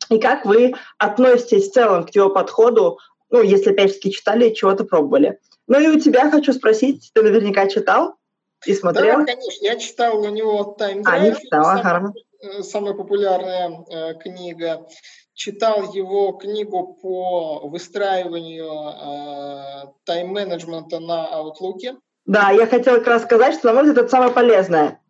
И 0.09 0.19
как 0.19 0.45
вы 0.45 0.75
относитесь 0.99 1.69
в 1.69 1.73
целом 1.73 2.05
к 2.05 2.13
его 2.13 2.29
подходу, 2.29 2.99
ну, 3.31 3.41
если, 3.41 3.71
опять 3.71 3.93
же, 3.93 4.11
читали, 4.11 4.53
чего-то 4.53 4.83
пробовали? 4.83 5.39
Ну 5.67 5.79
и 5.79 5.87
у 5.87 5.99
тебя 5.99 6.29
хочу 6.29 6.53
спросить, 6.53 7.09
ты 7.13 7.23
наверняка 7.23 7.67
читал? 7.67 8.17
И 8.65 8.73
смотрел? 8.73 9.19
Да, 9.19 9.25
конечно. 9.25 9.65
Я 9.65 9.77
читал 9.77 10.19
у 10.19 10.29
него 10.29 10.75
«Time 10.79 11.01
А, 11.05 11.19
не 11.19 11.35
читал, 11.35 11.63
самая, 11.63 12.13
э, 12.41 12.63
самая 12.63 12.93
популярная 12.93 13.85
э, 13.89 14.13
книга. 14.15 14.87
Читал 15.33 15.91
его 15.93 16.33
книгу 16.33 16.99
по 17.01 17.67
выстраиванию 17.67 18.69
э, 18.69 19.91
тайм-менеджмента 20.05 20.99
на 20.99 21.29
Outlook. 21.33 21.97
Да, 22.25 22.51
я 22.51 22.67
хотела 22.67 22.97
как 22.97 23.07
раз 23.07 23.23
сказать, 23.23 23.55
что, 23.55 23.67
на 23.67 23.73
мой 23.73 23.83
взгляд, 23.83 24.05
это 24.05 24.09
самое 24.09 24.31
полезное. 24.31 25.01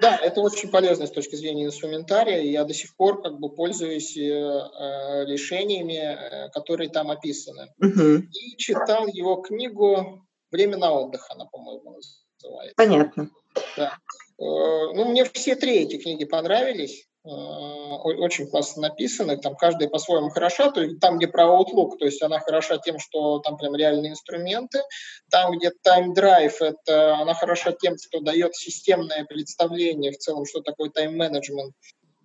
Да, 0.00 0.16
это 0.22 0.40
очень 0.40 0.70
полезно 0.70 1.06
с 1.06 1.10
точки 1.10 1.34
зрения 1.34 1.66
инструментария. 1.66 2.40
Я 2.40 2.64
до 2.64 2.72
сих 2.72 2.96
пор 2.96 3.20
как 3.22 3.38
бы 3.38 3.50
пользуюсь 3.50 4.16
э, 4.16 4.20
э 4.22 5.24
решениями, 5.26 5.96
э, 5.96 6.48
которые 6.50 6.88
там 6.88 7.10
описаны. 7.10 7.72
Угу. 7.78 8.28
И 8.30 8.56
читал 8.56 9.06
его 9.06 9.36
книгу 9.36 10.24
«Время 10.50 10.76
на 10.76 10.92
отдых», 10.92 11.26
она, 11.30 11.46
по-моему, 11.46 11.90
называется. 11.90 12.23
Понятно. 12.76 13.30
Да. 13.76 13.98
Э, 14.38 14.42
ну, 14.94 15.04
мне 15.06 15.24
все 15.24 15.54
три 15.54 15.78
эти 15.78 15.96
книги 15.96 16.24
понравились. 16.24 17.06
Э, 17.24 17.28
очень 17.28 18.48
классно 18.48 18.82
написаны, 18.82 19.38
там 19.38 19.56
каждая 19.56 19.88
по-своему 19.88 20.28
хороша, 20.28 20.70
то 20.70 20.82
есть 20.82 21.00
там, 21.00 21.16
где 21.16 21.26
про 21.26 21.44
Outlook, 21.44 21.96
то 21.98 22.04
есть 22.04 22.22
она 22.22 22.38
хороша 22.38 22.76
тем, 22.76 22.98
что 22.98 23.38
там 23.38 23.56
прям 23.56 23.74
реальные 23.74 24.12
инструменты, 24.12 24.82
там, 25.30 25.52
где 25.52 25.70
Time 25.86 26.14
Drive, 26.14 26.56
это 26.60 27.16
она 27.16 27.32
хороша 27.32 27.72
тем, 27.72 27.96
что 27.96 28.20
дает 28.20 28.54
системное 28.54 29.24
представление 29.24 30.12
в 30.12 30.18
целом, 30.18 30.44
что 30.44 30.60
такое 30.60 30.90
тайм-менеджмент, 30.90 31.74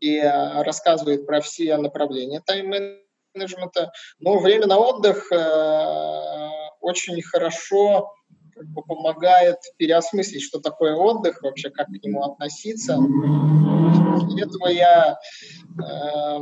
и 0.01 0.17
э, 0.17 0.63
рассказывает 0.63 1.25
про 1.25 1.39
все 1.39 1.77
направления 1.77 2.41
тайм-менеджмента. 2.45 3.91
Но 4.19 4.39
время 4.39 4.67
на 4.67 4.79
отдых 4.79 5.31
э, 5.31 6.49
очень 6.81 7.21
хорошо 7.21 8.11
как 8.59 8.67
бы 8.67 8.81
помогает 8.83 9.57
переосмыслить, 9.77 10.43
что 10.43 10.59
такое 10.59 10.95
отдых, 10.95 11.41
вообще 11.41 11.69
как 11.69 11.87
к 11.87 12.03
нему 12.03 12.23
относиться. 12.23 12.97
После 12.97 14.43
этого 14.43 14.67
я 14.67 15.17
э, 15.77 16.39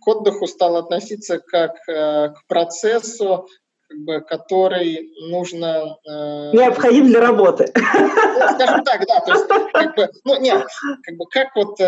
к 0.00 0.06
отдыху 0.06 0.46
стал 0.46 0.76
относиться 0.76 1.40
как 1.40 1.72
э, 1.88 2.28
к 2.28 2.46
процессу, 2.46 3.48
как 3.88 3.98
бы, 3.98 4.20
который 4.20 5.10
нужно... 5.28 5.96
Э, 6.08 6.52
Необходим 6.52 7.08
для 7.08 7.20
работы. 7.20 7.72
Ну, 7.74 8.48
скажем 8.54 8.84
так, 8.84 9.04
да. 9.08 9.20
То 9.20 9.32
есть, 9.32 9.46
как 9.72 9.96
бы, 9.96 10.08
ну, 10.24 10.40
нет, 10.40 10.64
как 11.02 11.16
бы, 11.16 11.24
как 11.30 11.48
вот 11.56 11.80
э, 11.80 11.84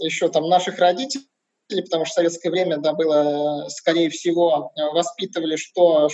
еще 0.00 0.30
там 0.30 0.48
наших 0.48 0.78
родителей, 0.78 1.26
потому 1.68 2.06
что 2.06 2.12
в 2.12 2.16
советское 2.16 2.48
время, 2.48 2.78
да, 2.78 2.94
было, 2.94 3.66
скорее 3.68 4.08
всего, 4.08 4.72
воспитывали, 4.94 5.56
что 5.56 6.08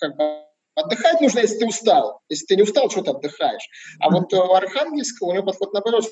как 0.00 0.16
бы 0.16 0.45
Отдыхать 0.76 1.22
нужно, 1.22 1.40
если 1.40 1.58
ты 1.58 1.66
устал. 1.66 2.20
Если 2.28 2.44
ты 2.46 2.56
не 2.56 2.62
устал, 2.62 2.90
что 2.90 3.02
ты 3.02 3.10
отдыхаешь. 3.10 3.66
А 3.98 4.10
вот 4.10 4.32
у 4.32 4.52
Архангельского 4.52 5.28
у 5.28 5.32
него 5.32 5.44
подход 5.44 5.72
наоборот, 5.72 6.04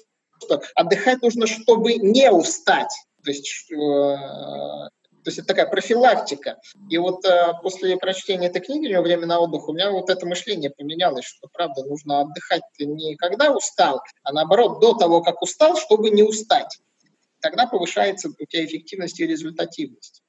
что 0.43 0.63
отдыхать 0.75 1.23
нужно, 1.23 1.47
чтобы 1.47 1.95
не 1.95 2.31
устать. 2.33 2.93
То 3.23 3.31
есть, 3.31 3.71
э, 3.71 3.77
то 3.77 5.27
есть 5.27 5.39
это 5.39 5.49
такая 5.49 5.67
профилактика. 5.67 6.59
И 6.89 6.97
вот 6.97 7.27
э, 7.27 7.53
после 7.63 7.97
прочтения 7.99 8.47
этой 8.47 8.63
книги 8.63 8.87
«Время 8.87 9.03
времени 9.03 9.33
отдых» 9.33 9.69
у 9.69 9.73
меня 9.75 9.91
вот 9.91 10.09
это 10.09 10.27
мышление 10.27 10.71
поменялось, 10.71 11.27
что, 11.27 11.47
правда, 11.53 11.85
нужно 11.85 12.23
отдыхать 12.23 12.63
не 12.79 13.17
когда 13.17 13.55
устал, 13.55 14.01
а 14.23 14.33
наоборот, 14.33 14.81
до 14.81 14.95
того, 14.95 15.23
как 15.23 15.43
устал, 15.43 15.77
чтобы 15.77 16.09
не 16.09 16.23
устать. 16.23 16.79
Тогда 17.41 17.67
повышается 17.67 18.31
у 18.31 18.45
тебя 18.47 18.65
эффективность 18.65 19.21
и 19.21 19.27
результативность. 19.27 20.24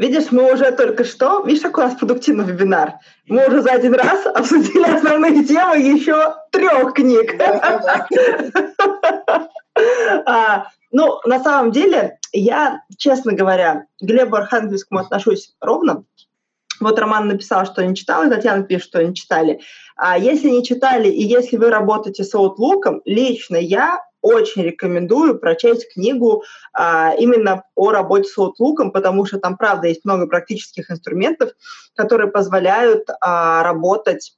Видишь, 0.00 0.30
мы 0.30 0.50
уже 0.50 0.72
только 0.72 1.04
что, 1.04 1.42
видишь, 1.42 1.60
какой 1.60 1.84
у 1.84 1.88
нас 1.88 1.98
продуктивный 1.98 2.46
вебинар. 2.46 2.94
Мы 3.26 3.46
уже 3.46 3.60
за 3.60 3.72
один 3.72 3.92
раз 3.92 4.24
обсудили 4.24 4.90
основные 4.90 5.44
темы 5.44 5.76
еще 5.76 6.36
трех 6.50 6.94
книг. 6.94 7.34
А, 10.26 10.66
ну, 10.90 11.20
на 11.26 11.42
самом 11.42 11.70
деле, 11.70 12.18
я, 12.32 12.82
честно 12.96 13.32
говоря, 13.32 13.86
к 14.00 14.04
Глебу 14.04 14.36
Архангельскому 14.36 15.00
отношусь 15.00 15.54
ровно. 15.60 16.04
Вот 16.80 16.98
Роман 16.98 17.28
написал, 17.28 17.66
что 17.66 17.84
не 17.84 17.94
читал, 17.94 18.24
и 18.24 18.30
Татьяна 18.30 18.62
пишет, 18.62 18.88
что 18.88 19.04
не 19.04 19.14
читали. 19.14 19.60
А 19.96 20.18
если 20.18 20.48
не 20.48 20.64
читали, 20.64 21.08
и 21.08 21.22
если 21.22 21.56
вы 21.56 21.70
работаете 21.70 22.24
с 22.24 22.34
Outlook, 22.34 23.02
лично 23.04 23.56
я 23.56 24.00
очень 24.22 24.62
рекомендую 24.62 25.38
прочесть 25.38 25.92
книгу 25.92 26.44
а, 26.72 27.14
именно 27.18 27.64
о 27.74 27.90
работе 27.90 28.28
с 28.28 28.38
Outlook, 28.38 28.90
потому 28.92 29.24
что 29.26 29.38
там, 29.38 29.56
правда, 29.56 29.88
есть 29.88 30.04
много 30.04 30.26
практических 30.26 30.90
инструментов, 30.90 31.50
которые 31.94 32.30
позволяют 32.30 33.08
а, 33.20 33.62
работать 33.62 34.34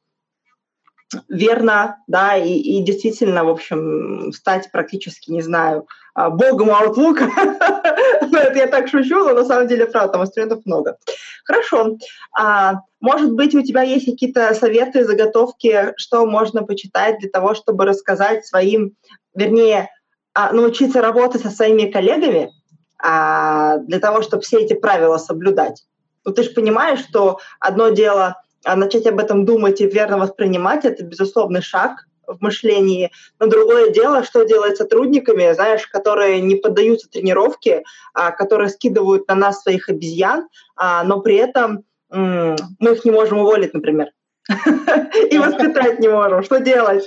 верно, 1.28 1.98
да, 2.06 2.36
и, 2.36 2.54
и 2.54 2.82
действительно, 2.82 3.44
в 3.44 3.50
общем, 3.50 4.32
стать 4.32 4.70
практически, 4.72 5.30
не 5.30 5.42
знаю, 5.42 5.86
а, 6.14 6.30
богом 6.30 6.70
Outlook. 6.70 7.20
ну, 8.30 8.38
это 8.38 8.58
я 8.58 8.66
так 8.66 8.88
шучу, 8.88 9.24
но 9.24 9.32
на 9.32 9.44
самом 9.44 9.66
деле, 9.66 9.86
правда, 9.86 10.12
там 10.12 10.22
инструментов 10.22 10.64
много. 10.64 10.98
Хорошо. 11.44 11.96
А, 12.38 12.80
может 13.00 13.32
быть, 13.32 13.54
у 13.54 13.62
тебя 13.62 13.82
есть 13.82 14.06
какие-то 14.06 14.54
советы, 14.54 15.04
заготовки, 15.04 15.94
что 15.96 16.26
можно 16.26 16.62
почитать 16.62 17.18
для 17.18 17.30
того, 17.30 17.54
чтобы 17.54 17.84
рассказать 17.84 18.46
своим, 18.46 18.94
вернее, 19.34 19.90
а, 20.34 20.52
научиться 20.52 21.00
работать 21.00 21.42
со 21.42 21.50
своими 21.50 21.90
коллегами, 21.90 22.50
а, 22.98 23.78
для 23.78 23.98
того, 23.98 24.22
чтобы 24.22 24.42
все 24.42 24.60
эти 24.60 24.74
правила 24.74 25.18
соблюдать? 25.18 25.84
Ну, 26.24 26.32
ты 26.32 26.42
же 26.42 26.50
понимаешь, 26.50 27.00
что 27.00 27.38
одно 27.58 27.88
дело 27.90 28.36
а 28.64 28.76
начать 28.76 29.06
об 29.06 29.18
этом 29.18 29.44
думать 29.44 29.80
и 29.80 29.88
верно 29.88 30.18
воспринимать, 30.18 30.84
это 30.84 31.02
безусловный 31.02 31.62
шаг 31.62 32.06
в 32.28 32.40
мышлении. 32.40 33.10
Но 33.40 33.48
другое 33.48 33.90
дело, 33.90 34.22
что 34.22 34.44
делать 34.44 34.76
сотрудниками, 34.76 35.52
знаешь, 35.52 35.88
которые 35.88 36.40
не 36.40 36.54
поддаются 36.54 37.10
тренировке, 37.10 37.82
которые 38.14 38.68
скидывают 38.68 39.26
на 39.26 39.34
нас 39.34 39.62
своих 39.62 39.88
обезьян, 39.88 40.46
но 40.80 41.20
при 41.22 41.38
этом 41.38 41.82
мы 42.08 42.92
их 42.92 43.04
не 43.04 43.10
можем 43.10 43.38
уволить, 43.38 43.74
например. 43.74 44.10
И 44.48 45.38
воспитать 45.38 45.98
не 45.98 46.08
можем. 46.08 46.44
Что 46.44 46.60
делать? 46.60 47.04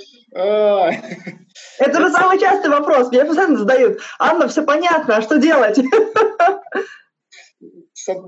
Это 1.78 2.00
же 2.00 2.10
самый 2.10 2.38
частый 2.38 2.70
вопрос. 2.70 3.08
Мне 3.08 3.24
постоянно 3.24 3.58
задают. 3.58 4.00
Анна, 4.18 4.48
все 4.48 4.62
понятно, 4.62 5.16
а 5.16 5.22
что 5.22 5.38
делать? 5.38 5.78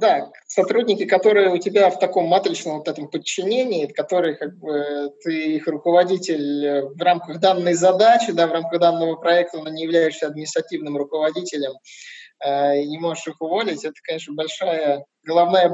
да, 0.00 0.30
сотрудники, 0.46 1.04
которые 1.04 1.50
у 1.50 1.58
тебя 1.58 1.90
в 1.90 1.98
таком 1.98 2.26
матричном 2.26 2.78
вот 2.78 2.88
этом 2.88 3.08
подчинении, 3.08 3.86
которые 3.86 4.34
как 4.34 4.58
бы 4.58 5.12
ты 5.22 5.56
их 5.56 5.66
руководитель 5.68 6.88
в 6.94 7.00
рамках 7.00 7.38
данной 7.38 7.74
задачи, 7.74 8.32
да, 8.32 8.46
в 8.46 8.52
рамках 8.52 8.80
данного 8.80 9.16
проекта, 9.16 9.58
но 9.58 9.70
не 9.70 9.84
являешься 9.84 10.26
административным 10.26 10.96
руководителем 10.96 11.72
э, 12.44 12.80
и 12.80 12.88
не 12.88 12.98
можешь 12.98 13.28
их 13.28 13.40
уволить, 13.40 13.84
это, 13.84 13.94
конечно, 14.02 14.34
большая 14.34 15.04
головная 15.22 15.72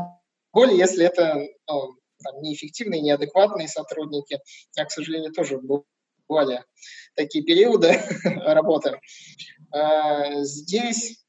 боль, 0.53 0.73
если 0.73 1.07
это 1.07 1.47
ну, 1.69 1.95
там, 2.23 2.43
неэффективные, 2.43 3.01
неадекватные 3.01 3.69
сотрудники. 3.69 4.41
Я, 4.77 4.85
к 4.85 4.91
сожалению, 4.91 5.33
тоже 5.33 5.59
бывали 6.29 6.65
такие 7.15 7.45
периоды 7.45 8.01
работы. 8.45 9.01
Э, 9.73 10.43
здесь 10.43 11.25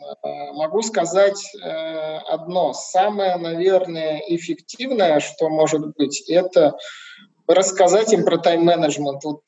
Э, 0.00 0.52
могу 0.52 0.82
сказать 0.82 1.42
э, 1.54 2.16
одно. 2.28 2.72
Самое, 2.72 3.36
наверное, 3.36 4.22
эффективное, 4.28 5.20
что 5.20 5.48
может 5.48 5.94
быть, 5.96 6.22
это 6.28 6.76
рассказать 7.46 8.12
им 8.12 8.24
про 8.24 8.38
тайм-менеджмент. 8.38 9.24
Вот, 9.24 9.42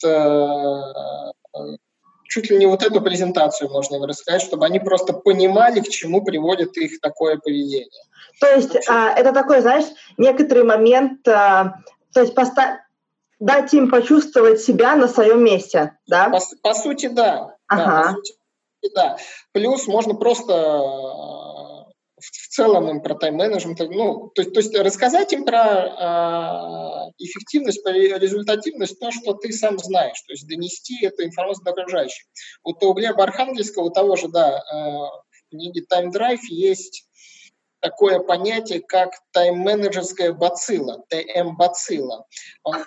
чуть 2.28 2.50
ли 2.50 2.56
не 2.58 2.66
вот 2.66 2.82
эту 2.82 3.00
презентацию 3.00 3.70
можно 3.70 3.96
им 3.96 4.04
рассказать, 4.04 4.42
чтобы 4.42 4.66
они 4.66 4.80
просто 4.80 5.12
понимали, 5.12 5.80
к 5.80 5.88
чему 5.88 6.22
приводит 6.24 6.76
их 6.76 7.00
такое 7.00 7.38
поведение. 7.38 8.02
То 8.40 8.48
есть 8.48 8.76
а, 8.88 9.10
это 9.10 9.32
такой, 9.32 9.60
знаешь, 9.60 9.84
некоторый 10.18 10.64
момент, 10.64 11.26
а, 11.28 11.76
то 12.12 12.20
есть 12.20 12.34
поста- 12.34 12.80
дать 13.45 13.74
им 13.74 13.90
почувствовать 13.90 14.61
себя 14.61 14.97
на 14.97 15.07
своем 15.07 15.45
месте, 15.45 15.99
да? 16.07 16.30
По, 16.30 16.40
по 16.62 16.74
сути, 16.74 17.09
да. 17.09 17.57
Ага. 17.66 17.84
да 17.84 18.03
по 18.03 18.09
сути, 18.14 18.34
да. 18.95 19.16
Плюс 19.53 19.86
можно 19.86 20.14
просто 20.14 20.53
э, 20.55 21.74
в 22.16 22.49
целом 22.49 22.88
им 22.88 23.03
про 23.03 23.14
тайм-менеджмент, 23.14 23.80
ну, 23.80 24.30
то, 24.34 24.45
то 24.51 24.61
есть 24.61 24.74
рассказать 24.74 25.34
им 25.34 25.45
про 25.45 25.61
э, 25.61 27.12
эффективность, 27.18 27.84
про 27.84 27.92
результативность, 27.92 28.99
то, 28.99 29.11
что 29.11 29.34
ты 29.34 29.53
сам 29.53 29.78
знаешь, 29.78 30.20
то 30.22 30.32
есть 30.32 30.49
донести 30.49 31.05
эту 31.05 31.24
информацию 31.24 31.64
до 31.64 31.72
окружающих. 31.72 32.24
Вот 32.64 32.82
у 32.82 32.95
Глеба 32.95 33.24
Архангельского, 33.24 33.84
у 33.84 33.90
того 33.90 34.16
же, 34.16 34.28
да, 34.28 34.57
э, 34.59 34.72
в 34.72 35.51
книге 35.51 35.84
Time 35.92 36.11
Drive 36.11 36.40
есть 36.49 37.07
такое 37.85 38.18
понятие, 38.18 38.80
как 38.80 39.11
тайм-менеджерская 39.32 40.32
бацилла, 40.32 41.05
ТМ-бацилла. 41.11 42.24
Он 42.62 42.76
э, 42.76 42.85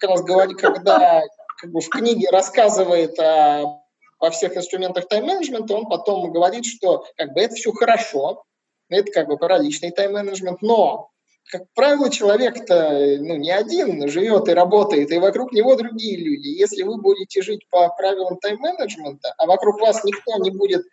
как 0.00 0.10
раз 0.10 0.22
говорит, 0.22 0.58
когда 0.58 1.22
как 1.58 1.72
бы, 1.72 1.80
в 1.80 1.88
книге 1.88 2.28
рассказывает 2.30 3.18
о 3.18 3.80
во 4.20 4.30
всех 4.30 4.56
инструментах 4.56 5.08
тайм-менеджмента, 5.08 5.74
он 5.74 5.86
потом 5.86 6.30
говорит, 6.30 6.64
что 6.66 7.04
как 7.16 7.32
бы 7.32 7.40
это 7.40 7.54
все 7.54 7.72
хорошо, 7.72 8.44
это 8.88 9.10
как 9.12 9.28
бы 9.28 9.38
про 9.38 9.58
личный 9.58 9.90
тайм-менеджмент, 9.90 10.62
но 10.62 11.10
как 11.50 11.62
правило, 11.74 12.10
человек-то 12.10 13.18
ну, 13.20 13.36
не 13.36 13.50
один 13.50 14.08
живет 14.08 14.48
и 14.48 14.54
работает, 14.54 15.10
и 15.10 15.18
вокруг 15.18 15.52
него 15.52 15.74
другие 15.76 16.16
люди. 16.16 16.48
Если 16.48 16.82
вы 16.82 17.00
будете 17.00 17.42
жить 17.42 17.68
по 17.70 17.88
правилам 17.88 18.38
тайм-менеджмента, 18.38 19.34
а 19.36 19.46
вокруг 19.46 19.80
вас 19.80 20.04
никто 20.04 20.36
не 20.38 20.50
будет 20.50 20.84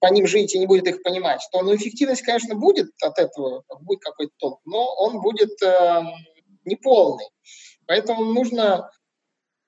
по 0.00 0.06
ним 0.06 0.26
жить 0.26 0.54
и 0.54 0.58
не 0.58 0.66
будет 0.66 0.88
их 0.88 1.02
понимать, 1.02 1.46
то 1.52 1.62
ну, 1.62 1.76
эффективность, 1.76 2.22
конечно, 2.22 2.54
будет 2.54 2.90
от 3.02 3.18
этого, 3.18 3.64
будет 3.80 4.00
какой-то 4.00 4.32
толк, 4.38 4.60
но 4.64 4.94
он 4.96 5.20
будет 5.20 5.62
э, 5.62 6.02
неполный. 6.64 7.26
Поэтому 7.86 8.24
нужно 8.24 8.90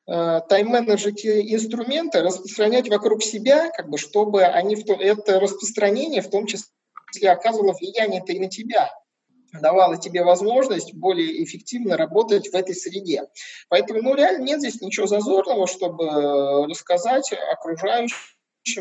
э, 0.07 0.41
тайм-менеджить 0.49 1.25
инструменты, 1.27 2.23
распространять 2.23 2.89
вокруг 2.89 3.23
себя, 3.23 3.71
как 3.71 3.91
бы, 3.91 3.99
чтобы 3.99 4.45
они 4.45 4.75
в 4.75 4.85
то, 4.85 4.95
это 4.95 5.39
распространение 5.39 6.23
в 6.23 6.31
том 6.31 6.47
числе 6.47 6.67
оказывало 7.31 7.75
влияние-то 7.75 8.33
и 8.33 8.39
на 8.39 8.49
тебя 8.49 8.91
давала 9.61 9.99
тебе 9.99 10.25
возможность 10.25 10.95
более 10.95 11.45
эффективно 11.45 11.99
работать 11.99 12.49
в 12.49 12.55
этой 12.55 12.75
среде. 12.75 13.25
Поэтому, 13.69 14.01
ну, 14.01 14.15
реально 14.15 14.45
нет 14.45 14.61
здесь 14.61 14.81
ничего 14.81 15.07
зазорного, 15.07 15.67
чтобы 15.67 16.05
э, 16.07 16.67
рассказать 16.69 17.31
окружающим 17.53 18.17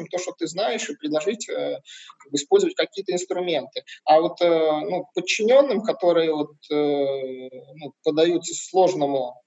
то, 0.09 0.17
что 0.17 0.33
ты 0.37 0.47
знаешь, 0.47 0.89
и 0.89 0.95
предложить 0.95 1.49
э, 1.49 1.79
как 2.19 2.31
бы, 2.31 2.35
использовать 2.37 2.75
какие-то 2.75 3.13
инструменты. 3.13 3.83
А 4.05 4.21
вот 4.21 4.41
э, 4.41 4.45
ну, 4.47 5.05
подчиненным, 5.13 5.81
которые 5.81 6.33
вот, 6.33 6.51
ну, 6.69 7.93
подаются 8.03 8.53
сложному 8.53 9.41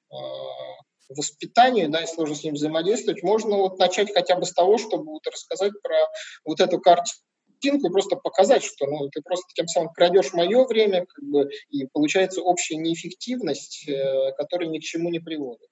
воспитанию, 1.09 1.91
да, 1.91 2.03
и 2.03 2.07
сложно 2.07 2.35
с 2.35 2.45
ним 2.45 2.55
взаимодействовать, 2.55 3.23
можно 3.23 3.57
вот 3.57 3.79
начать 3.79 4.13
хотя 4.13 4.37
бы 4.37 4.47
с 4.47 4.53
того, 4.53 4.79
чтобы 4.79 5.05
вот 5.05 5.27
рассказать 5.27 5.73
про 5.83 5.97
вот 6.45 6.61
эту 6.61 6.81
картинку 6.81 7.89
и 7.89 7.93
просто 7.93 8.17
показать, 8.17 8.63
что 8.63 8.87
ну, 8.87 9.09
ты 9.09 9.23
просто 9.23 9.47
тем 9.55 9.67
самым 9.69 9.93
крадешь 9.93 10.33
мое 10.33 10.65
время, 10.65 11.07
как 11.07 11.25
бы, 11.25 11.49
и 11.71 11.87
получается 11.93 12.43
общая 12.43 12.77
неэффективность, 12.77 13.89
э, 13.89 14.33
которая 14.37 14.69
ни 14.69 14.79
к 14.79 14.83
чему 14.83 15.11
не 15.11 15.21
приводит. 15.21 15.69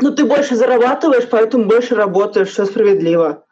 Ну, 0.00 0.14
ты 0.14 0.24
больше 0.24 0.56
зарабатываешь, 0.56 1.28
поэтому 1.28 1.66
больше 1.66 1.94
работаешь, 1.94 2.50
все 2.50 2.64
справедливо. 2.64 3.44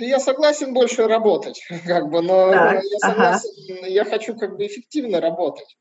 Я 0.00 0.18
согласен 0.18 0.72
больше 0.72 1.06
работать, 1.06 1.62
как 1.86 2.08
бы, 2.08 2.22
но 2.22 2.50
так, 2.50 2.82
я 2.82 2.98
согласен, 2.98 3.50
ага. 3.78 3.86
я 3.86 4.04
хочу 4.04 4.36
как 4.36 4.56
бы 4.56 4.66
эффективно 4.66 5.20
работать. 5.20 5.76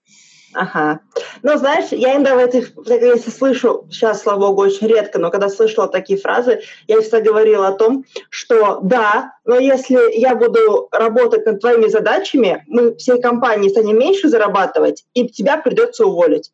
Ага. 0.54 1.02
Ну, 1.44 1.58
знаешь, 1.58 1.88
я 1.92 2.16
иногда 2.16 2.36
в 2.36 2.40
этих, 2.40 2.72
если 2.88 3.30
слышу, 3.30 3.86
сейчас, 3.92 4.22
слава 4.22 4.48
богу, 4.48 4.64
очень 4.64 4.88
редко, 4.88 5.20
но 5.20 5.30
когда 5.30 5.50
слышала 5.50 5.88
такие 5.88 6.20
фразы, 6.20 6.62
я 6.88 7.02
всегда 7.02 7.22
говорила 7.22 7.68
о 7.68 7.74
том, 7.74 8.06
что 8.30 8.80
да, 8.82 9.34
но 9.46 9.58
если 9.58 10.18
я 10.18 10.36
буду 10.36 10.88
работать 10.92 11.46
над 11.46 11.60
твоими 11.60 11.88
задачами, 11.88 12.64
мы 12.68 12.96
всей 12.96 13.22
компании 13.22 13.70
станем 13.70 14.00
меньше 14.00 14.30
зарабатывать, 14.30 15.06
и 15.14 15.28
тебя 15.28 15.58
придется 15.58 16.06
уволить. 16.06 16.52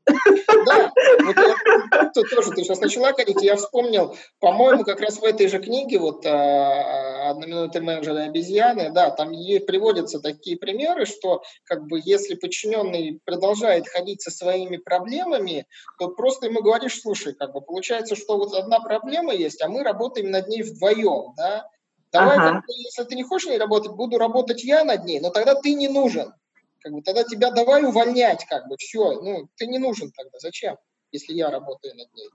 Да, 0.65 0.91
вот 1.23 1.35
я, 1.37 2.11
тоже 2.13 2.51
ты 2.51 2.63
сейчас 2.63 2.79
начала 2.79 3.11
говорить, 3.11 3.41
я 3.41 3.55
вспомнил, 3.55 4.15
по-моему, 4.39 4.83
как 4.83 5.01
раз 5.01 5.19
в 5.19 5.23
этой 5.23 5.47
же 5.47 5.59
книге, 5.59 5.99
вот 5.99 6.25
а, 6.25 7.29
«Одна 7.31 7.45
минута 7.45 7.81
менеджера 7.81 8.23
обезьяны», 8.23 8.91
да, 8.91 9.09
там 9.09 9.29
приводятся 9.29 10.19
такие 10.19 10.57
примеры, 10.57 11.05
что 11.05 11.43
как 11.65 11.87
бы 11.87 11.99
если 12.03 12.35
подчиненный 12.35 13.19
продолжает 13.25 13.84
начинает 13.85 13.89
ходить 13.89 14.21
со 14.21 14.31
своими 14.31 14.77
проблемами, 14.77 15.67
то 15.99 16.09
просто 16.09 16.47
ему 16.47 16.61
говоришь, 16.61 17.01
слушай, 17.01 17.33
как 17.33 17.53
бы 17.53 17.61
получается, 17.61 18.15
что 18.15 18.37
вот 18.37 18.53
одна 18.53 18.79
проблема 18.79 19.33
есть, 19.33 19.61
а 19.61 19.69
мы 19.69 19.83
работаем 19.83 20.31
над 20.31 20.47
ней 20.47 20.63
вдвоем, 20.63 21.33
да, 21.35 21.69
Давай, 22.11 22.37
ага. 22.37 22.61
как 22.61 22.63
если 22.69 23.03
ты 23.03 23.15
не 23.15 23.23
хочешь 23.23 23.49
ней 23.49 23.57
работать, 23.57 23.91
буду 23.91 24.17
работать 24.17 24.63
я 24.63 24.85
над 24.85 25.03
ней, 25.03 25.19
но 25.19 25.31
тогда 25.31 25.53
ты 25.53 25.73
не 25.73 25.89
нужен. 25.89 26.33
Как 26.79 26.93
бы, 26.93 27.01
тогда 27.01 27.25
тебя 27.25 27.51
давай 27.51 27.83
увольнять, 27.83 28.45
как 28.45 28.69
бы, 28.69 28.77
все, 28.77 29.19
ну, 29.21 29.49
ты 29.57 29.67
не 29.67 29.79
нужен 29.79 30.11
тогда, 30.15 30.39
зачем, 30.39 30.77
если 31.11 31.33
я 31.33 31.49
работаю 31.49 31.93
над 31.95 32.13
ней. 32.13 32.29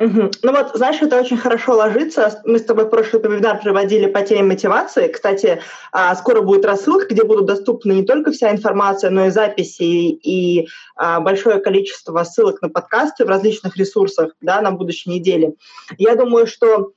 Угу. 0.00 0.30
Ну 0.44 0.52
вот, 0.52 0.70
знаешь, 0.74 1.02
это 1.02 1.18
очень 1.18 1.36
хорошо 1.36 1.74
ложится. 1.74 2.40
Мы 2.44 2.60
с 2.60 2.64
тобой 2.64 2.88
прошлый 2.88 3.20
вебинар 3.20 3.60
проводили 3.60 4.06
по 4.06 4.22
теме 4.22 4.44
мотивации. 4.44 5.08
Кстати, 5.08 5.60
а, 5.90 6.14
скоро 6.14 6.40
будет 6.40 6.64
рассылка, 6.64 7.06
где 7.06 7.24
будут 7.24 7.46
доступны 7.46 7.92
не 7.92 8.04
только 8.04 8.30
вся 8.30 8.52
информация, 8.52 9.10
но 9.10 9.26
и 9.26 9.30
записи 9.30 9.82
и 9.82 10.68
а, 10.94 11.18
большое 11.18 11.58
количество 11.58 12.22
ссылок 12.22 12.62
на 12.62 12.68
подкасты 12.68 13.24
в 13.24 13.28
различных 13.28 13.76
ресурсах 13.76 14.34
да, 14.40 14.60
на 14.60 14.70
будущей 14.70 15.10
неделе. 15.10 15.54
Я 15.96 16.14
думаю, 16.14 16.46
что 16.46 16.92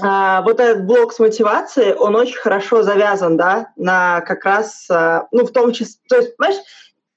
а, 0.00 0.40
вот 0.40 0.58
этот 0.58 0.86
блок 0.86 1.12
с 1.12 1.18
мотивацией, 1.18 1.92
он 1.92 2.16
очень 2.16 2.38
хорошо 2.38 2.82
завязан, 2.82 3.36
да, 3.36 3.72
на 3.76 4.22
как 4.22 4.46
раз, 4.46 4.86
ну, 5.32 5.44
в 5.44 5.52
том 5.52 5.72
числе, 5.72 6.00
то 6.08 6.16
есть, 6.16 6.34
понимаешь, 6.38 6.62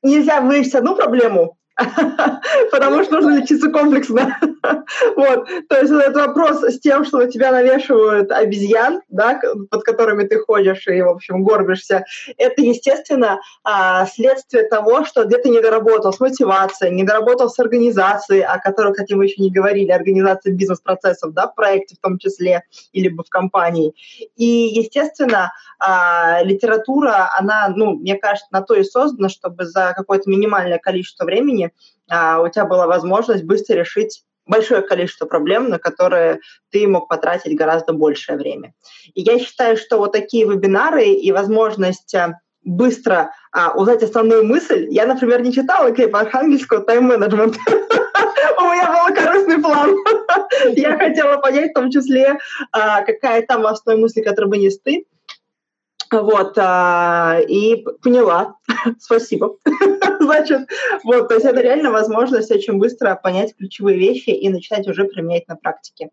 нельзя 0.01 0.41
вывести 0.41 0.75
одну 0.75 0.97
проблему, 0.97 1.57
потому 2.71 3.03
что 3.03 3.15
нужно 3.15 3.39
лечиться 3.39 3.69
комплексно. 3.69 4.37
вот, 5.15 5.47
то 5.69 5.79
есть 5.79 5.91
этот 5.91 6.15
вопрос 6.15 6.63
с 6.63 6.79
тем, 6.79 7.03
что 7.03 7.17
на 7.17 7.27
тебя 7.27 7.51
навешивают 7.51 8.31
обезьян, 8.31 9.01
да, 9.09 9.39
под 9.69 9.83
которыми 9.83 10.23
ты 10.23 10.39
ходишь 10.39 10.87
и, 10.87 11.01
в 11.01 11.09
общем, 11.09 11.43
горбишься, 11.43 12.05
это, 12.37 12.61
естественно, 12.61 13.39
а, 13.63 14.05
следствие 14.05 14.67
того, 14.67 15.03
что 15.05 15.25
где-то 15.25 15.49
не 15.49 15.61
доработал 15.61 16.13
с 16.13 16.19
мотивацией, 16.19 16.93
не 16.93 17.03
с 17.07 17.59
организацией, 17.59 18.41
о 18.41 18.59
которой, 18.59 18.93
кстати, 18.93 19.13
мы 19.13 19.25
еще 19.25 19.41
не 19.41 19.51
говорили, 19.51 19.91
организации 19.91 20.51
бизнес-процессов, 20.51 21.33
да, 21.33 21.47
в 21.47 21.55
проекте 21.55 21.95
в 21.95 21.99
том 21.99 22.19
числе, 22.19 22.63
или 22.91 23.09
в 23.09 23.23
компании. 23.29 23.93
И, 24.35 24.45
естественно, 24.45 25.53
а, 25.79 26.43
литература, 26.43 27.29
она, 27.37 27.73
ну, 27.75 27.95
мне 27.95 28.15
кажется, 28.15 28.47
на 28.51 28.61
то 28.61 28.75
и 28.75 28.83
создана, 28.83 29.29
чтобы 29.29 29.65
за 29.65 29.93
какое-то 29.95 30.29
минимальное 30.29 30.77
количество 30.77 31.25
времени 31.25 31.62
а, 32.09 32.41
у 32.41 32.49
тебя 32.49 32.65
была 32.65 32.87
возможность 32.87 33.43
быстро 33.43 33.75
решить 33.75 34.23
большое 34.45 34.81
количество 34.81 35.25
проблем, 35.25 35.69
на 35.69 35.79
которые 35.79 36.39
ты 36.71 36.87
мог 36.87 37.07
потратить 37.07 37.57
гораздо 37.57 37.93
большее 37.93 38.37
время. 38.37 38.73
И 39.13 39.21
я 39.21 39.39
считаю, 39.39 39.77
что 39.77 39.97
вот 39.97 40.11
такие 40.11 40.45
вебинары 40.45 41.05
и 41.05 41.31
возможность 41.31 42.13
а, 42.15 42.39
быстро 42.63 43.31
а, 43.51 43.73
узнать 43.75 44.03
основную 44.03 44.45
мысль. 44.45 44.87
Я, 44.89 45.05
например, 45.05 45.41
не 45.41 45.53
читала 45.53 45.91
Кейпа 45.91 46.21
Архангельского 46.21 46.81
«Тайм-менеджмент». 46.81 47.57
У 48.57 48.61
меня 48.65 48.91
был 48.91 49.15
корыстный 49.15 49.61
план. 49.61 49.95
Я 50.75 50.97
хотела 50.97 51.37
понять 51.37 51.71
в 51.71 51.73
том 51.73 51.91
числе, 51.91 52.37
а, 52.71 53.01
какая 53.01 53.41
там 53.45 53.65
основная 53.65 54.01
мысль, 54.01 54.23
которую 54.23 54.51
вынес 54.51 54.79
ты. 54.79 55.05
Вот, 56.21 56.53
а, 56.57 57.39
и 57.47 57.83
поняла. 58.03 58.55
Спасибо. 58.99 59.57
Значит, 60.19 60.69
вот, 61.03 61.27
то 61.27 61.33
есть 61.33 61.45
это 61.45 61.59
реально 61.59 61.91
возможность 61.91 62.51
очень 62.51 62.77
быстро 62.77 63.15
понять 63.15 63.55
ключевые 63.57 63.97
вещи 63.97 64.29
и 64.29 64.49
начать 64.49 64.87
уже 64.87 65.05
применять 65.05 65.47
на 65.47 65.55
практике. 65.55 66.09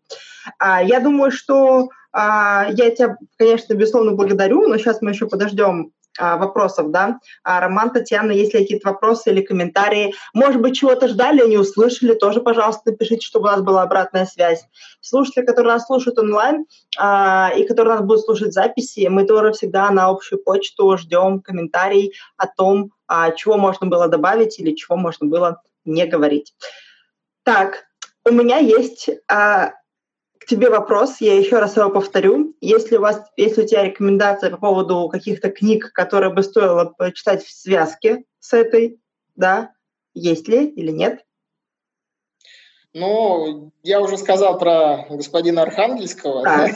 А, 0.57 0.81
я 0.83 0.99
думаю, 0.99 1.31
что 1.31 1.89
а, 2.11 2.67
я 2.71 2.89
тебя, 2.89 3.17
конечно, 3.37 3.73
безусловно, 3.75 4.13
благодарю, 4.13 4.67
но 4.67 4.77
сейчас 4.77 5.01
мы 5.01 5.11
еще 5.11 5.27
подождем 5.27 5.91
вопросов, 6.19 6.91
да. 6.91 7.19
А, 7.43 7.59
Роман, 7.59 7.91
Татьяна, 7.91 8.31
есть 8.31 8.53
ли 8.53 8.61
какие-то 8.61 8.89
вопросы 8.89 9.31
или 9.31 9.41
комментарии? 9.41 10.13
Может 10.33 10.61
быть, 10.61 10.75
чего-то 10.75 11.07
ждали, 11.07 11.47
не 11.47 11.57
услышали, 11.57 12.13
тоже, 12.13 12.41
пожалуйста, 12.41 12.91
напишите, 12.91 13.25
чтобы 13.25 13.47
у 13.47 13.51
нас 13.51 13.61
была 13.61 13.83
обратная 13.83 14.25
связь. 14.25 14.65
Слушатели, 14.99 15.45
которые 15.45 15.73
нас 15.73 15.85
слушают 15.85 16.19
онлайн 16.19 16.65
а, 16.97 17.51
и 17.55 17.65
которые 17.65 17.95
нас 17.95 18.05
будут 18.05 18.25
слушать 18.25 18.53
записи, 18.53 19.07
мы 19.09 19.25
тоже 19.25 19.53
всегда 19.53 19.89
на 19.91 20.07
общую 20.07 20.43
почту 20.43 20.97
ждем 20.97 21.39
комментарий 21.39 22.13
о 22.37 22.47
том, 22.47 22.91
а, 23.07 23.31
чего 23.31 23.57
можно 23.57 23.87
было 23.87 24.07
добавить 24.07 24.59
или 24.59 24.75
чего 24.75 24.97
можно 24.97 25.27
было 25.27 25.61
не 25.85 26.05
говорить. 26.05 26.53
Так, 27.43 27.85
у 28.25 28.31
меня 28.31 28.57
есть 28.57 29.09
а, 29.27 29.71
к 30.37 30.45
тебе 30.47 30.69
вопрос, 30.69 31.17
я 31.19 31.37
еще 31.37 31.59
раз 31.59 31.77
его 31.77 31.89
повторю. 31.89 32.50
Если 32.61 32.97
у 32.97 33.01
вас, 33.01 33.23
если 33.37 33.63
у 33.63 33.67
тебя 33.67 33.83
рекомендация 33.83 34.51
по 34.51 34.57
поводу 34.57 35.09
каких-то 35.09 35.49
книг, 35.49 35.91
которые 35.93 36.31
бы 36.31 36.43
стоило 36.43 36.85
почитать 36.85 37.43
в 37.43 37.51
связке 37.51 38.23
с 38.39 38.53
этой, 38.53 38.99
да, 39.35 39.73
есть 40.13 40.47
ли 40.47 40.67
или 40.67 40.91
нет? 40.91 41.25
Ну, 42.93 43.71
я 43.81 43.99
уже 43.99 44.17
сказал 44.17 44.59
про 44.59 45.07
господина 45.09 45.63
Архангельского. 45.63 46.45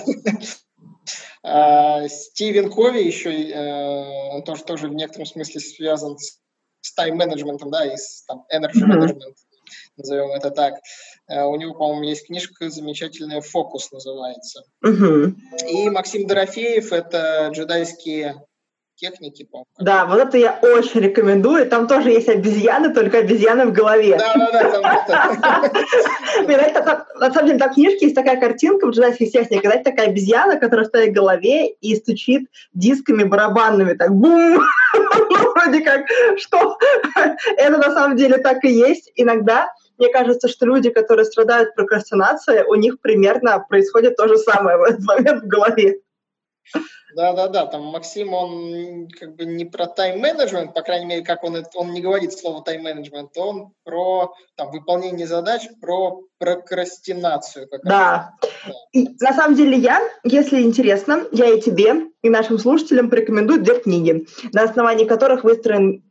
А, 1.48 2.08
Стивен 2.08 2.72
Кови 2.72 3.04
еще, 3.04 3.30
э, 3.30 4.34
он 4.34 4.44
тоже, 4.44 4.64
тоже 4.64 4.88
в 4.88 4.96
некотором 4.96 5.28
смысле 5.28 5.62
связан 5.62 6.18
с 6.18 6.94
тайм-менеджментом, 6.96 7.70
да, 7.70 7.86
и 7.86 7.96
с 7.96 8.24
там, 8.26 8.48
energy 8.52 8.82
management, 8.82 9.36
назовем 9.96 10.32
это 10.32 10.50
так. 10.50 10.74
Э, 11.28 11.44
у 11.44 11.56
него, 11.56 11.74
по-моему, 11.74 12.04
есть 12.04 12.28
книжка 12.28 12.70
замечательная 12.70 13.42
«Фокус» 13.42 13.92
называется. 13.92 14.64
Угу. 14.84 15.36
И 15.70 15.90
Максим 15.90 16.28
Дорофеев– 16.28 16.92
это 16.92 17.50
джедайские 17.52 18.36
техники, 18.96 19.44
по-моему. 19.44 19.68
Да, 19.80 20.06
вот 20.06 20.20
это 20.20 20.38
я 20.38 20.58
очень 20.62 21.02
рекомендую. 21.02 21.68
Там 21.68 21.88
тоже 21.88 22.12
есть 22.12 22.30
обезьяны, 22.30 22.94
только 22.94 23.20
обезьяны 23.20 23.66
в 23.66 23.74
голове. 23.74 24.18
Да, 24.18 24.34
да, 24.52 25.06
да. 25.08 27.06
На 27.20 27.32
самом 27.34 27.48
деле, 27.48 27.60
там 27.60 27.74
книжке 27.74 28.06
есть 28.06 28.16
такая 28.16 28.40
картинка 28.40 28.88
в 28.88 28.92
джедайских 28.92 29.32
техниках, 29.32 29.64
когда 29.64 29.84
такая 29.84 30.08
обезьяна, 30.08 30.58
которая 30.58 30.86
стоит 30.86 31.10
в 31.10 31.14
голове 31.14 31.70
и 31.70 31.96
стучит 31.96 32.50
дисками 32.74 33.24
барабанными, 33.24 33.94
так 33.94 34.12
бум! 34.14 34.60
Ну, 34.96 35.52
вроде 35.52 35.82
как, 35.82 36.06
что? 36.38 36.78
Это 37.58 37.78
на 37.78 37.94
самом 37.94 38.16
деле 38.16 38.38
так 38.38 38.64
и 38.64 38.70
есть. 38.70 39.12
Иногда 39.16 39.70
мне 39.98 40.10
кажется, 40.10 40.48
что 40.48 40.66
люди, 40.66 40.90
которые 40.90 41.26
страдают 41.26 41.76
прокрастинацией, 41.76 42.64
у 42.64 42.76
них 42.76 43.00
примерно 43.00 43.60
происходит 43.60 44.16
то 44.16 44.28
же 44.28 44.38
самое 44.38 44.78
в 44.78 44.84
этот 44.84 45.04
момент 45.04 45.44
в 45.44 45.48
голове. 45.48 46.02
Да, 47.16 47.32
да, 47.32 47.48
да. 47.48 47.66
Там 47.66 47.84
Максим, 47.86 48.34
он 48.34 49.08
как 49.18 49.36
бы 49.36 49.46
не 49.46 49.64
про 49.64 49.88
тайм-менеджмент, 49.88 50.74
по 50.74 50.82
крайней 50.82 51.06
мере, 51.06 51.24
как 51.24 51.46
он, 51.46 51.64
он 51.74 51.94
не 51.94 52.02
говорит 52.02 52.34
слово 52.34 52.62
тайм-менеджмент, 52.62 53.38
он 53.38 53.72
про 53.86 54.34
там, 54.58 54.72
выполнение 54.72 55.26
задач, 55.26 55.62
про 55.80 56.24
прокрастинацию. 56.40 57.70
Как 57.70 57.84
да. 57.84 58.34
да. 58.42 58.74
И, 58.92 59.08
на 59.22 59.34
самом 59.34 59.56
деле 59.56 59.78
я, 59.78 60.02
если 60.24 60.62
интересно, 60.62 61.24
я 61.32 61.48
и 61.48 61.62
тебе, 61.62 62.08
и 62.22 62.30
нашим 62.30 62.60
слушателям 62.60 63.10
порекомендую 63.10 63.62
две 63.62 63.80
книги, 63.80 64.28
на 64.52 64.64
основании 64.64 65.06
которых 65.06 65.46
выстроен 65.46 66.04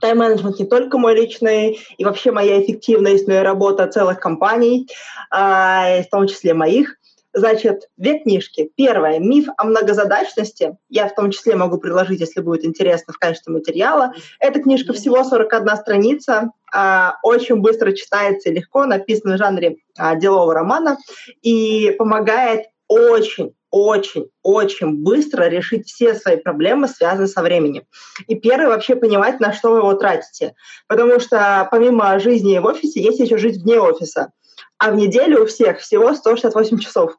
тайм-менеджмент 0.00 0.58
не 0.58 0.66
только 0.66 0.98
мой 0.98 1.14
личный, 1.14 1.80
и 1.96 2.04
вообще 2.04 2.32
моя 2.32 2.62
эффективность, 2.62 3.26
но 3.26 3.34
и 3.34 3.38
работа 3.38 3.86
целых 3.86 4.20
компаний, 4.20 4.88
а, 5.30 6.02
в 6.02 6.08
том 6.10 6.26
числе 6.26 6.54
моих. 6.54 6.96
Значит, 7.34 7.88
две 7.96 8.18
книжки. 8.18 8.70
Первая 8.74 9.18
«Миф 9.18 9.48
о 9.56 9.64
многозадачности». 9.64 10.76
Я 10.88 11.08
в 11.08 11.14
том 11.14 11.30
числе 11.30 11.56
могу 11.56 11.78
приложить, 11.78 12.20
если 12.20 12.40
будет 12.40 12.64
интересно, 12.64 13.12
в 13.12 13.18
качестве 13.18 13.52
материала. 13.52 14.12
Эта 14.40 14.60
книжка 14.60 14.92
всего 14.94 15.22
41 15.22 15.76
страница, 15.76 16.50
а, 16.72 17.16
очень 17.22 17.56
быстро 17.56 17.92
читается 17.92 18.48
и 18.48 18.54
легко, 18.54 18.86
написана 18.86 19.34
в 19.34 19.38
жанре 19.38 19.76
а, 19.96 20.16
делового 20.16 20.54
романа 20.54 20.96
и 21.42 21.94
помогает 21.98 22.66
очень 22.88 23.54
очень, 23.70 24.30
очень 24.42 25.02
быстро 25.02 25.44
решить 25.44 25.88
все 25.88 26.14
свои 26.14 26.36
проблемы, 26.36 26.88
связанные 26.88 27.28
со 27.28 27.42
временем. 27.42 27.84
И 28.26 28.34
первое, 28.34 28.68
вообще 28.68 28.96
понимать, 28.96 29.40
на 29.40 29.52
что 29.52 29.70
вы 29.70 29.78
его 29.78 29.94
тратите. 29.94 30.54
Потому 30.86 31.20
что 31.20 31.68
помимо 31.70 32.18
жизни 32.18 32.58
в 32.58 32.66
офисе, 32.66 33.00
есть 33.00 33.20
еще 33.20 33.36
жизнь 33.36 33.62
вне 33.62 33.80
офиса. 33.80 34.32
А 34.78 34.90
в 34.90 34.96
неделю 34.96 35.42
у 35.42 35.46
всех 35.46 35.80
всего 35.80 36.14
168 36.14 36.78
часов. 36.78 37.16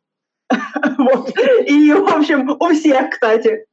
И, 0.50 1.94
в 1.94 2.16
общем, 2.16 2.50
у 2.50 2.70
всех, 2.74 3.12
кстати. 3.12 3.66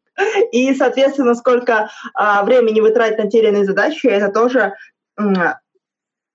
И, 0.53 0.75
соответственно, 0.75 1.35
сколько 1.35 1.91
а, 2.15 2.43
времени 2.45 2.81
вы 2.81 2.91
тратите 2.91 3.23
на 3.23 3.31
те 3.31 3.39
или 3.39 3.49
иные 3.49 3.65
задачи, 3.65 4.07
это 4.07 4.33
тоже 4.33 4.75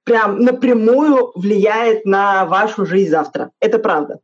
прям 0.03 0.39
напрямую 0.39 1.31
влияет 1.35 2.05
на 2.05 2.45
вашу 2.45 2.85
жизнь 2.85 3.11
завтра. 3.11 3.51
Это 3.59 3.79
правда. 3.79 4.19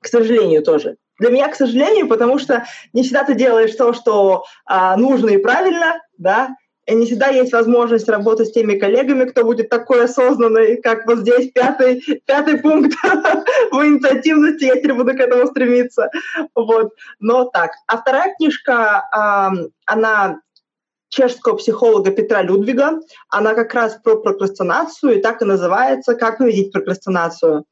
К 0.00 0.06
сожалению, 0.06 0.62
тоже. 0.62 0.96
Для 1.22 1.30
меня, 1.30 1.48
к 1.48 1.54
сожалению, 1.54 2.08
потому 2.08 2.40
что 2.40 2.66
не 2.92 3.04
всегда 3.04 3.22
ты 3.22 3.34
делаешь 3.34 3.76
то, 3.76 3.92
что 3.92 4.42
а, 4.66 4.96
нужно 4.96 5.30
и 5.30 5.36
правильно, 5.36 6.02
да, 6.18 6.56
и 6.84 6.96
не 6.96 7.06
всегда 7.06 7.28
есть 7.28 7.52
возможность 7.52 8.08
работать 8.08 8.48
с 8.48 8.52
теми 8.52 8.76
коллегами, 8.76 9.26
кто 9.26 9.44
будет 9.44 9.68
такой 9.68 10.02
осознанный, 10.02 10.82
как 10.82 11.06
вот 11.06 11.18
здесь 11.18 11.52
пятый, 11.52 12.02
пятый 12.26 12.58
пункт 12.58 12.96
в 13.70 13.86
инициативности, 13.86 14.64
я 14.64 14.74
теперь 14.74 14.94
буду 14.94 15.12
к 15.12 15.20
этому 15.20 15.46
стремиться. 15.46 16.10
Вот. 16.56 16.90
Но 17.20 17.44
так. 17.44 17.70
А 17.86 17.98
вторая 17.98 18.34
книжка, 18.36 19.08
она 19.86 20.40
чешского 21.08 21.56
психолога 21.56 22.10
Петра 22.10 22.42
Людвига, 22.42 22.98
она 23.28 23.54
как 23.54 23.72
раз 23.74 23.96
про 24.02 24.16
прокрастинацию, 24.16 25.18
и 25.18 25.22
так 25.22 25.40
и 25.40 25.44
называется 25.44 26.16
«Как 26.16 26.38
победить 26.38 26.72
прокрастинацию». 26.72 27.64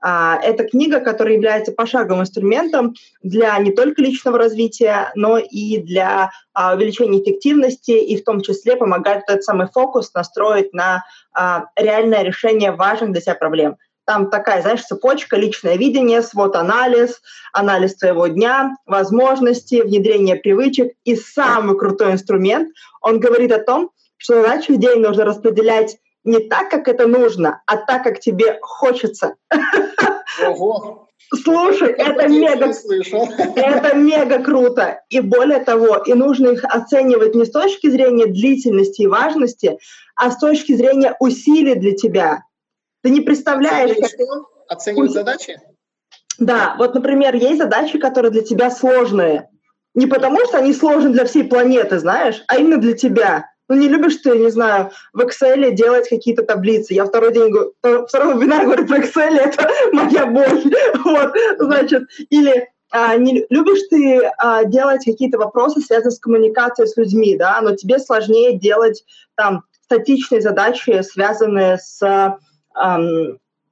А, 0.00 0.38
это 0.42 0.64
книга, 0.64 1.00
которая 1.00 1.34
является 1.34 1.72
пошаговым 1.72 2.22
инструментом 2.22 2.94
для 3.22 3.58
не 3.58 3.72
только 3.72 4.00
личного 4.00 4.38
развития, 4.38 5.10
но 5.14 5.38
и 5.38 5.78
для 5.78 6.30
а, 6.52 6.74
увеличения 6.74 7.20
эффективности, 7.20 7.90
и 7.90 8.16
в 8.16 8.24
том 8.24 8.40
числе 8.40 8.76
помогает 8.76 9.24
этот 9.26 9.42
самый 9.42 9.66
фокус 9.66 10.12
настроить 10.14 10.72
на 10.72 11.04
а, 11.32 11.64
реальное 11.76 12.22
решение 12.22 12.70
важных 12.70 13.12
для 13.12 13.20
себя 13.20 13.34
проблем. 13.34 13.76
Там 14.04 14.30
такая, 14.30 14.62
знаешь, 14.62 14.84
цепочка, 14.84 15.36
личное 15.36 15.76
видение, 15.76 16.22
свод-анализ, 16.22 17.20
анализ 17.52 17.96
твоего 17.96 18.26
дня, 18.28 18.74
возможности, 18.86 19.82
внедрение 19.82 20.36
привычек. 20.36 20.94
И 21.04 21.14
самый 21.14 21.76
крутой 21.76 22.12
инструмент, 22.12 22.70
он 23.02 23.20
говорит 23.20 23.52
о 23.52 23.62
том, 23.62 23.90
что 24.16 24.40
задачу 24.40 24.74
в 24.74 24.78
день 24.78 25.00
нужно 25.00 25.26
распределять 25.26 25.98
не 26.24 26.40
так, 26.40 26.70
как 26.70 26.88
это 26.88 27.06
нужно, 27.06 27.62
а 27.66 27.76
так, 27.76 28.04
как 28.04 28.20
тебе 28.20 28.58
хочется. 28.60 29.34
Ого. 30.46 31.08
Слушай, 31.42 31.92
это 31.92 32.26
мега, 32.28 32.72
это 33.56 33.96
мега 33.96 34.42
круто. 34.42 35.02
И 35.10 35.20
более 35.20 35.58
того, 35.58 35.96
и 35.98 36.14
нужно 36.14 36.48
их 36.48 36.64
оценивать 36.64 37.34
не 37.34 37.44
с 37.44 37.50
точки 37.50 37.90
зрения 37.90 38.26
длительности 38.26 39.02
и 39.02 39.06
важности, 39.06 39.78
а 40.16 40.30
с 40.30 40.38
точки 40.38 40.74
зрения 40.74 41.16
усилий 41.20 41.74
для 41.74 41.92
тебя. 41.92 42.44
Ты 43.02 43.10
не 43.10 43.20
представляешь... 43.20 43.90
Оценивать 43.90 44.10
что? 44.12 44.48
Оценивать 44.68 45.10
задачи? 45.12 45.60
Да, 46.38 46.76
вот, 46.78 46.94
например, 46.94 47.34
есть 47.34 47.58
задачи, 47.58 47.98
которые 47.98 48.30
для 48.30 48.42
тебя 48.42 48.70
сложные. 48.70 49.50
Не 49.94 50.06
потому, 50.06 50.38
что 50.46 50.58
они 50.58 50.72
сложны 50.72 51.10
для 51.10 51.24
всей 51.24 51.44
планеты, 51.44 51.98
знаешь, 51.98 52.42
а 52.46 52.58
именно 52.58 52.78
для 52.78 52.94
тебя. 52.94 53.50
Ну, 53.68 53.76
не 53.76 53.88
любишь 53.88 54.16
ты, 54.16 54.38
не 54.38 54.50
знаю, 54.50 54.90
в 55.12 55.20
Excel 55.20 55.72
делать 55.72 56.08
какие-то 56.08 56.42
таблицы. 56.42 56.94
Я 56.94 57.04
второй 57.04 57.32
день, 57.32 57.52
второй 57.80 58.34
вебинар 58.34 58.64
говорю 58.64 58.86
про 58.86 58.98
Excel, 58.98 59.36
это 59.36 59.68
моя 59.92 60.26
боль. 60.26 60.72
Вот, 61.04 61.34
значит, 61.58 62.04
или 62.30 62.68
а, 62.90 63.16
не 63.16 63.46
любишь 63.50 63.86
ты 63.90 64.22
а, 64.38 64.64
делать 64.64 65.04
какие-то 65.04 65.38
вопросы, 65.38 65.80
связанные 65.80 66.12
с 66.12 66.18
коммуникацией 66.18 66.88
с 66.88 66.96
людьми, 66.96 67.36
да, 67.36 67.60
но 67.60 67.74
тебе 67.74 67.98
сложнее 67.98 68.58
делать 68.58 69.04
там 69.34 69.64
статичные 69.84 70.40
задачи, 70.40 71.02
связанные 71.02 71.78
с 71.78 72.02
а, 72.02 72.98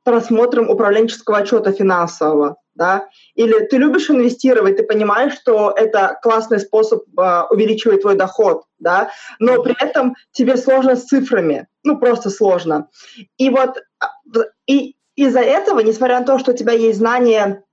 просмотром 0.04 0.68
управленческого 0.68 1.38
отчета 1.38 1.72
финансового 1.72 2.56
да, 2.76 3.08
или 3.34 3.66
ты 3.66 3.78
любишь 3.78 4.10
инвестировать, 4.10 4.76
ты 4.76 4.82
понимаешь, 4.84 5.34
что 5.34 5.72
это 5.76 6.18
классный 6.22 6.60
способ 6.60 7.02
э, 7.18 7.42
увеличивать 7.50 8.02
твой 8.02 8.14
доход, 8.14 8.64
да, 8.78 9.10
но 9.38 9.62
при 9.62 9.74
этом 9.82 10.14
тебе 10.32 10.56
сложно 10.56 10.96
с 10.96 11.04
цифрами, 11.04 11.66
ну 11.82 11.98
просто 11.98 12.30
сложно. 12.30 12.88
И 13.38 13.50
вот 13.50 13.82
а, 14.00 14.08
и 14.66 14.96
из-за 15.16 15.40
этого, 15.40 15.80
несмотря 15.80 16.20
на 16.20 16.26
то, 16.26 16.38
что 16.38 16.52
у 16.52 16.56
тебя 16.56 16.72
есть 16.72 16.98
знания, 16.98 17.64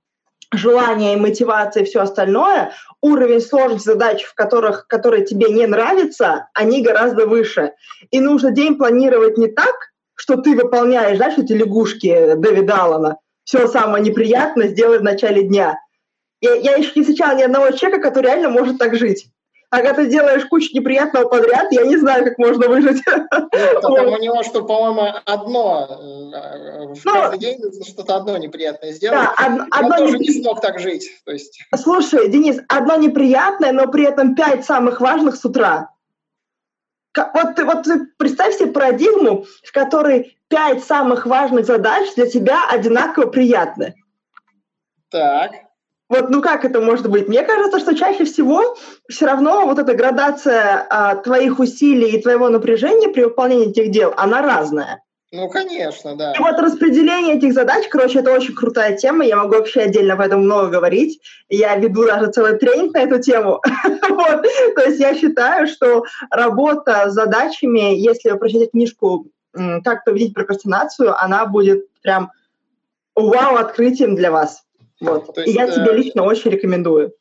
желание, 0.52 1.16
мотивация 1.16 1.82
и 1.82 1.86
все 1.86 2.00
остальное, 2.00 2.72
уровень 3.00 3.40
сложности 3.40 3.86
задач, 3.86 4.22
в 4.24 4.34
которых, 4.34 4.86
которые 4.86 5.24
тебе 5.24 5.50
не 5.50 5.66
нравятся, 5.66 6.48
они 6.54 6.82
гораздо 6.82 7.26
выше. 7.26 7.72
И 8.10 8.20
нужно 8.20 8.50
день 8.50 8.76
планировать 8.76 9.36
не 9.36 9.48
так, 9.48 9.74
что 10.14 10.36
ты 10.36 10.54
выполняешь, 10.54 11.16
знаешь, 11.16 11.38
эти 11.38 11.52
лягушки 11.52 12.34
Дэвида 12.36 12.76
Аллана, 12.76 13.16
все 13.44 13.68
самое 13.68 14.02
неприятное 14.02 14.68
сделай 14.68 14.98
в 14.98 15.02
начале 15.02 15.42
дня. 15.42 15.78
Я, 16.40 16.54
я 16.54 16.76
еще 16.76 16.92
не 16.96 17.02
встречала 17.02 17.36
ни 17.36 17.42
одного 17.42 17.70
человека, 17.70 18.08
который 18.08 18.26
реально 18.26 18.50
может 18.50 18.78
так 18.78 18.96
жить. 18.96 19.28
А 19.70 19.78
когда 19.78 19.94
ты 19.94 20.06
делаешь 20.06 20.44
кучу 20.44 20.68
неприятного 20.72 21.26
подряд, 21.28 21.72
я 21.72 21.82
не 21.82 21.96
знаю, 21.96 22.22
как 22.22 22.38
можно 22.38 22.68
выжить. 22.68 23.02
Нет, 23.06 23.84
у 23.84 24.18
него, 24.18 24.42
что, 24.44 24.62
по-моему, 24.62 25.14
одно, 25.24 25.88
э, 25.90 26.94
в 26.94 27.04
ну, 27.04 27.12
каждый 27.12 27.38
день 27.40 27.58
что-то 27.84 28.14
одно 28.14 28.36
неприятное 28.36 28.92
сделать. 28.92 29.18
Да, 29.18 29.32
од- 29.32 29.66
одно 29.72 29.96
тоже 29.96 30.18
не 30.18 30.30
смог 30.30 30.60
так 30.60 30.78
жить. 30.78 31.10
То 31.24 31.32
есть. 31.32 31.60
Слушай, 31.74 32.28
Денис, 32.28 32.60
одно 32.68 32.96
неприятное, 32.96 33.72
но 33.72 33.88
при 33.88 34.04
этом 34.04 34.36
пять 34.36 34.64
самых 34.64 35.00
важных 35.00 35.34
с 35.34 35.44
утра. 35.44 35.90
Вот, 37.16 37.58
вот 37.58 37.86
представь 38.16 38.54
себе 38.54 38.70
парадигму, 38.70 39.44
в 39.64 39.72
которой 39.72 40.33
пять 40.48 40.84
самых 40.84 41.26
важных 41.26 41.66
задач 41.66 42.14
для 42.14 42.26
тебя 42.26 42.68
одинаково 42.68 43.26
приятны. 43.26 43.94
Так. 45.10 45.52
Вот, 46.08 46.28
ну 46.28 46.42
как 46.42 46.64
это 46.64 46.80
может 46.80 47.08
быть? 47.08 47.28
Мне 47.28 47.42
кажется, 47.42 47.80
что 47.80 47.96
чаще 47.96 48.24
всего 48.24 48.76
все 49.08 49.26
равно 49.26 49.64
вот 49.66 49.78
эта 49.78 49.94
градация 49.94 50.86
а, 50.90 51.16
твоих 51.16 51.58
усилий 51.58 52.10
и 52.10 52.22
твоего 52.22 52.50
напряжения 52.50 53.08
при 53.08 53.24
выполнении 53.24 53.70
этих 53.70 53.90
дел, 53.90 54.12
она 54.16 54.42
разная. 54.42 55.02
Ну, 55.32 55.48
конечно, 55.48 56.14
да. 56.14 56.32
И 56.32 56.38
вот 56.38 56.60
распределение 56.60 57.36
этих 57.36 57.54
задач, 57.54 57.88
короче, 57.88 58.20
это 58.20 58.30
очень 58.30 58.54
крутая 58.54 58.96
тема, 58.96 59.24
я 59.24 59.36
могу 59.36 59.54
вообще 59.54 59.80
отдельно 59.80 60.14
об 60.14 60.20
этом 60.20 60.42
много 60.42 60.68
говорить. 60.68 61.20
Я 61.48 61.74
веду 61.74 62.06
даже 62.06 62.30
целый 62.30 62.56
тренинг 62.56 62.94
на 62.94 62.98
эту 62.98 63.20
тему. 63.20 63.60
вот. 64.10 64.46
То 64.76 64.82
есть 64.84 65.00
я 65.00 65.12
считаю, 65.16 65.66
что 65.66 66.04
работа 66.30 67.10
с 67.10 67.14
задачами, 67.14 67.96
если 67.96 68.30
вы 68.30 68.38
прочитаете 68.38 68.70
книжку 68.70 69.26
«Как 69.84 70.04
победить 70.04 70.34
прокрастинацию», 70.34 71.14
она 71.16 71.46
будет 71.46 71.86
прям 72.02 72.30
вау 73.14 73.56
открытием 73.56 74.16
для 74.16 74.30
вас. 74.30 74.62
Вот. 75.00 75.36
есть, 75.38 75.48
И 75.48 75.52
я 75.52 75.70
тебе 75.70 75.92
э, 75.92 75.96
лично 75.96 76.22
очень 76.24 76.50
рекомендую. 76.50 77.12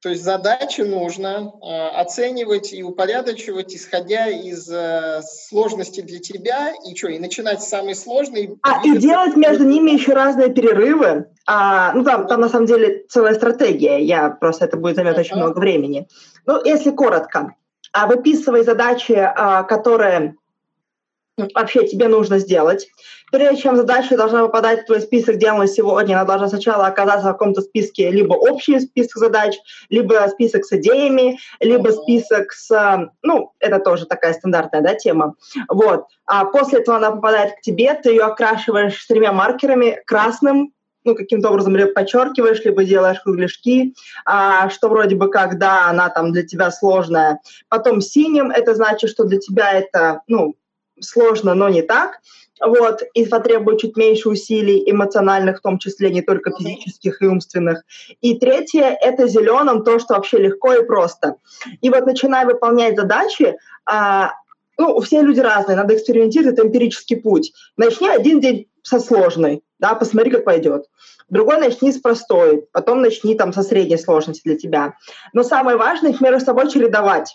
То 0.00 0.10
есть 0.10 0.22
задачи 0.22 0.82
нужно 0.82 1.52
э, 1.60 1.88
оценивать 2.00 2.72
и 2.72 2.84
упорядочивать, 2.84 3.74
исходя 3.74 4.28
из 4.28 4.70
э, 4.70 5.22
сложности 5.22 6.02
для 6.02 6.20
тебя, 6.20 6.72
и 6.86 6.94
что, 6.94 7.08
и 7.08 7.18
начинать 7.18 7.62
с 7.62 7.68
самой 7.68 7.96
сложной. 7.96 8.56
А, 8.62 8.80
и 8.84 8.96
делать 8.96 9.34
между 9.34 9.64
ними 9.64 9.90
еще 9.90 10.12
разные 10.12 10.50
перерывы. 10.50 11.26
А, 11.46 11.92
ну, 11.94 12.04
там, 12.04 12.28
там 12.28 12.40
на 12.40 12.48
самом 12.48 12.66
деле 12.66 13.06
целая 13.08 13.34
стратегия, 13.34 13.98
я 13.98 14.30
просто 14.30 14.66
это 14.66 14.76
будет 14.76 14.94
займет 14.94 15.16
uh-huh. 15.16 15.20
очень 15.20 15.36
много 15.36 15.58
времени. 15.58 16.06
Ну, 16.46 16.62
если 16.64 16.90
коротко, 16.90 17.56
а, 17.92 18.06
выписывай 18.06 18.62
задачи, 18.62 19.14
а, 19.14 19.64
которые 19.64 20.36
вообще 21.54 21.86
тебе 21.86 22.08
нужно 22.08 22.38
сделать. 22.38 22.88
Прежде 23.30 23.62
чем 23.62 23.76
задача 23.76 24.16
должна 24.16 24.42
попадать 24.42 24.82
в 24.82 24.86
твой 24.86 25.00
список 25.00 25.36
дел 25.36 25.56
на 25.56 25.66
сегодня, 25.66 26.14
она 26.14 26.24
должна 26.24 26.48
сначала 26.48 26.86
оказаться 26.86 27.28
в 27.28 27.32
каком-то 27.32 27.60
списке, 27.60 28.10
либо 28.10 28.34
общий 28.34 28.80
список 28.80 29.18
задач, 29.18 29.56
либо 29.90 30.26
список 30.28 30.64
с 30.64 30.72
идеями, 30.72 31.38
либо 31.60 31.90
список 31.90 32.52
с... 32.52 33.10
Ну, 33.22 33.52
это 33.58 33.78
тоже 33.80 34.06
такая 34.06 34.32
стандартная 34.32 34.80
да, 34.80 34.94
тема. 34.94 35.34
Вот. 35.68 36.04
А 36.26 36.46
после 36.46 36.80
этого 36.80 36.96
она 36.96 37.10
попадает 37.10 37.56
к 37.56 37.60
тебе, 37.60 37.94
ты 37.94 38.10
ее 38.10 38.22
окрашиваешь 38.22 39.04
тремя 39.06 39.32
маркерами, 39.32 40.00
красным, 40.06 40.72
ну, 41.04 41.14
каким-то 41.14 41.48
образом 41.50 41.76
либо 41.76 41.92
подчеркиваешь, 41.92 42.62
либо 42.64 42.84
делаешь 42.84 43.20
кругляшки, 43.20 43.94
а, 44.24 44.68
что 44.68 44.88
вроде 44.88 45.16
бы 45.16 45.30
как, 45.30 45.58
да, 45.58 45.88
она 45.88 46.10
там 46.10 46.32
для 46.32 46.42
тебя 46.42 46.70
сложная. 46.70 47.40
Потом 47.68 48.00
синим, 48.00 48.50
это 48.50 48.74
значит, 48.74 49.10
что 49.10 49.24
для 49.24 49.38
тебя 49.38 49.72
это, 49.72 50.22
ну, 50.26 50.54
сложно, 51.00 51.54
но 51.54 51.68
не 51.68 51.82
так. 51.82 52.20
Вот, 52.60 53.02
и 53.14 53.24
потребует 53.24 53.80
чуть 53.80 53.96
меньше 53.96 54.28
усилий 54.28 54.82
эмоциональных, 54.90 55.58
в 55.58 55.62
том 55.62 55.78
числе 55.78 56.10
не 56.10 56.22
только 56.22 56.50
физических 56.50 57.22
и 57.22 57.26
умственных. 57.26 57.84
И 58.20 58.38
третье— 58.38 58.96
это 59.00 59.28
зеленым 59.28 59.84
то, 59.84 59.98
что 59.98 60.14
вообще 60.14 60.38
легко 60.38 60.74
и 60.74 60.84
просто. 60.84 61.36
И 61.80 61.88
вот 61.88 62.04
начиная 62.04 62.46
выполнять 62.46 62.96
задачи, 62.96 63.56
а, 63.86 64.32
ну, 64.76 65.00
все 65.00 65.22
люди 65.22 65.40
разные, 65.40 65.76
надо 65.76 65.94
экспериментировать, 65.94 66.54
это 66.54 66.66
эмпирический 66.66 67.16
путь. 67.16 67.52
Начни 67.76 68.08
один 68.08 68.40
день 68.40 68.68
со 68.82 68.98
сложной, 68.98 69.62
да, 69.78 69.94
посмотри, 69.94 70.30
как 70.30 70.44
пойдет. 70.44 70.86
Другой 71.28 71.58
начни 71.58 71.92
с 71.92 71.98
простой, 71.98 72.66
потом 72.72 73.02
начни 73.02 73.34
там 73.34 73.52
со 73.52 73.62
средней 73.62 73.98
сложности 73.98 74.42
для 74.44 74.56
тебя. 74.56 74.94
Но 75.32 75.42
самое 75.42 75.76
важное 75.76 76.12
их 76.12 76.20
между 76.20 76.44
собой 76.44 76.70
чередовать. 76.70 77.34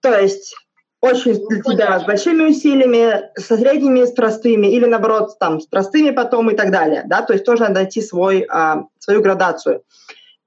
То 0.00 0.18
есть 0.18 0.54
очень 1.00 1.46
для 1.48 1.62
тебя 1.62 1.98
с 1.98 2.04
большими 2.04 2.44
усилиями, 2.44 3.30
со 3.36 3.56
средними, 3.56 4.04
с 4.04 4.12
простыми, 4.12 4.66
или 4.66 4.84
наоборот, 4.84 5.38
там, 5.38 5.60
с 5.60 5.66
простыми 5.66 6.10
потом 6.10 6.50
и 6.50 6.56
так 6.56 6.70
далее. 6.70 7.04
Да? 7.06 7.22
То 7.22 7.32
есть 7.32 7.44
тоже 7.44 7.62
надо 7.62 7.74
найти 7.74 8.02
свой, 8.02 8.46
а, 8.50 8.84
свою 8.98 9.22
градацию. 9.22 9.82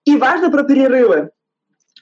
И 0.05 0.15
важно 0.17 0.51
про 0.51 0.63
перерывы. 0.63 1.29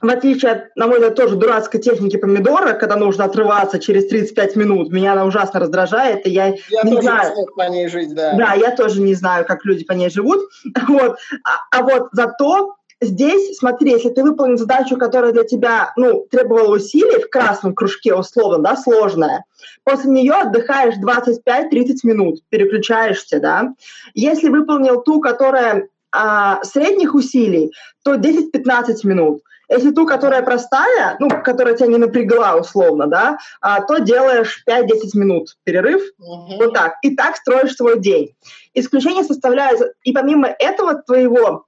В 0.01 0.09
отличие 0.09 0.51
от, 0.53 0.75
на 0.75 0.87
мой 0.87 0.97
взгляд, 0.97 1.15
тоже 1.15 1.35
дурацкой 1.35 1.79
техники 1.79 2.17
помидора, 2.17 2.73
когда 2.73 2.95
нужно 2.95 3.25
отрываться 3.25 3.77
через 3.77 4.07
35 4.07 4.55
минут, 4.55 4.91
меня 4.91 5.13
она 5.13 5.25
ужасно 5.25 5.59
раздражает, 5.59 6.25
и 6.25 6.31
я, 6.31 6.47
я 6.47 6.81
не 6.83 6.95
тоже 6.95 7.01
знаю. 7.03 7.35
Не 7.35 7.45
по 7.55 7.69
ней 7.69 7.87
жить, 7.87 8.15
да. 8.15 8.33
Да, 8.33 8.53
я 8.55 8.75
тоже 8.75 8.99
не 8.99 9.13
знаю, 9.13 9.45
как 9.45 9.63
люди 9.63 9.85
по 9.85 9.93
ней 9.93 10.09
живут. 10.09 10.49
Вот. 10.87 11.17
А, 11.43 11.77
а 11.77 11.83
вот 11.83 12.09
зато 12.11 12.75
здесь, 13.01 13.57
смотри, 13.57 13.91
если 13.91 14.09
ты 14.09 14.23
выполнил 14.23 14.57
задачу, 14.57 14.97
которая 14.97 15.31
для 15.31 15.43
тебя, 15.43 15.91
ну, 15.97 16.25
требовала 16.29 16.75
усилий 16.75 17.21
в 17.21 17.29
красном 17.29 17.73
кружке, 17.73 18.13
условно, 18.13 18.59
да, 18.59 18.77
сложная, 18.77 19.45
после 19.83 20.11
нее 20.11 20.33
отдыхаешь 20.33 20.95
25-30 20.95 21.97
минут, 22.03 22.41
переключаешься, 22.49 23.39
да. 23.39 23.73
Если 24.13 24.49
выполнил 24.49 25.01
ту, 25.01 25.19
которая 25.19 25.89
а, 26.11 26.63
средних 26.63 27.15
усилий, 27.15 27.71
то 28.03 28.15
10-15 28.15 28.97
минут. 29.03 29.41
Если 29.69 29.91
ту, 29.91 30.05
которая 30.05 30.43
простая, 30.43 31.15
ну, 31.19 31.29
которая 31.29 31.75
тебя 31.75 31.87
не 31.87 31.97
напрягла 31.97 32.57
условно, 32.57 33.07
да, 33.07 33.37
а, 33.61 33.81
то 33.81 33.99
делаешь 33.99 34.63
5-10 34.69 34.87
минут 35.13 35.55
перерыв, 35.63 36.01
угу. 36.19 36.57
вот 36.57 36.73
так. 36.73 36.95
И 37.03 37.15
так 37.15 37.37
строишь 37.37 37.75
свой 37.75 37.99
день. 37.99 38.35
Исключение 38.73 39.23
составляет, 39.23 39.95
и 40.03 40.11
помимо 40.11 40.47
этого 40.47 40.95
твоего 40.95 41.65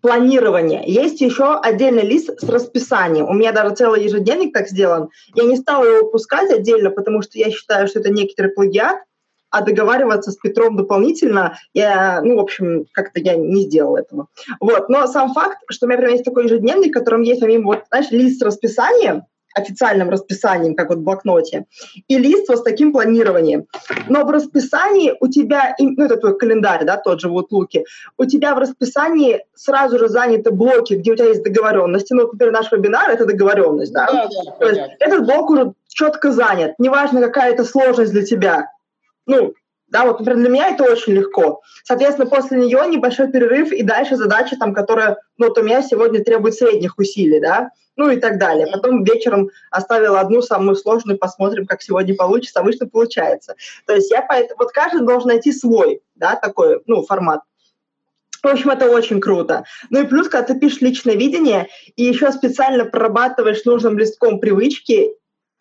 планирования. 0.00 0.82
Есть 0.84 1.20
еще 1.20 1.58
отдельный 1.58 2.04
лист 2.04 2.40
с 2.40 2.48
расписанием. 2.48 3.28
У 3.28 3.32
меня 3.32 3.52
даже 3.52 3.74
целый 3.74 4.04
ежедневник 4.04 4.52
так 4.52 4.68
сделан. 4.68 5.10
Я 5.34 5.44
не 5.44 5.56
стала 5.56 5.84
его 5.84 6.06
выпускать 6.06 6.50
отдельно, 6.50 6.90
потому 6.90 7.22
что 7.22 7.38
я 7.38 7.50
считаю, 7.50 7.88
что 7.88 8.00
это 8.00 8.10
некоторый 8.10 8.48
плагиат, 8.48 8.98
а 9.50 9.62
договариваться 9.62 10.30
с 10.30 10.36
Петром 10.36 10.76
дополнительно, 10.76 11.58
я, 11.72 12.20
ну, 12.22 12.36
в 12.36 12.40
общем, 12.40 12.84
как-то 12.92 13.20
я 13.20 13.34
не 13.36 13.62
сделала 13.62 13.98
этого. 13.98 14.28
Вот, 14.60 14.88
но 14.88 15.06
сам 15.06 15.32
факт, 15.32 15.58
что 15.70 15.86
у 15.86 15.88
меня 15.88 15.98
прям 15.98 16.12
есть 16.12 16.24
такой 16.24 16.44
ежедневник, 16.44 16.90
в 16.94 16.98
котором 16.98 17.22
есть, 17.22 17.40
помимо, 17.40 17.66
вот, 17.66 17.84
знаешь, 17.88 18.10
лист 18.10 18.40
с 18.40 18.42
расписанием, 18.42 19.24
официальным 19.58 20.10
расписанием, 20.10 20.74
как 20.74 20.88
вот 20.88 20.98
в 20.98 21.02
блокноте, 21.02 21.66
и 22.08 22.18
лист 22.18 22.48
вот 22.48 22.58
с 22.58 22.62
таким 22.62 22.92
планированием. 22.92 23.66
Но 24.08 24.24
в 24.24 24.30
расписании 24.30 25.14
у 25.20 25.28
тебя, 25.28 25.74
ну 25.78 26.04
это 26.04 26.16
твой 26.16 26.38
календарь, 26.38 26.84
да, 26.84 26.96
тот 26.96 27.20
же 27.20 27.28
в 27.28 27.38
Outlook, 27.38 27.84
у 28.16 28.24
тебя 28.24 28.54
в 28.54 28.58
расписании 28.58 29.44
сразу 29.54 29.98
же 29.98 30.08
заняты 30.08 30.50
блоки, 30.50 30.94
где 30.94 31.12
у 31.12 31.16
тебя 31.16 31.28
есть 31.28 31.42
договоренности. 31.42 32.12
Ну, 32.12 32.30
например, 32.32 32.52
наш 32.52 32.72
вебинар— 32.72 33.10
это 33.12 33.26
договоренность, 33.26 33.92
да? 33.92 34.06
Да, 34.06 34.28
да, 34.28 34.50
То 34.52 34.68
есть 34.68 34.80
этот 35.00 35.26
блок 35.26 35.50
уже 35.50 35.72
четко 35.88 36.32
занят. 36.32 36.74
Неважно, 36.78 37.20
какая 37.20 37.52
это 37.52 37.64
сложность 37.64 38.12
для 38.12 38.24
тебя. 38.24 38.70
Ну, 39.26 39.52
да, 39.88 40.04
вот, 40.04 40.18
например, 40.20 40.40
для 40.40 40.50
меня 40.50 40.68
это 40.68 40.84
очень 40.84 41.14
легко. 41.14 41.62
Соответственно, 41.84 42.28
после 42.28 42.58
нее 42.58 42.80
небольшой 42.88 43.30
перерыв 43.30 43.72
и 43.72 43.82
дальше 43.82 44.16
задача, 44.16 44.56
там, 44.56 44.74
которая, 44.74 45.18
ну, 45.38 45.48
вот 45.48 45.58
у 45.58 45.62
меня 45.62 45.82
сегодня 45.82 46.22
требует 46.22 46.54
средних 46.54 46.98
усилий, 46.98 47.40
да, 47.40 47.70
ну 47.96 48.10
и 48.10 48.16
так 48.16 48.38
далее. 48.38 48.66
Потом 48.70 49.02
вечером 49.02 49.50
оставила 49.70 50.20
одну 50.20 50.42
самую 50.42 50.76
сложную, 50.76 51.18
посмотрим, 51.18 51.66
как 51.66 51.82
сегодня 51.82 52.14
получится, 52.14 52.60
обычно 52.60 52.86
получается. 52.86 53.54
То 53.86 53.94
есть 53.94 54.10
я 54.10 54.22
поэтому, 54.22 54.58
вот 54.58 54.72
каждый 54.72 55.04
должен 55.04 55.28
найти 55.28 55.52
свой, 55.52 56.00
да, 56.14 56.36
такой, 56.36 56.82
ну, 56.86 57.02
формат. 57.02 57.40
В 58.42 58.46
общем, 58.46 58.70
это 58.70 58.88
очень 58.88 59.20
круто. 59.20 59.64
Ну 59.90 60.02
и 60.02 60.06
плюс, 60.06 60.28
когда 60.28 60.54
ты 60.54 60.60
пишешь 60.60 60.80
личное 60.80 61.16
видение 61.16 61.68
и 61.96 62.04
еще 62.04 62.30
специально 62.30 62.84
прорабатываешь 62.84 63.64
нужным 63.64 63.98
листком 63.98 64.38
привычки, 64.38 65.12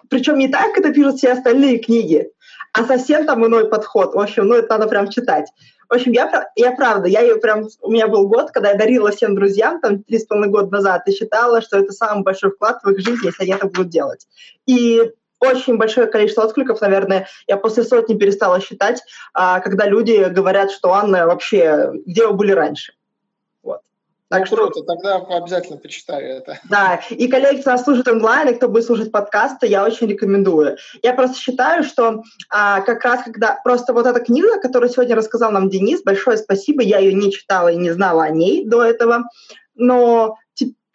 причем 0.10 0.38
не 0.38 0.48
так, 0.48 0.74
как 0.74 0.86
это 0.86 0.94
пишут 0.94 1.18
все 1.18 1.32
остальные 1.32 1.80
книги, 1.80 2.30
а 2.78 2.86
совсем 2.86 3.26
там 3.26 3.46
иной 3.46 3.70
подход. 3.70 4.14
В 4.14 4.20
общем, 4.20 4.48
ну 4.48 4.56
это 4.56 4.70
надо 4.70 4.88
прям 4.88 5.10
читать. 5.10 5.48
В 5.90 5.94
общем, 5.94 6.12
я, 6.12 6.50
я 6.56 6.72
правда, 6.72 7.08
я 7.08 7.22
ее 7.22 7.38
прям, 7.38 7.68
у 7.82 7.92
меня 7.92 8.08
был 8.08 8.28
год, 8.28 8.52
когда 8.52 8.72
я 8.72 8.78
дарила 8.78 9.12
всем 9.12 9.36
друзьям, 9.36 9.80
там, 9.80 10.04
три 10.04 10.20
с 10.20 10.26
половиной 10.26 10.52
года 10.52 10.70
назад, 10.70 11.08
и 11.08 11.12
считала, 11.12 11.62
что 11.62 11.80
это 11.80 11.94
самый 11.94 12.24
большой 12.24 12.52
вклад 12.52 12.80
в 12.84 12.90
их 12.90 13.00
жизнь, 13.00 13.22
если 13.24 13.44
они 13.44 13.54
это 13.54 13.68
будут 13.68 13.90
делать. 13.90 14.28
И 14.66 15.14
очень 15.40 15.78
большое 15.78 16.08
количество 16.08 16.44
откликов, 16.44 16.82
наверное, 16.82 17.28
я 17.48 17.58
после 17.58 17.84
сотни 17.84 18.18
перестала 18.18 18.60
считать, 18.60 19.02
а, 19.34 19.60
когда 19.62 19.86
люди 19.86 20.26
говорят, 20.30 20.72
что 20.72 20.94
Анна 20.94 21.26
вообще, 21.26 21.92
где 22.06 22.28
вы 22.28 22.34
были 22.34 22.52
раньше? 22.52 22.94
Так 24.30 24.42
ну, 24.42 24.46
что 24.46 24.56
круто, 24.58 24.84
тогда 24.84 25.16
обязательно 25.16 25.78
почитаю 25.78 26.38
это. 26.38 26.60
Да, 26.70 27.02
и 27.10 27.28
коллеги, 27.28 27.62
кто 27.62 27.72
нас 27.72 27.84
слушает 27.84 28.08
онлайн, 28.08 28.50
и 28.50 28.54
кто 28.54 28.68
будет 28.68 28.86
слушать 28.86 29.12
подкасты, 29.12 29.68
я 29.68 29.86
очень 29.86 30.08
рекомендую. 30.08 30.78
Я 31.02 31.14
просто 31.14 31.38
считаю, 31.38 31.84
что 31.84 32.24
а, 32.50 32.82
как 32.82 33.04
раз 33.06 33.24
когда 33.24 33.60
просто 33.64 33.94
вот 33.94 34.06
эта 34.06 34.20
книга, 34.20 34.60
которую 34.60 34.90
сегодня 34.90 35.16
рассказал 35.16 35.52
нам 35.52 35.70
Денис, 35.70 36.04
большое 36.04 36.38
спасибо, 36.38 36.82
я 36.82 37.00
ее 37.00 37.14
не 37.14 37.32
читала 37.32 37.70
и 37.70 37.78
не 37.78 37.92
знала 37.92 38.24
о 38.24 38.30
ней 38.30 38.66
до 38.68 38.84
этого, 38.84 39.24
но 39.76 40.36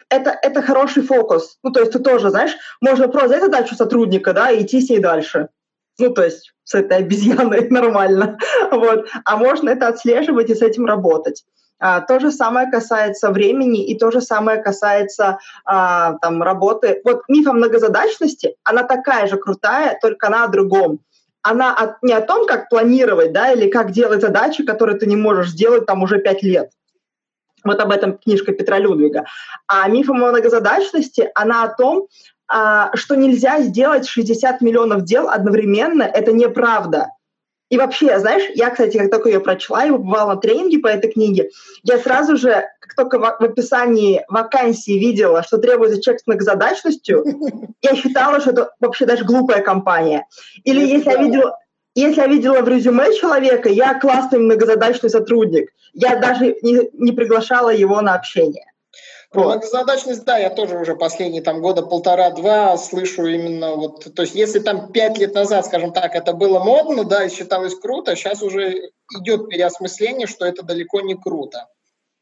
это, 0.09 0.37
это 0.41 0.61
хороший 0.61 1.01
фокус. 1.01 1.57
Ну, 1.63 1.71
то 1.71 1.79
есть 1.79 1.93
ты 1.93 1.99
тоже, 1.99 2.29
знаешь, 2.29 2.55
можно 2.81 3.07
просто 3.07 3.29
взять 3.29 3.43
задачу 3.43 3.75
сотрудника, 3.75 4.33
да, 4.33 4.51
и 4.51 4.63
идти 4.63 4.79
с 4.79 4.89
ней 4.89 4.99
дальше. 4.99 5.49
Ну, 5.97 6.13
то 6.13 6.23
есть 6.23 6.53
с 6.63 6.75
этой 6.75 6.97
обезьяной 6.97 7.67
нормально. 7.69 8.37
Вот. 8.71 9.07
А 9.25 9.37
можно 9.37 9.69
это 9.69 9.87
отслеживать 9.87 10.49
и 10.49 10.55
с 10.55 10.61
этим 10.61 10.85
работать. 10.85 11.43
А, 11.79 12.01
то 12.01 12.19
же 12.19 12.31
самое 12.31 12.69
касается 12.69 13.31
времени 13.31 13.85
и 13.85 13.97
то 13.97 14.11
же 14.11 14.21
самое 14.21 14.61
касается 14.61 15.39
а, 15.65 16.17
там, 16.21 16.41
работы. 16.41 17.01
Вот 17.03 17.23
миф 17.27 17.47
о 17.47 17.53
многозадачности, 17.53 18.55
она 18.63 18.83
такая 18.83 19.27
же 19.27 19.37
крутая, 19.37 19.97
только 20.01 20.27
она 20.27 20.45
о 20.45 20.47
другом. 20.47 20.99
Она 21.41 21.73
от, 21.75 22.01
не 22.01 22.13
о 22.13 22.21
том, 22.21 22.47
как 22.47 22.69
планировать, 22.69 23.33
да, 23.33 23.51
или 23.51 23.69
как 23.69 23.91
делать 23.91 24.21
задачи, 24.21 24.63
которые 24.63 24.97
ты 24.97 25.07
не 25.07 25.17
можешь 25.17 25.49
сделать 25.49 25.85
там 25.85 26.01
уже 26.03 26.19
пять 26.19 26.41
лет. 26.41 26.71
Вот 27.65 27.79
об 27.79 27.91
этом 27.91 28.17
книжка 28.17 28.53
Петра 28.53 28.77
Людвига. 28.77 29.25
А 29.67 29.87
миф 29.87 30.09
о 30.09 30.13
многозадачности, 30.13 31.31
она 31.35 31.63
о 31.63 31.69
том, 31.69 32.07
а, 32.47 32.95
что 32.95 33.15
нельзя 33.15 33.61
сделать 33.61 34.07
60 34.07 34.61
миллионов 34.61 35.03
дел 35.03 35.29
одновременно. 35.29 36.03
Это 36.03 36.31
неправда. 36.31 37.09
И 37.73 37.77
вообще, 37.77 38.19
знаешь, 38.19 38.43
я, 38.53 38.69
кстати, 38.69 38.99
как 38.99 39.09
только 39.09 39.29
ее 39.29 39.39
прочла 39.39 39.83
и 39.83 39.89
побывала 39.89 40.35
на 40.35 40.39
тренинге 40.39 40.77
по 40.77 40.85
этой 40.85 41.11
книге, 41.11 41.49
я 41.81 41.97
сразу 41.97 42.37
же, 42.37 42.65
как 42.79 42.93
только 42.95 43.17
в, 43.17 43.21
в 43.39 43.43
описании 43.43 44.23
вакансии 44.29 44.91
видела, 44.91 45.41
что 45.41 45.57
требуется 45.57 45.99
человек 45.99 46.21
с 46.21 46.27
многозадачностью, 46.27 47.25
я 47.81 47.95
считала, 47.95 48.39
что 48.41 48.51
это 48.51 48.69
вообще 48.79 49.07
даже 49.07 49.25
глупая 49.25 49.63
компания. 49.63 50.27
Или 50.63 50.85
если 50.85 51.09
я 51.09 51.17
видела, 51.17 51.57
если 51.95 52.21
я 52.21 52.27
видела 52.27 52.61
в 52.61 52.67
резюме 52.67 53.11
человека, 53.15 53.69
я 53.69 53.99
классный 53.99 54.37
многозадачный 54.37 55.09
сотрудник, 55.09 55.71
я 55.93 56.17
даже 56.17 56.55
не, 56.61 56.91
не 56.93 57.11
приглашала 57.11 57.71
его 57.71 58.01
на 58.01 58.13
общение. 58.13 58.65
Вот. 59.33 59.45
Многозадачность, 59.45 60.25
да, 60.25 60.37
я 60.37 60.49
тоже 60.51 60.77
уже 60.77 60.95
последние 60.95 61.41
там 61.41 61.61
года 61.61 61.81
полтора-два 61.81 62.77
слышу 62.77 63.25
именно 63.25 63.75
вот, 63.75 64.13
то 64.13 64.21
есть 64.21 64.35
если 64.35 64.59
там 64.59 64.91
пять 64.91 65.17
лет 65.17 65.33
назад, 65.33 65.65
скажем 65.65 65.91
так, 65.91 66.15
это 66.15 66.33
было 66.33 66.59
модно, 66.59 67.03
да, 67.03 67.25
и 67.25 67.29
считалось 67.29 67.73
круто, 67.75 68.15
сейчас 68.15 68.43
уже 68.43 68.91
идет 69.19 69.49
переосмысление, 69.49 70.27
что 70.27 70.45
это 70.45 70.63
далеко 70.63 71.01
не 71.01 71.15
круто. 71.15 71.67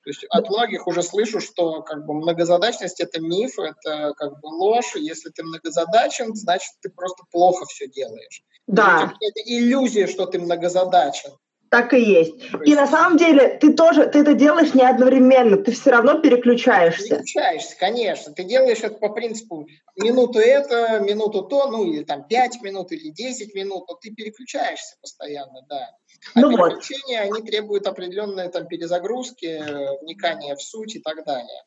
То 0.04 0.10
есть 0.10 0.24
от 0.30 0.50
многих 0.50 0.88
уже 0.88 1.04
слышу, 1.04 1.40
что 1.40 1.84
как 1.84 2.06
бы 2.06 2.16
многозадачность 2.16 3.00
это 3.00 3.22
миф, 3.22 3.60
это 3.60 4.14
как 4.16 4.40
бы 4.40 4.48
ложь. 4.48 4.96
Если 4.96 5.30
ты 5.30 5.44
многозадачен, 5.44 6.34
значит 6.34 6.72
ты 6.82 6.90
просто 6.90 7.24
плохо 7.30 7.66
все 7.66 7.88
делаешь. 7.88 8.42
Да. 8.66 9.14
Это 9.20 9.42
иллюзия, 9.46 10.08
что 10.08 10.26
ты 10.26 10.40
многозадачен. 10.40 11.32
Так 11.72 11.94
и 11.94 12.02
есть. 12.02 12.36
И 12.66 12.76
на 12.76 12.86
самом 12.86 13.18
деле 13.18 13.58
ты 13.58 13.72
тоже, 13.72 14.06
ты 14.06 14.20
это 14.20 14.34
делаешь 14.34 14.74
не 14.74 14.84
одновременно, 14.84 15.56
ты 15.56 15.72
все 15.72 15.92
равно 15.92 16.20
переключаешься. 16.20 17.16
Переключаешься, 17.16 17.78
конечно. 17.80 18.34
Ты 18.34 18.44
делаешь 18.44 18.80
это 18.80 18.96
по 18.96 19.08
принципу 19.08 19.66
минуту 19.96 20.40
это, 20.40 21.00
минуту 21.00 21.44
то, 21.44 21.72
ну 21.72 21.86
или 21.86 22.04
там 22.04 22.28
пять 22.28 22.62
минут 22.62 22.92
или 22.92 23.08
десять 23.10 23.56
минут, 23.56 23.86
но 23.88 23.96
ты 23.96 24.14
переключаешься 24.14 24.98
постоянно, 25.00 25.62
да. 25.70 25.92
А 26.36 26.42
ну 26.42 26.50
переключения, 26.52 27.26
вот. 27.26 27.38
они 27.38 27.48
требуют 27.48 27.88
определенной 27.88 28.50
там 28.50 28.68
перезагрузки, 28.68 29.64
вникания 30.02 30.58
в 30.58 30.62
суть 30.62 30.98
и 30.98 31.00
так 31.00 31.24
далее. 31.24 31.64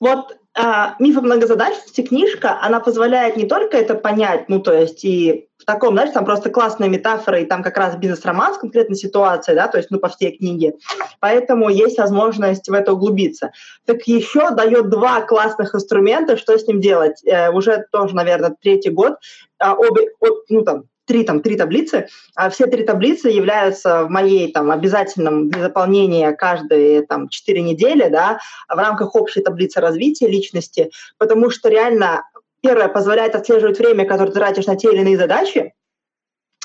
Вот 0.00 0.32
э, 0.58 0.62
«Миф 0.98 1.18
о 1.18 1.20
многозадачности» 1.20 2.00
книжка, 2.00 2.58
она 2.62 2.80
позволяет 2.80 3.36
не 3.36 3.44
только 3.44 3.76
это 3.76 3.94
понять, 3.94 4.48
ну, 4.48 4.60
то 4.60 4.72
есть 4.72 5.04
и 5.04 5.48
в 5.58 5.66
таком, 5.66 5.92
знаешь, 5.92 6.10
там 6.12 6.24
просто 6.24 6.48
классная 6.48 6.88
метафора, 6.88 7.40
и 7.40 7.44
там 7.44 7.62
как 7.62 7.76
раз 7.76 7.96
бизнес-роман 7.96 8.54
с 8.54 8.58
конкретной 8.58 8.96
ситуацией, 8.96 9.56
да, 9.56 9.68
то 9.68 9.76
есть, 9.76 9.90
ну, 9.90 10.00
по 10.00 10.08
всей 10.08 10.36
книге. 10.36 10.74
Поэтому 11.20 11.68
есть 11.68 11.98
возможность 11.98 12.66
в 12.66 12.72
это 12.72 12.94
углубиться. 12.94 13.52
Так 13.84 14.04
еще 14.04 14.50
дает 14.50 14.88
два 14.88 15.20
классных 15.20 15.74
инструмента, 15.74 16.38
что 16.38 16.58
с 16.58 16.66
ним 16.66 16.80
делать. 16.80 17.20
Э, 17.26 17.50
уже 17.50 17.84
тоже, 17.92 18.14
наверное, 18.14 18.56
третий 18.58 18.90
год. 18.90 19.16
Э, 19.62 19.72
обе, 19.72 20.08
ну, 20.48 20.62
там, 20.62 20.84
три, 21.10 21.24
там, 21.24 21.42
три 21.42 21.56
таблицы. 21.56 22.06
А 22.36 22.50
все 22.50 22.66
три 22.66 22.84
таблицы 22.84 23.30
являются 23.30 24.04
в 24.04 24.10
моей 24.10 24.52
там, 24.52 24.70
обязательном 24.70 25.50
для 25.50 25.62
заполнения 25.62 26.30
каждые 26.30 27.02
там, 27.02 27.28
четыре 27.28 27.62
недели 27.62 28.08
да, 28.08 28.38
в 28.68 28.78
рамках 28.78 29.16
общей 29.16 29.40
таблицы 29.40 29.80
развития 29.80 30.28
личности, 30.28 30.92
потому 31.18 31.50
что 31.50 31.68
реально 31.68 32.22
первое 32.62 32.86
позволяет 32.86 33.34
отслеживать 33.34 33.80
время, 33.80 34.06
которое 34.06 34.30
ты 34.30 34.38
тратишь 34.38 34.66
на 34.66 34.76
те 34.76 34.92
или 34.92 35.00
иные 35.00 35.18
задачи. 35.18 35.74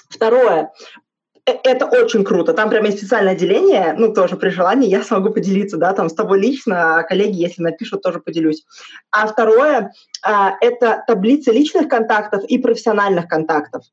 Второе, 0.09 0.71
э, 1.47 1.53
это 1.63 1.87
очень 1.87 2.23
круто. 2.23 2.53
Там 2.53 2.69
прям 2.69 2.85
есть 2.85 2.99
специальное 2.99 3.33
отделение, 3.33 3.95
ну, 3.97 4.13
тоже 4.13 4.35
при 4.35 4.49
желании 4.49 4.89
я 4.89 5.01
смогу 5.01 5.33
поделиться, 5.33 5.77
да, 5.77 5.93
там 5.93 6.07
с 6.07 6.13
тобой 6.13 6.39
лично, 6.39 6.99
а 6.99 7.03
коллеги, 7.03 7.41
если 7.41 7.63
напишут, 7.63 8.03
тоже 8.03 8.19
поделюсь. 8.19 8.63
А 9.09 9.25
второе, 9.25 9.91
а, 10.21 10.53
это 10.61 11.03
таблицы 11.07 11.51
личных 11.51 11.87
контактов 11.87 12.43
и 12.47 12.59
профессиональных 12.59 13.27
контактов 13.27 13.85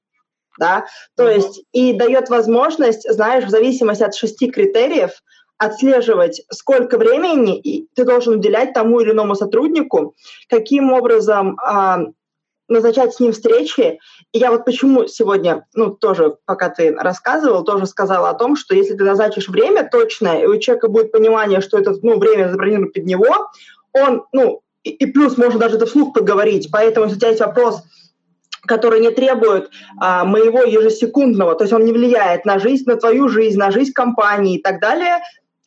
да, 0.58 0.86
то 1.16 1.24
mm-hmm. 1.24 1.34
есть 1.34 1.64
и 1.72 1.92
дает 1.92 2.28
возможность, 2.28 3.10
знаешь, 3.10 3.44
в 3.44 3.50
зависимости 3.50 4.02
от 4.02 4.14
шести 4.14 4.50
критериев 4.50 5.10
отслеживать, 5.58 6.42
сколько 6.50 6.98
времени 6.98 7.86
ты 7.94 8.04
должен 8.04 8.34
уделять 8.34 8.72
тому 8.72 9.00
или 9.00 9.12
иному 9.12 9.34
сотруднику, 9.36 10.14
каким 10.48 10.92
образом 10.92 11.56
а, 11.62 12.00
назначать 12.68 13.14
с 13.14 13.20
ним 13.20 13.32
встречи. 13.32 14.00
И 14.32 14.38
я 14.38 14.50
вот 14.50 14.64
почему 14.64 15.06
сегодня, 15.06 15.66
ну, 15.74 15.90
тоже, 15.90 16.36
пока 16.46 16.68
ты 16.68 16.92
рассказывал, 16.94 17.62
тоже 17.64 17.86
сказала 17.86 18.30
о 18.30 18.34
том, 18.34 18.56
что 18.56 18.74
если 18.74 18.94
ты 18.94 19.04
назначишь 19.04 19.48
время 19.48 19.88
точное, 19.88 20.42
и 20.42 20.46
у 20.46 20.58
человека 20.58 20.88
будет 20.88 21.12
понимание, 21.12 21.60
что 21.60 21.78
это, 21.78 21.94
ну, 22.02 22.18
время 22.18 22.48
забронировано 22.48 22.88
под 22.88 23.04
него, 23.04 23.50
он, 23.92 24.24
ну, 24.32 24.62
и, 24.82 24.90
и 24.90 25.06
плюс 25.06 25.36
можно 25.36 25.60
даже 25.60 25.76
это 25.76 25.86
вслух 25.86 26.12
поговорить. 26.12 26.70
Поэтому, 26.72 27.06
если 27.06 27.16
у 27.16 27.20
тебя 27.20 27.28
есть 27.28 27.40
вопрос, 27.40 27.82
который 28.66 29.00
не 29.00 29.10
требует 29.10 29.70
а, 30.00 30.24
моего 30.24 30.62
ежесекундного, 30.62 31.54
то 31.54 31.64
есть 31.64 31.72
он 31.72 31.84
не 31.84 31.92
влияет 31.92 32.44
на 32.44 32.58
жизнь, 32.58 32.84
на 32.86 32.96
твою 32.96 33.28
жизнь, 33.28 33.58
на 33.58 33.70
жизнь 33.70 33.92
компании 33.92 34.58
и 34.58 34.62
так 34.62 34.80
далее, 34.80 35.18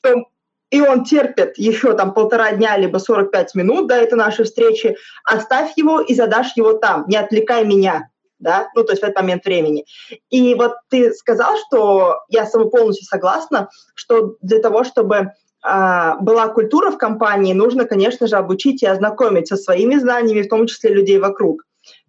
то, 0.01 0.25
и 0.69 0.81
он 0.81 1.03
терпит 1.03 1.57
еще 1.57 1.93
там 1.93 2.13
полтора 2.13 2.51
дня, 2.53 2.77
либо 2.77 2.97
45 2.97 3.55
минут 3.55 3.87
до 3.87 3.95
этой 3.95 4.15
нашей 4.15 4.45
встречи, 4.45 4.97
оставь 5.23 5.73
его 5.75 5.99
и 6.01 6.13
задашь 6.13 6.53
его 6.55 6.73
там, 6.73 7.05
не 7.07 7.17
отвлекай 7.17 7.65
меня, 7.65 8.09
да, 8.39 8.69
ну, 8.75 8.83
то 8.83 8.91
есть 8.91 9.01
в 9.01 9.05
этот 9.05 9.21
момент 9.21 9.45
времени. 9.45 9.85
И 10.29 10.55
вот 10.55 10.73
ты 10.89 11.13
сказал, 11.13 11.55
что 11.67 12.19
я 12.29 12.45
с 12.45 12.51
тобой 12.51 12.69
полностью 12.69 13.05
согласна, 13.05 13.69
что 13.93 14.35
для 14.41 14.59
того, 14.59 14.83
чтобы 14.83 15.31
а, 15.61 16.17
была 16.17 16.47
культура 16.49 16.91
в 16.91 16.97
компании, 16.97 17.53
нужно, 17.53 17.85
конечно 17.85 18.27
же, 18.27 18.35
обучить 18.35 18.83
и 18.83 18.87
ознакомить 18.87 19.47
со 19.47 19.57
своими 19.57 19.95
знаниями, 19.95 20.43
в 20.43 20.49
том 20.49 20.67
числе 20.67 20.93
людей 20.93 21.19
вокруг. 21.19 21.63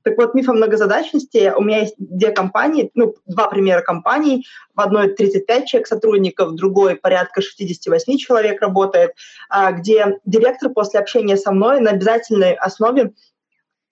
Так 0.07 0.19
вот, 0.19 0.35
миф 0.35 0.49
о 0.49 0.53
многозадачности. 0.53 1.53
У 1.57 1.63
меня 1.63 1.81
есть 1.81 1.97
две 1.99 2.31
компании, 2.31 2.93
ну, 2.95 3.17
два 3.27 3.49
примера 3.49 3.81
компаний. 3.81 4.47
В 4.73 4.81
одной 4.81 5.09
35 5.09 5.67
человек 5.67 5.89
сотрудников, 5.89 6.51
в 6.51 6.55
другой 6.55 6.95
порядка 6.95 7.43
68 7.43 8.17
человек 8.17 8.63
работает, 8.63 9.15
а, 9.49 9.73
где 9.73 10.21
директор 10.25 10.71
после 10.71 11.01
общения 11.01 11.37
со 11.37 11.51
мной 11.51 11.81
на 11.81 11.91
обязательной 11.91 12.55
основе 12.55 13.15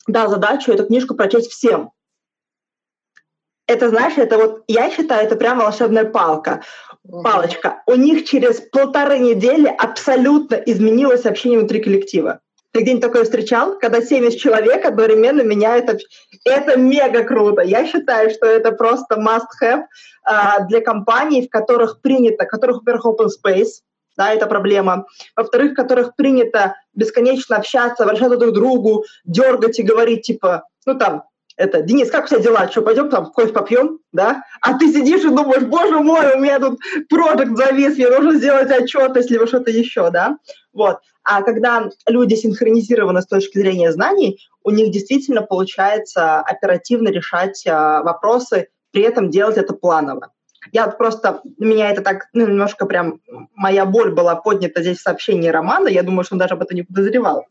дал 0.06 0.28
задачу 0.28 0.70
эту 0.70 0.86
книжку 0.86 1.16
прочесть 1.16 1.50
всем. 1.50 1.90
Это, 3.66 3.88
знаешь, 3.88 4.16
это 4.16 4.38
вот, 4.38 4.62
я 4.68 4.92
считаю, 4.92 5.26
это 5.26 5.34
прям 5.34 5.58
волшебная 5.58 6.04
палка. 6.04 6.62
Палочка. 7.02 7.82
У 7.86 7.96
них 7.96 8.24
через 8.24 8.60
полторы 8.60 9.18
недели 9.18 9.66
абсолютно 9.66 10.54
изменилось 10.54 11.26
общение 11.26 11.58
внутри 11.58 11.82
коллектива. 11.82 12.38
Ты 12.74 12.80
где-нибудь 12.80 13.04
такое 13.04 13.22
встречал, 13.22 13.78
когда 13.78 14.02
70 14.02 14.36
человек 14.36 14.84
одновременно 14.84 15.42
меняют? 15.42 15.88
Это 16.44 16.76
мега 16.76 17.22
круто. 17.22 17.62
Я 17.62 17.86
считаю, 17.86 18.30
что 18.30 18.46
это 18.46 18.72
просто 18.72 19.14
must-have 19.14 19.84
uh, 20.28 20.66
для 20.68 20.80
компаний, 20.80 21.46
в 21.46 21.50
которых 21.50 22.00
принято, 22.00 22.44
в 22.44 22.48
которых, 22.48 22.78
во-первых, 22.78 23.06
open 23.06 23.28
space, 23.28 23.82
да, 24.16 24.32
это 24.32 24.46
проблема. 24.46 25.06
Во-вторых, 25.36 25.72
в 25.72 25.76
которых 25.76 26.16
принято 26.16 26.74
бесконечно 26.94 27.56
общаться, 27.56 28.02
обращаться 28.02 28.38
друг 28.38 28.50
к 28.50 28.54
другу, 28.54 29.04
дергать 29.24 29.78
и 29.78 29.84
говорить, 29.84 30.22
типа, 30.22 30.64
ну 30.84 30.98
там, 30.98 31.22
это, 31.56 31.80
Денис, 31.82 32.10
как 32.10 32.24
у 32.24 32.28
тебя 32.28 32.40
дела? 32.40 32.68
Что, 32.68 32.82
пойдем 32.82 33.08
там 33.08 33.26
кофе 33.26 33.52
попьем, 33.52 34.00
да? 34.10 34.42
А 34.60 34.76
ты 34.76 34.92
сидишь 34.92 35.22
и 35.22 35.28
думаешь, 35.28 35.62
боже 35.62 36.00
мой, 36.00 36.34
у 36.34 36.40
меня 36.40 36.58
тут 36.58 36.80
проект 37.08 37.56
завис, 37.56 37.96
мне 37.96 38.08
нужно 38.08 38.34
сделать 38.34 38.70
отчет, 38.72 39.14
если 39.14 39.46
что-то 39.46 39.70
еще, 39.70 40.10
да? 40.10 40.38
Вот. 40.72 40.98
А 41.24 41.42
когда 41.42 41.88
люди 42.06 42.34
синхронизированы 42.34 43.22
с 43.22 43.26
точки 43.26 43.58
зрения 43.58 43.90
знаний, 43.92 44.46
у 44.62 44.70
них 44.70 44.90
действительно 44.92 45.42
получается 45.42 46.40
оперативно 46.40 47.08
решать 47.08 47.66
а, 47.66 48.02
вопросы, 48.02 48.68
при 48.92 49.02
этом 49.02 49.30
делать 49.30 49.56
это 49.56 49.72
планово. 49.72 50.32
Я 50.72 50.86
вот 50.86 50.96
просто, 50.98 51.40
меня 51.58 51.90
это 51.90 52.02
так, 52.02 52.28
ну, 52.32 52.46
немножко 52.46 52.86
прям, 52.86 53.20
моя 53.54 53.84
боль 53.84 54.12
была 54.12 54.36
поднята 54.36 54.82
здесь 54.82 54.98
в 54.98 55.02
сообщении 55.02 55.48
Романа, 55.48 55.88
я 55.88 56.02
думаю, 56.02 56.24
что 56.24 56.34
он 56.34 56.38
даже 56.38 56.54
об 56.54 56.62
этом 56.62 56.76
не 56.76 56.82
подозревал 56.82 57.46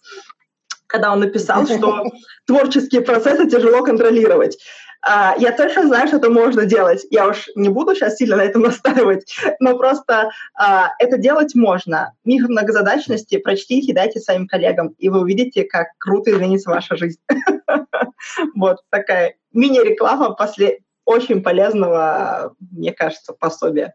когда 0.94 1.12
он 1.12 1.22
написал, 1.22 1.66
что 1.66 2.04
творческие 2.46 3.02
процессы 3.02 3.50
тяжело 3.50 3.84
контролировать. 3.84 4.60
Uh, 5.06 5.34
я 5.38 5.52
точно 5.52 5.88
знаю, 5.88 6.08
что 6.08 6.16
это 6.16 6.30
можно 6.30 6.66
делать. 6.66 7.06
Я 7.10 7.28
уж 7.28 7.50
не 7.56 7.68
буду 7.68 7.94
сейчас 7.94 8.16
сильно 8.16 8.38
на 8.38 8.44
этом 8.44 8.62
настаивать, 8.64 9.36
но 9.60 9.78
просто 9.78 10.32
uh, 10.58 10.88
это 10.98 11.18
делать 11.18 11.56
можно. 11.56 12.14
Миф 12.24 12.48
многозадачности 12.48 13.38
прочтите, 13.38 13.94
дайте 13.94 14.22
своим 14.22 14.48
коллегам, 14.48 14.96
и 14.98 15.10
вы 15.10 15.20
увидите, 15.20 15.66
как 15.66 15.88
круто 15.98 16.32
изменится 16.32 16.70
ваша 16.70 16.96
жизнь. 16.96 17.20
Вот 18.56 18.78
такая 18.90 19.36
мини-реклама 19.52 20.34
после 20.34 20.80
очень 21.04 21.44
полезного, 21.44 22.56
мне 22.72 22.94
кажется, 22.94 23.34
пособия. 23.34 23.94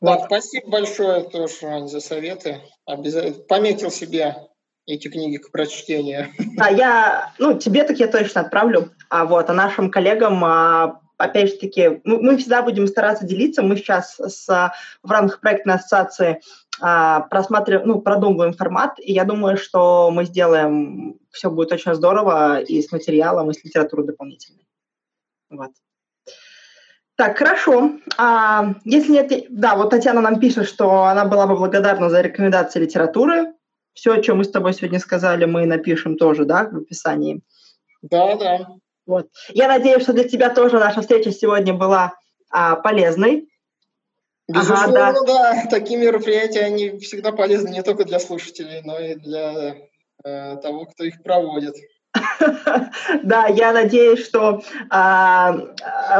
Да, 0.00 0.18
спасибо 0.26 0.68
большое 0.68 1.22
тоже, 1.22 1.86
за 1.86 2.00
советы. 2.00 2.60
Обязательно 2.84 3.44
пометил 3.44 3.90
себе 3.90 4.36
эти 4.86 5.08
книги 5.08 5.38
к 5.38 5.50
прочтению. 5.50 6.28
Да, 6.56 6.68
я, 6.68 7.32
ну, 7.38 7.58
тебе 7.58 7.82
так 7.84 7.98
я 7.98 8.06
точно 8.06 8.42
отправлю, 8.42 8.92
а 9.08 9.24
вот, 9.24 9.50
а 9.50 9.52
нашим 9.52 9.90
коллегам, 9.90 10.44
а, 10.44 11.00
опять 11.16 11.50
же 11.50 11.56
таки, 11.56 12.00
мы, 12.04 12.22
мы 12.22 12.36
всегда 12.36 12.62
будем 12.62 12.86
стараться 12.86 13.24
делиться, 13.24 13.62
мы 13.62 13.76
сейчас 13.76 14.16
с, 14.18 14.46
в 15.02 15.10
рамках 15.10 15.40
проектной 15.40 15.74
ассоциации 15.74 16.40
а, 16.80 17.22
просматриваем, 17.22 17.88
ну, 17.88 18.00
продумываем 18.00 18.52
формат, 18.52 18.98
и 18.98 19.12
я 19.12 19.24
думаю, 19.24 19.56
что 19.56 20.10
мы 20.12 20.24
сделаем, 20.26 21.18
все 21.30 21.50
будет 21.50 21.72
очень 21.72 21.94
здорово 21.94 22.60
и 22.60 22.80
с 22.80 22.92
материалом, 22.92 23.50
и 23.50 23.54
с 23.54 23.64
литературой 23.64 24.06
дополнительной. 24.06 24.66
Вот. 25.50 25.70
Так, 27.16 27.38
хорошо. 27.38 27.92
А, 28.16 28.74
если 28.84 29.12
нет, 29.12 29.46
да, 29.50 29.76
вот 29.76 29.90
Татьяна 29.90 30.20
нам 30.20 30.40
пишет, 30.40 30.66
что 30.66 31.04
она 31.04 31.24
была 31.24 31.46
бы 31.46 31.56
благодарна 31.56 32.10
за 32.10 32.20
рекомендации 32.20 32.80
литературы. 32.80 33.54
Все, 33.94 34.12
о 34.12 34.20
чем 34.20 34.38
мы 34.38 34.44
с 34.44 34.50
тобой 34.50 34.74
сегодня 34.74 34.98
сказали, 34.98 35.44
мы 35.44 35.66
напишем 35.66 36.16
тоже, 36.16 36.44
да, 36.44 36.68
в 36.70 36.78
описании. 36.78 37.40
Да, 38.02 38.36
да. 38.36 38.68
Вот. 39.06 39.28
Я 39.50 39.68
надеюсь, 39.68 40.02
что 40.02 40.12
для 40.12 40.28
тебя 40.28 40.52
тоже 40.52 40.78
наша 40.78 41.00
встреча 41.00 41.30
сегодня 41.30 41.74
была 41.74 42.14
а, 42.50 42.76
полезной. 42.76 43.48
Безусловно, 44.48 45.08
ага, 45.08 45.20
да. 45.26 45.52
да. 45.54 45.66
Такие 45.70 45.98
мероприятия, 45.98 46.60
они 46.60 46.98
всегда 46.98 47.32
полезны 47.32 47.68
не 47.68 47.82
только 47.82 48.04
для 48.04 48.18
слушателей, 48.18 48.82
но 48.82 48.98
и 48.98 49.14
для 49.14 49.76
э, 50.22 50.56
того, 50.58 50.86
кто 50.86 51.04
их 51.04 51.22
проводит. 51.22 51.74
Да, 53.22 53.46
я 53.46 53.72
надеюсь, 53.72 54.24
что 54.24 54.62
а, 54.90 55.56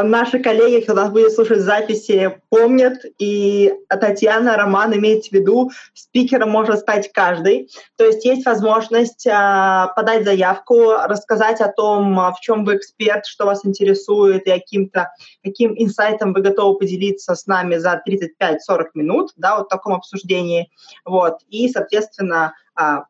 наши 0.03 0.39
коллеги, 0.39 0.85
когда 0.85 1.07
будет 1.07 1.33
слушать 1.33 1.61
записи, 1.61 2.41
помнят, 2.49 3.05
и 3.19 3.73
Татьяна, 3.89 4.57
Роман, 4.57 4.95
имеет 4.95 5.27
в 5.27 5.33
виду, 5.33 5.71
спикером 5.93 6.51
может 6.51 6.81
стать 6.81 7.13
каждый. 7.13 7.71
То 7.97 8.05
есть 8.05 8.25
есть 8.25 8.47
возможность 8.47 9.27
а, 9.27 9.89
подать 9.97 10.25
заявку, 10.25 10.93
рассказать 11.05 11.61
о 11.61 11.69
том, 11.69 12.15
в 12.15 12.37
чем 12.41 12.65
вы 12.65 12.77
эксперт, 12.77 13.27
что 13.27 13.47
вас 13.47 13.65
интересует, 13.65 14.47
и 14.47 14.51
каким-то, 14.51 15.11
каким 15.43 15.75
инсайтом 15.77 16.33
вы 16.33 16.41
готовы 16.41 16.79
поделиться 16.79 17.35
с 17.35 17.47
нами 17.47 17.77
за 17.77 18.03
35-40 18.07 18.85
минут, 18.95 19.33
да, 19.37 19.59
вот 19.59 19.67
в 19.67 19.69
таком 19.69 19.95
обсуждении. 19.95 20.71
Вот. 21.05 21.39
И, 21.49 21.69
соответственно, 21.69 22.55
а, 22.75 23.05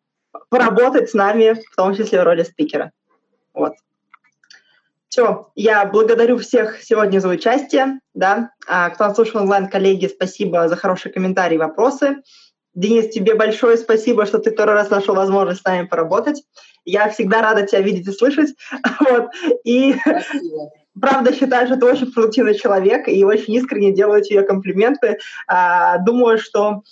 поработать 0.48 1.10
с 1.10 1.14
нами, 1.14 1.54
в 1.54 1.76
том 1.76 1.94
числе 1.94 2.20
в 2.20 2.24
роли 2.24 2.42
спикера. 2.42 2.90
Вот. 3.52 3.74
Все, 5.08 5.48
я 5.54 5.84
благодарю 5.84 6.38
всех 6.38 6.82
сегодня 6.82 7.20
за 7.20 7.28
участие. 7.28 8.00
Да. 8.14 8.50
А, 8.66 8.90
кто 8.90 9.04
нас 9.04 9.14
слушал 9.14 9.42
онлайн, 9.42 9.68
коллеги, 9.68 10.08
спасибо 10.08 10.68
за 10.68 10.76
хорошие 10.76 11.12
комментарии 11.12 11.54
и 11.54 11.58
вопросы. 11.58 12.16
Денис, 12.74 13.08
тебе 13.10 13.36
большое 13.36 13.76
спасибо, 13.76 14.26
что 14.26 14.38
ты 14.38 14.50
второй 14.50 14.74
раз 14.74 14.90
нашел 14.90 15.14
возможность 15.14 15.60
с 15.60 15.64
нами 15.64 15.86
поработать. 15.86 16.42
Я 16.84 17.08
всегда 17.10 17.40
рада 17.42 17.64
тебя 17.64 17.80
видеть 17.80 18.08
и 18.08 18.12
слышать. 18.12 18.54
Вот. 19.00 19.30
И 19.62 19.94
спасибо. 19.94 20.70
правда 21.00 21.34
считаю, 21.34 21.66
что 21.66 21.76
ты 21.76 21.86
очень 21.86 22.12
продуктивный 22.12 22.54
человек 22.54 23.08
и 23.08 23.24
очень 23.24 23.54
искренне 23.54 23.92
делаю 23.92 24.22
тебе 24.22 24.42
комплименты. 24.42 25.18
А, 25.46 25.98
думаю, 25.98 26.38
что 26.38 26.82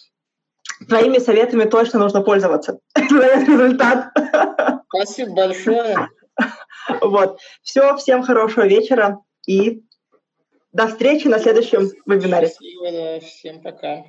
твоими 0.89 1.19
советами 1.19 1.65
точно 1.65 1.99
нужно 1.99 2.23
пользоваться. 2.23 2.79
Это 2.95 3.15
результат. 3.15 4.09
Спасибо 4.89 5.33
большое. 5.33 6.09
Вот. 7.01 7.39
Все, 7.63 7.97
всем 7.97 8.23
хорошего 8.23 8.67
вечера 8.67 9.21
и 9.47 9.83
до 10.73 10.89
встречи 10.89 11.29
на 11.29 11.39
следующем 11.39 11.91
вебинаре. 12.07 12.49
Спасибо, 12.49 13.21
всем 13.21 13.63
пока. 13.63 14.05